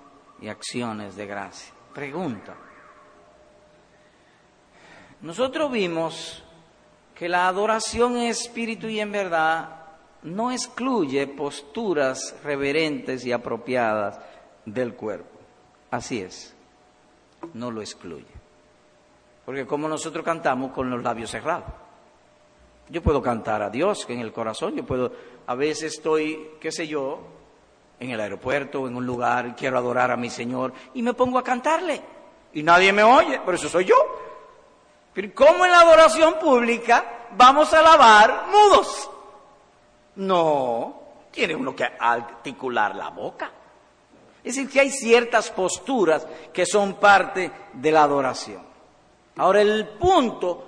y 0.41 0.49
acciones 0.49 1.15
de 1.15 1.25
gracia. 1.25 1.73
Pregunta. 1.93 2.55
Nosotros 5.21 5.71
vimos 5.71 6.43
que 7.13 7.29
la 7.29 7.47
adoración 7.47 8.17
en 8.17 8.23
espíritu 8.23 8.87
y 8.87 8.99
en 8.99 9.11
verdad 9.11 9.81
no 10.23 10.51
excluye 10.51 11.27
posturas 11.27 12.35
reverentes 12.43 13.25
y 13.25 13.31
apropiadas 13.31 14.19
del 14.65 14.95
cuerpo. 14.95 15.39
Así 15.91 16.21
es, 16.21 16.55
no 17.53 17.69
lo 17.69 17.81
excluye. 17.81 18.25
Porque 19.45 19.65
como 19.65 19.87
nosotros 19.87 20.23
cantamos 20.23 20.71
con 20.71 20.89
los 20.89 21.03
labios 21.03 21.31
cerrados. 21.31 21.71
Yo 22.89 23.01
puedo 23.01 23.21
cantar 23.21 23.61
a 23.61 23.69
Dios 23.69 24.05
que 24.05 24.13
en 24.13 24.19
el 24.19 24.33
corazón, 24.33 24.75
yo 24.75 24.85
puedo, 24.85 25.11
a 25.47 25.55
veces 25.55 25.93
estoy, 25.93 26.51
qué 26.59 26.71
sé 26.71 26.87
yo, 26.87 27.19
en 28.01 28.09
el 28.09 28.19
aeropuerto, 28.19 28.87
en 28.87 28.95
un 28.95 29.05
lugar, 29.05 29.55
quiero 29.55 29.77
adorar 29.77 30.09
a 30.09 30.17
mi 30.17 30.31
Señor 30.31 30.73
y 30.95 31.03
me 31.03 31.13
pongo 31.13 31.37
a 31.37 31.43
cantarle. 31.43 32.01
Y 32.51 32.63
nadie 32.63 32.91
me 32.91 33.03
oye, 33.03 33.39
pero 33.45 33.55
eso 33.55 33.69
soy 33.69 33.85
yo. 33.85 33.95
Pero 35.13 35.29
¿cómo 35.35 35.65
en 35.65 35.71
la 35.71 35.81
adoración 35.81 36.39
pública 36.39 37.27
vamos 37.37 37.71
a 37.71 37.79
alabar 37.79 38.47
mudos? 38.47 39.09
No, 40.15 41.01
tiene 41.29 41.55
uno 41.55 41.75
que 41.75 41.83
articular 41.83 42.95
la 42.95 43.09
boca. 43.09 43.51
Es 44.43 44.55
decir, 44.55 44.67
que 44.67 44.79
hay 44.79 44.89
ciertas 44.89 45.51
posturas 45.51 46.25
que 46.51 46.65
son 46.65 46.95
parte 46.95 47.51
de 47.71 47.91
la 47.91 48.01
adoración. 48.01 48.63
Ahora, 49.35 49.61
el 49.61 49.87
punto, 49.89 50.63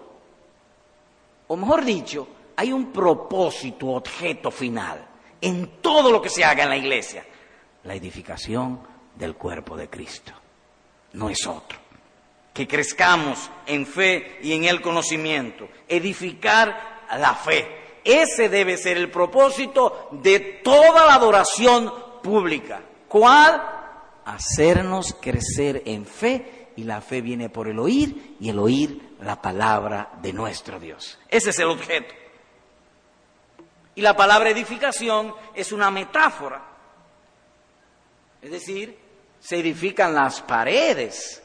o 1.47 1.57
mejor 1.57 1.83
dicho, 1.83 2.27
hay 2.55 2.71
un 2.71 2.93
propósito, 2.93 3.87
objeto 3.87 4.51
final 4.51 5.12
en 5.43 5.81
todo 5.81 6.09
lo 6.09 6.21
que 6.21 6.29
se 6.29 6.43
haga 6.43 6.63
en 6.63 6.69
la 6.69 6.77
iglesia. 6.77 7.25
La 7.83 7.95
edificación 7.95 8.79
del 9.13 9.35
cuerpo 9.35 9.75
de 9.75 9.89
Cristo. 9.89 10.31
No 11.11 11.29
es 11.29 11.45
otro. 11.45 11.77
Que 12.53 12.65
crezcamos 12.65 13.51
en 13.65 13.85
fe 13.85 14.39
y 14.41 14.53
en 14.53 14.63
el 14.63 14.81
conocimiento. 14.81 15.67
Edificar 15.87 17.03
la 17.17 17.35
fe. 17.35 17.99
Ese 18.05 18.47
debe 18.47 18.77
ser 18.77 18.95
el 18.95 19.11
propósito 19.11 20.09
de 20.11 20.61
toda 20.63 21.05
la 21.05 21.15
adoración 21.15 21.93
pública. 22.23 22.81
¿Cuál? 23.09 23.61
Hacernos 24.23 25.13
crecer 25.19 25.83
en 25.85 26.05
fe 26.05 26.69
y 26.77 26.83
la 26.83 27.01
fe 27.01 27.21
viene 27.21 27.49
por 27.49 27.67
el 27.67 27.79
oír 27.79 28.37
y 28.39 28.47
el 28.47 28.59
oír 28.59 29.15
la 29.19 29.41
palabra 29.41 30.13
de 30.21 30.31
nuestro 30.31 30.79
Dios. 30.79 31.19
Ese 31.27 31.49
es 31.49 31.59
el 31.59 31.67
objeto. 31.67 32.22
Y 33.95 34.01
la 34.01 34.15
palabra 34.15 34.49
edificación 34.49 35.33
es 35.53 35.71
una 35.71 35.91
metáfora. 35.91 36.61
Es 38.41 38.51
decir, 38.51 38.97
se 39.39 39.59
edifican 39.59 40.13
las 40.13 40.41
paredes. 40.41 41.43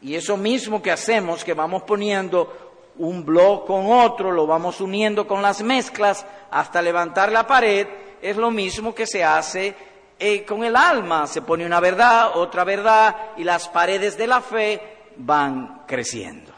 Y 0.00 0.14
eso 0.14 0.36
mismo 0.36 0.82
que 0.82 0.90
hacemos, 0.90 1.44
que 1.44 1.54
vamos 1.54 1.82
poniendo 1.82 2.68
un 2.98 3.24
bloque 3.24 3.66
con 3.66 3.86
otro, 3.90 4.32
lo 4.32 4.46
vamos 4.46 4.80
uniendo 4.80 5.26
con 5.26 5.40
las 5.40 5.62
mezclas 5.62 6.26
hasta 6.50 6.82
levantar 6.82 7.30
la 7.30 7.46
pared, 7.46 7.86
es 8.20 8.36
lo 8.36 8.50
mismo 8.50 8.94
que 8.94 9.06
se 9.06 9.22
hace 9.22 9.74
eh, 10.18 10.44
con 10.44 10.64
el 10.64 10.74
alma. 10.74 11.26
Se 11.26 11.42
pone 11.42 11.64
una 11.64 11.80
verdad, 11.80 12.36
otra 12.36 12.64
verdad, 12.64 13.32
y 13.36 13.44
las 13.44 13.68
paredes 13.68 14.18
de 14.18 14.26
la 14.26 14.40
fe 14.40 14.98
van 15.16 15.82
creciendo. 15.86 16.52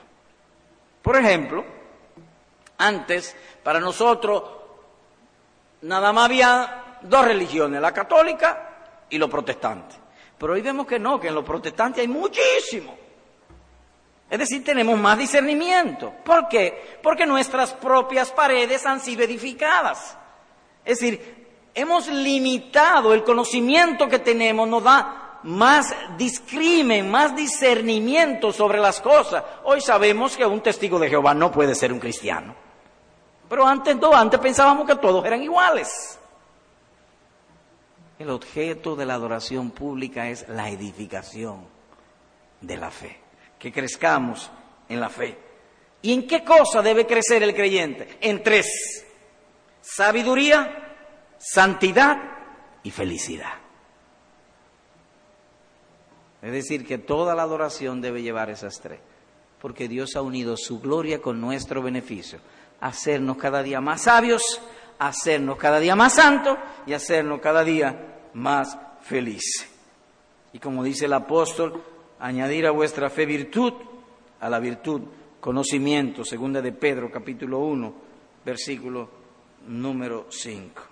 Por 1.03 1.17
ejemplo, 1.17 1.65
antes, 2.79 3.37
para 3.63 3.81
nosotros, 3.81 4.43
nada 5.83 6.13
más 6.13 6.25
había 6.27 6.99
dos 7.03 7.25
religiones, 7.25 7.81
la 7.81 7.93
católica 7.93 9.07
y 9.09 9.19
los 9.19 9.31
protestantes. 9.31 9.99
Pero 10.39 10.55
hoy 10.55 10.63
vemos 10.63 10.87
que 10.87 10.99
no, 10.99 11.21
que 11.21 11.29
en 11.29 11.35
los 11.35 11.45
protestantes 11.45 12.01
hay 12.01 12.09
muchísimo. 12.09 12.97
Es 14.31 14.39
decir, 14.39 14.65
tenemos 14.65 14.99
más 14.99 15.19
discernimiento. 15.19 16.15
¿Por 16.25 16.49
qué? 16.49 16.99
Porque 17.03 17.27
nuestras 17.27 17.73
propias 17.75 18.31
paredes 18.31 18.87
han 18.87 19.01
sido 19.01 19.23
edificadas. 19.23 20.17
Es 20.85 21.01
decir, 21.01 21.49
hemos 21.75 22.07
limitado 22.09 23.13
el 23.13 23.25
conocimiento 23.25 24.09
que 24.09 24.21
tenemos, 24.21 24.69
nos 24.69 24.85
da 24.85 25.41
más 25.43 25.95
discrimen, 26.17 27.11
más 27.11 27.35
discernimiento 27.35 28.53
sobre 28.53 28.79
las 28.79 29.01
cosas. 29.01 29.43
Hoy 29.65 29.81
sabemos 29.81 30.37
que 30.37 30.47
un 30.47 30.61
testigo 30.61 30.99
de 30.99 31.11
Jehová 31.11 31.35
no 31.35 31.51
puede 31.51 31.75
ser 31.75 31.93
un 31.93 31.99
cristiano. 31.99 32.55
Pero 33.51 33.67
antes 33.67 33.97
no, 33.97 34.15
antes 34.15 34.39
pensábamos 34.39 34.87
que 34.87 34.95
todos 34.95 35.27
eran 35.27 35.43
iguales. 35.43 36.21
El 38.17 38.31
objeto 38.31 38.95
de 38.95 39.05
la 39.05 39.15
adoración 39.15 39.73
pública 39.73 40.29
es 40.29 40.49
la 40.49 40.71
edificación 40.71 41.67
de 42.61 42.77
la 42.77 42.93
fe, 42.93 43.19
que 43.59 43.73
crezcamos 43.73 44.49
en 44.89 45.01
la 45.01 45.09
fe. 45.09 45.37
¿Y 46.01 46.13
en 46.13 46.29
qué 46.29 46.45
cosa 46.45 46.81
debe 46.81 47.09
crecer 47.09 47.43
el 47.43 47.53
creyente? 47.53 48.19
En 48.21 48.41
tres, 48.45 49.05
sabiduría, 49.81 50.95
santidad 51.37 52.19
y 52.85 52.93
felicidad. 52.93 53.55
Es 56.41 56.53
decir, 56.53 56.87
que 56.87 56.99
toda 56.99 57.35
la 57.35 57.43
adoración 57.43 58.01
debe 58.01 58.23
llevar 58.23 58.49
esas 58.49 58.81
tres, 58.81 59.01
porque 59.61 59.89
Dios 59.89 60.15
ha 60.15 60.23
unido 60.23 60.57
su 60.57 60.79
gloria 60.79 61.21
con 61.21 61.41
nuestro 61.41 61.83
beneficio 61.83 62.39
hacernos 62.81 63.37
cada 63.37 63.63
día 63.63 63.81
más 63.81 64.03
sabios, 64.03 64.61
hacernos 64.99 65.57
cada 65.59 65.81
día 65.81 65.97
más 65.97 66.15
santos 66.15 66.59
y 66.87 66.93
hacernos 66.93 67.41
cada 67.41 67.65
día 67.65 68.29
más 68.35 68.79
felices. 69.03 69.69
Y 70.53 70.59
como 70.59 70.83
dice 70.83 71.07
el 71.07 71.13
apóstol, 71.13 71.83
añadir 72.19 72.67
a 72.67 72.71
vuestra 72.71 73.09
fe 73.11 73.27
virtud, 73.27 73.73
a 74.41 74.49
la 74.49 74.59
virtud 74.59 75.03
conocimiento, 75.41 76.25
segunda 76.25 76.61
de 76.61 76.73
Pedro 76.73 77.11
capítulo 77.11 77.61
1, 77.61 77.95
versículo 78.45 79.09
número 79.67 80.27
5. 80.31 80.83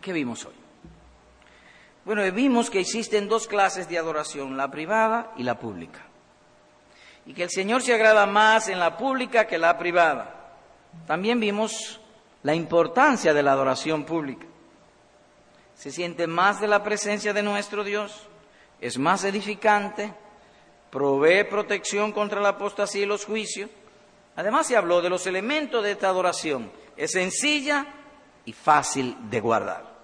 ¿Qué 0.00 0.12
vimos 0.12 0.44
hoy? 0.44 0.54
Bueno, 2.04 2.22
vimos 2.32 2.68
que 2.68 2.80
existen 2.80 3.28
dos 3.28 3.46
clases 3.46 3.88
de 3.88 3.98
adoración, 3.98 4.56
la 4.56 4.70
privada 4.70 5.32
y 5.38 5.42
la 5.42 5.58
pública. 5.58 6.06
Y 7.26 7.34
que 7.34 7.44
el 7.44 7.50
Señor 7.50 7.82
se 7.82 7.94
agrada 7.94 8.26
más 8.26 8.68
en 8.68 8.78
la 8.78 8.96
pública 8.96 9.46
que 9.46 9.58
la 9.58 9.78
privada. 9.78 10.52
También 11.06 11.40
vimos 11.40 12.00
la 12.42 12.54
importancia 12.54 13.32
de 13.32 13.42
la 13.42 13.52
adoración 13.52 14.04
pública. 14.04 14.46
Se 15.74 15.90
siente 15.90 16.26
más 16.26 16.60
de 16.60 16.68
la 16.68 16.82
presencia 16.82 17.32
de 17.32 17.42
nuestro 17.42 17.82
Dios, 17.84 18.28
es 18.80 18.98
más 18.98 19.24
edificante, 19.24 20.12
provee 20.90 21.44
protección 21.44 22.12
contra 22.12 22.40
la 22.40 22.50
apostasía 22.50 23.02
y 23.02 23.06
los 23.06 23.24
juicios. 23.24 23.70
Además 24.36 24.66
se 24.66 24.76
habló 24.76 25.00
de 25.00 25.10
los 25.10 25.26
elementos 25.26 25.82
de 25.82 25.92
esta 25.92 26.08
adoración. 26.08 26.70
Es 26.96 27.12
sencilla 27.12 27.86
y 28.44 28.52
fácil 28.52 29.16
de 29.30 29.40
guardar. 29.40 29.94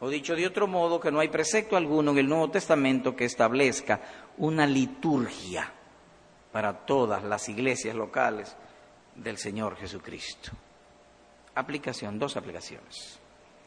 O 0.00 0.08
dicho 0.08 0.34
de 0.34 0.46
otro 0.46 0.66
modo, 0.66 1.00
que 1.00 1.10
no 1.10 1.20
hay 1.20 1.28
precepto 1.28 1.76
alguno 1.76 2.12
en 2.12 2.18
el 2.18 2.28
Nuevo 2.28 2.50
Testamento 2.50 3.14
que 3.14 3.26
establezca 3.26 4.00
una 4.40 4.66
liturgia 4.66 5.70
para 6.50 6.72
todas 6.72 7.22
las 7.22 7.48
iglesias 7.48 7.94
locales 7.94 8.56
del 9.14 9.36
Señor 9.36 9.76
Jesucristo. 9.76 10.50
Aplicación, 11.54 12.18
dos 12.18 12.36
aplicaciones. 12.36 13.18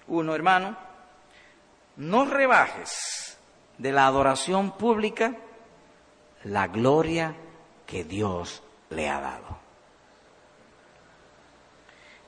Uno, 0.07 0.33
hermano, 0.33 0.75
no 1.97 2.25
rebajes 2.25 3.37
de 3.77 3.91
la 3.91 4.07
adoración 4.07 4.71
pública 4.71 5.37
la 6.45 6.67
gloria 6.67 7.35
que 7.85 8.03
Dios 8.03 8.63
le 8.89 9.09
ha 9.09 9.19
dado. 9.19 9.59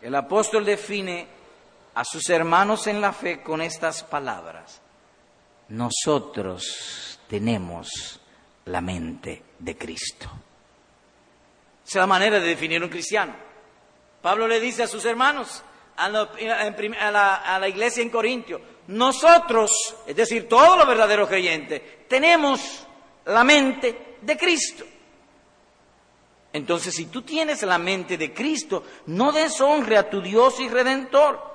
El 0.02 0.14
apóstol 0.14 0.66
define 0.66 1.28
a 1.96 2.04
sus 2.06 2.30
hermanos 2.30 2.86
en 2.86 3.02
la 3.02 3.12
fe 3.12 3.42
con 3.42 3.62
estas 3.62 4.04
palabras. 4.04 4.82
Nosotros 5.70 7.20
tenemos 7.28 8.22
la 8.66 8.82
mente 8.82 9.42
de 9.60 9.78
Cristo. 9.78 10.26
Esa 11.86 12.00
es 12.00 12.02
la 12.02 12.08
manera 12.08 12.40
de 12.40 12.48
definir 12.48 12.84
un 12.84 12.90
cristiano. 12.90 13.36
Pablo 14.22 14.48
le 14.48 14.60
dice 14.60 14.84
a 14.84 14.88
sus 14.88 15.06
hermanos, 15.06 15.64
a 15.98 16.10
la, 16.10 17.68
iglesia 17.70 18.02
en 18.02 18.10
Corintio, 18.10 18.60
nosotros, 18.88 19.96
es 20.08 20.16
decir, 20.16 20.50
todos 20.50 20.78
los 20.78 20.88
verdaderos 20.88 21.30
creyentes, 21.30 22.08
tenemos 22.08 22.88
la 23.26 23.44
mente 23.44 24.18
de 24.22 24.38
Cristo. 24.38 24.84
Entonces, 26.54 26.96
si 26.96 27.08
tú 27.08 27.22
tienes 27.22 27.62
la 27.64 27.78
mente 27.78 28.18
de 28.18 28.34
Cristo, 28.34 28.84
no 29.08 29.32
deshonre 29.32 29.98
a 29.98 30.10
tu 30.10 30.22
Dios 30.22 30.60
y 30.60 30.70
Redentor. 30.70 31.55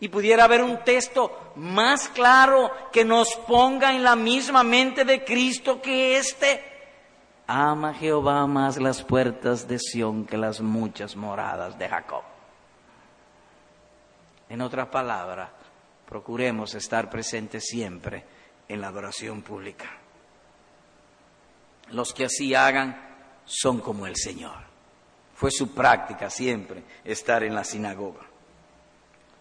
Y 0.00 0.08
pudiera 0.08 0.44
haber 0.44 0.62
un 0.62 0.82
texto 0.82 1.52
más 1.56 2.08
claro 2.08 2.70
que 2.90 3.04
nos 3.04 3.36
ponga 3.46 3.94
en 3.94 4.02
la 4.02 4.16
misma 4.16 4.62
mente 4.64 5.04
de 5.04 5.24
Cristo 5.24 5.80
que 5.80 6.16
este. 6.16 6.64
Ama 7.46 7.92
Jehová 7.92 8.46
más 8.46 8.78
las 8.78 9.02
puertas 9.02 9.68
de 9.68 9.78
Sión 9.78 10.24
que 10.24 10.38
las 10.38 10.60
muchas 10.60 11.16
moradas 11.16 11.78
de 11.78 11.88
Jacob. 11.88 12.22
En 14.48 14.62
otras 14.62 14.88
palabras, 14.88 15.50
procuremos 16.08 16.74
estar 16.74 17.10
presentes 17.10 17.66
siempre 17.66 18.24
en 18.68 18.80
la 18.80 18.88
adoración 18.88 19.42
pública. 19.42 19.90
Los 21.90 22.14
que 22.14 22.24
así 22.24 22.54
hagan 22.54 23.00
son 23.44 23.80
como 23.80 24.06
el 24.06 24.16
Señor. 24.16 24.70
Fue 25.34 25.50
su 25.50 25.74
práctica 25.74 26.30
siempre 26.30 26.84
estar 27.04 27.42
en 27.42 27.54
la 27.54 27.64
sinagoga. 27.64 28.29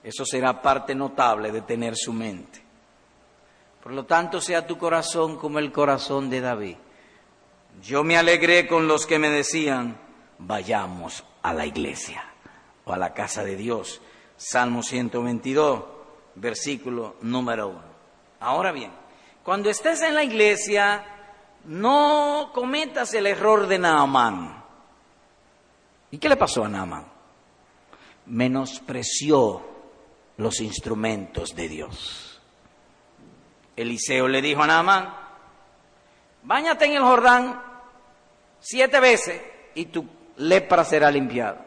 Eso 0.03 0.25
será 0.25 0.61
parte 0.61 0.95
notable 0.95 1.51
de 1.51 1.61
tener 1.61 1.95
su 1.95 2.13
mente. 2.13 2.63
Por 3.83 3.93
lo 3.93 4.05
tanto, 4.05 4.41
sea 4.41 4.65
tu 4.65 4.77
corazón 4.77 5.37
como 5.37 5.59
el 5.59 5.71
corazón 5.71 6.29
de 6.29 6.41
David. 6.41 6.77
Yo 7.81 8.03
me 8.03 8.17
alegré 8.17 8.67
con 8.67 8.87
los 8.87 9.05
que 9.05 9.19
me 9.19 9.29
decían, 9.29 9.97
vayamos 10.37 11.23
a 11.41 11.53
la 11.53 11.65
iglesia 11.65 12.23
o 12.85 12.93
a 12.93 12.97
la 12.97 13.13
casa 13.13 13.43
de 13.43 13.55
Dios. 13.55 14.01
Salmo 14.35 14.83
122, 14.83 15.83
versículo 16.35 17.15
número 17.21 17.69
1. 17.69 17.81
Ahora 18.41 18.71
bien, 18.71 18.91
cuando 19.43 19.69
estés 19.69 20.01
en 20.01 20.15
la 20.15 20.23
iglesia, 20.23 21.03
no 21.65 22.51
cometas 22.53 23.13
el 23.13 23.27
error 23.27 23.67
de 23.67 23.79
Naamán. 23.79 24.63
¿Y 26.11 26.17
qué 26.17 26.29
le 26.29 26.37
pasó 26.37 26.65
a 26.65 26.69
Naamán? 26.69 27.05
Menospreció 28.25 29.68
los 30.39 30.61
instrumentos 30.61 31.53
de 31.53 31.67
Dios. 31.67 32.39
Eliseo 33.75 34.27
le 34.27 34.41
dijo 34.41 34.63
a 34.63 34.67
Naamán, 34.67 35.13
báñate 36.43 36.85
en 36.85 36.93
el 36.93 37.03
Jordán 37.03 37.61
siete 38.61 39.01
veces 39.01 39.41
y 39.75 39.87
tu 39.87 40.05
lepra 40.37 40.85
será 40.85 41.11
limpiada. 41.11 41.65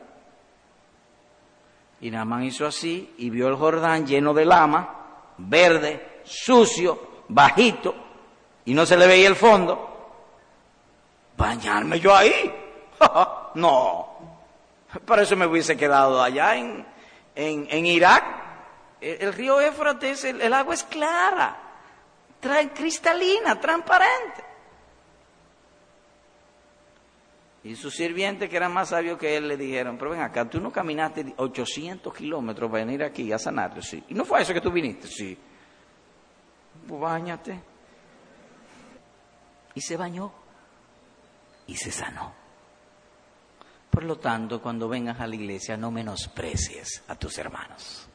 Y 2.01 2.11
Naamán 2.11 2.45
hizo 2.45 2.67
así 2.67 3.15
y 3.19 3.29
vio 3.29 3.49
el 3.49 3.57
Jordán 3.57 4.07
lleno 4.07 4.33
de 4.33 4.47
lama, 4.47 5.35
verde, 5.37 6.23
sucio, 6.25 7.25
bajito, 7.29 7.95
y 8.65 8.73
no 8.73 8.87
se 8.87 8.97
le 8.97 9.07
veía 9.07 9.29
el 9.29 9.37
fondo. 9.37 9.89
¿Bañarme 11.37 12.01
yo 12.01 12.17
ahí? 12.17 12.51
no. 13.55 14.09
Para 15.05 15.23
eso 15.23 15.37
me 15.37 15.47
hubiese 15.47 15.77
quedado 15.77 16.23
allá 16.23 16.57
en, 16.57 16.87
en 17.35 17.87
Irak 17.87 18.42
el 19.03 19.33
río 19.33 19.61
Éfrates, 19.61 20.25
el, 20.25 20.53
agua 20.53 20.75
es 20.75 20.85
clara, 20.85 21.57
cristalina, 22.75 23.59
transparente. 23.61 24.45
Y 27.65 27.77
su 27.77 27.91
sirviente, 27.91 28.49
que 28.49 28.57
era 28.57 28.69
más 28.69 28.89
sabio 28.89 29.19
que 29.19 29.37
él, 29.37 29.49
le 29.49 29.57
dijeron, 29.57 29.97
pero 29.99 30.13
ven 30.13 30.21
acá, 30.21 30.49
tú 30.49 30.61
no 30.61 30.73
caminaste 30.73 31.35
800 31.37 32.15
kilómetros 32.15 32.71
para 32.71 32.85
venir 32.85 33.03
aquí 33.03 33.33
a 33.33 33.39
sanarte, 33.39 33.83
sí. 33.83 34.03
Y 34.09 34.15
no 34.15 34.25
fue 34.25 34.43
eso 34.43 34.53
que 34.53 34.61
tú 34.61 34.71
viniste, 34.71 35.07
sí. 35.07 35.37
Pues 36.87 37.01
báñate. 37.01 37.61
Y 39.75 39.81
se 39.81 39.97
bañó 39.97 40.33
y 41.67 41.77
se 41.77 41.91
sanó. 41.91 42.35
Por 43.91 44.05
lo 44.05 44.19
tanto, 44.19 44.61
cuando 44.61 44.89
vengas 44.89 45.21
a 45.21 45.27
la 45.27 45.35
iglesia, 45.35 45.77
no 45.77 45.91
menosprecies 45.91 47.05
a 47.09 47.15
tus 47.15 47.39
hermanos. 47.39 48.09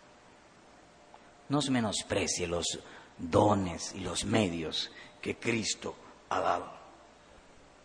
No 1.49 1.61
se 1.61 1.71
menosprecie 1.71 2.47
los 2.47 2.79
dones 3.17 3.93
y 3.95 4.01
los 4.01 4.25
medios 4.25 4.91
que 5.21 5.37
Cristo 5.37 5.95
ha 6.29 6.39
dado. 6.39 6.77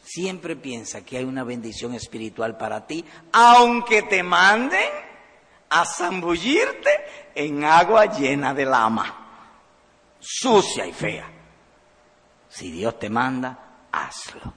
Siempre 0.04 0.56
piensa 0.56 1.04
que 1.04 1.18
hay 1.18 1.24
una 1.24 1.44
bendición 1.44 1.94
espiritual 1.94 2.56
para 2.56 2.86
ti, 2.86 3.04
aunque 3.32 4.02
te 4.02 4.22
manden 4.22 4.90
a 5.70 5.84
zambullirte 5.84 6.90
en 7.34 7.64
agua 7.64 8.06
llena 8.06 8.52
de 8.52 8.64
lama, 8.64 9.46
sucia 10.18 10.86
y 10.86 10.92
fea. 10.92 11.30
Si 12.48 12.70
Dios 12.70 12.98
te 12.98 13.08
manda, 13.08 13.86
hazlo. 13.92 14.52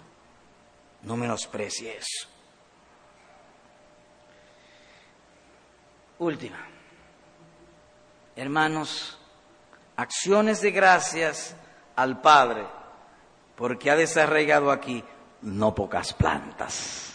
No 1.03 1.15
menosprecie 1.15 1.95
eso. 1.95 2.27
Última 6.17 6.74
hermanos, 8.35 9.17
acciones 9.95 10.61
de 10.61 10.71
gracias 10.71 11.55
al 11.95 12.21
Padre, 12.21 12.65
porque 13.55 13.89
ha 13.89 13.95
desarraigado 13.95 14.71
aquí 14.71 15.03
no 15.41 15.73
pocas 15.73 16.13
plantas. 16.13 17.11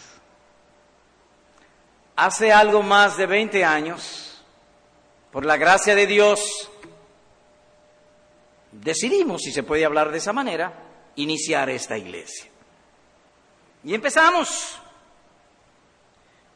Hace 2.17 2.53
algo 2.53 2.83
más 2.83 3.17
de 3.17 3.27
20 3.27 3.65
años, 3.65 4.43
por 5.31 5.45
la 5.45 5.57
gracia 5.57 5.95
de 5.95 6.07
Dios, 6.07 6.71
decidimos, 8.73 9.43
si 9.43 9.53
se 9.53 9.63
puede 9.63 9.85
hablar 9.85 10.11
de 10.11 10.19
esa 10.19 10.33
manera, 10.33 10.73
iniciar 11.17 11.71
esta 11.71 11.97
iglesia. 11.97 12.51
Y 13.85 13.95
empezamos 13.95 14.81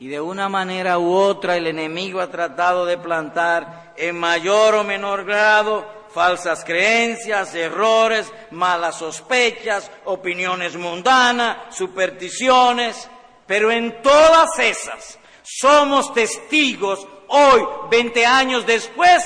y 0.04 0.08
de 0.08 0.20
una 0.20 0.50
manera 0.50 0.98
u 0.98 1.14
otra 1.14 1.56
el 1.56 1.66
enemigo 1.66 2.20
ha 2.20 2.30
tratado 2.30 2.84
de 2.84 2.98
plantar 2.98 3.94
en 3.96 4.20
mayor 4.20 4.74
o 4.74 4.84
menor 4.84 5.24
grado 5.24 5.88
falsas 6.12 6.62
creencias, 6.62 7.54
errores, 7.54 8.30
malas 8.50 8.98
sospechas, 8.98 9.90
opiniones 10.04 10.76
mundanas, 10.76 11.74
supersticiones, 11.74 13.08
pero 13.46 13.72
en 13.72 14.02
todas 14.02 14.50
esas 14.58 15.18
somos 15.42 16.12
testigos 16.12 17.08
hoy, 17.28 17.66
20 17.90 18.26
años 18.26 18.66
después, 18.66 19.24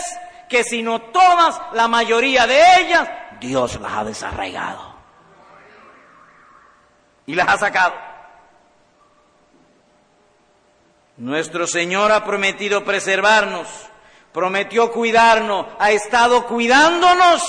que 0.49 0.63
si 0.63 0.85
no 0.85 1.01
todas, 1.01 1.61
la 1.73 1.89
mayoría 1.89 2.47
de 2.47 2.63
ellas 2.83 3.09
Dios 3.41 3.81
las 3.81 3.93
ha 3.95 4.05
desarraigado. 4.05 4.95
Y 7.27 7.35
las 7.35 7.49
ha 7.49 7.59
sacado. 7.59 8.08
Nuestro 11.19 11.67
Señor 11.67 12.13
ha 12.13 12.25
prometido 12.25 12.85
preservarnos, 12.85 13.67
prometió 14.33 14.93
cuidarnos, 14.93 15.67
ha 15.79 15.91
estado 15.91 16.47
cuidándonos 16.47 17.43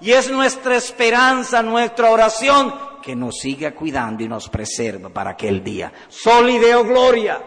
y 0.00 0.12
es 0.12 0.30
nuestra 0.30 0.76
esperanza, 0.76 1.62
nuestra 1.62 2.10
oración, 2.10 2.74
que 3.02 3.14
nos 3.14 3.36
siga 3.38 3.72
cuidando 3.72 4.22
y 4.22 4.28
nos 4.28 4.48
preserva 4.48 5.10
para 5.10 5.30
aquel 5.30 5.62
día. 5.62 5.92
Sol 6.08 6.48
y 6.48 6.58
Deo 6.58 6.84
gloria. 6.84 7.42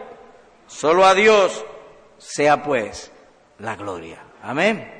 Solo 0.66 1.04
a 1.04 1.14
Dios 1.14 1.64
sea 2.18 2.62
pues 2.62 3.10
la 3.58 3.74
gloria. 3.74 4.22
Amén. 4.42 4.93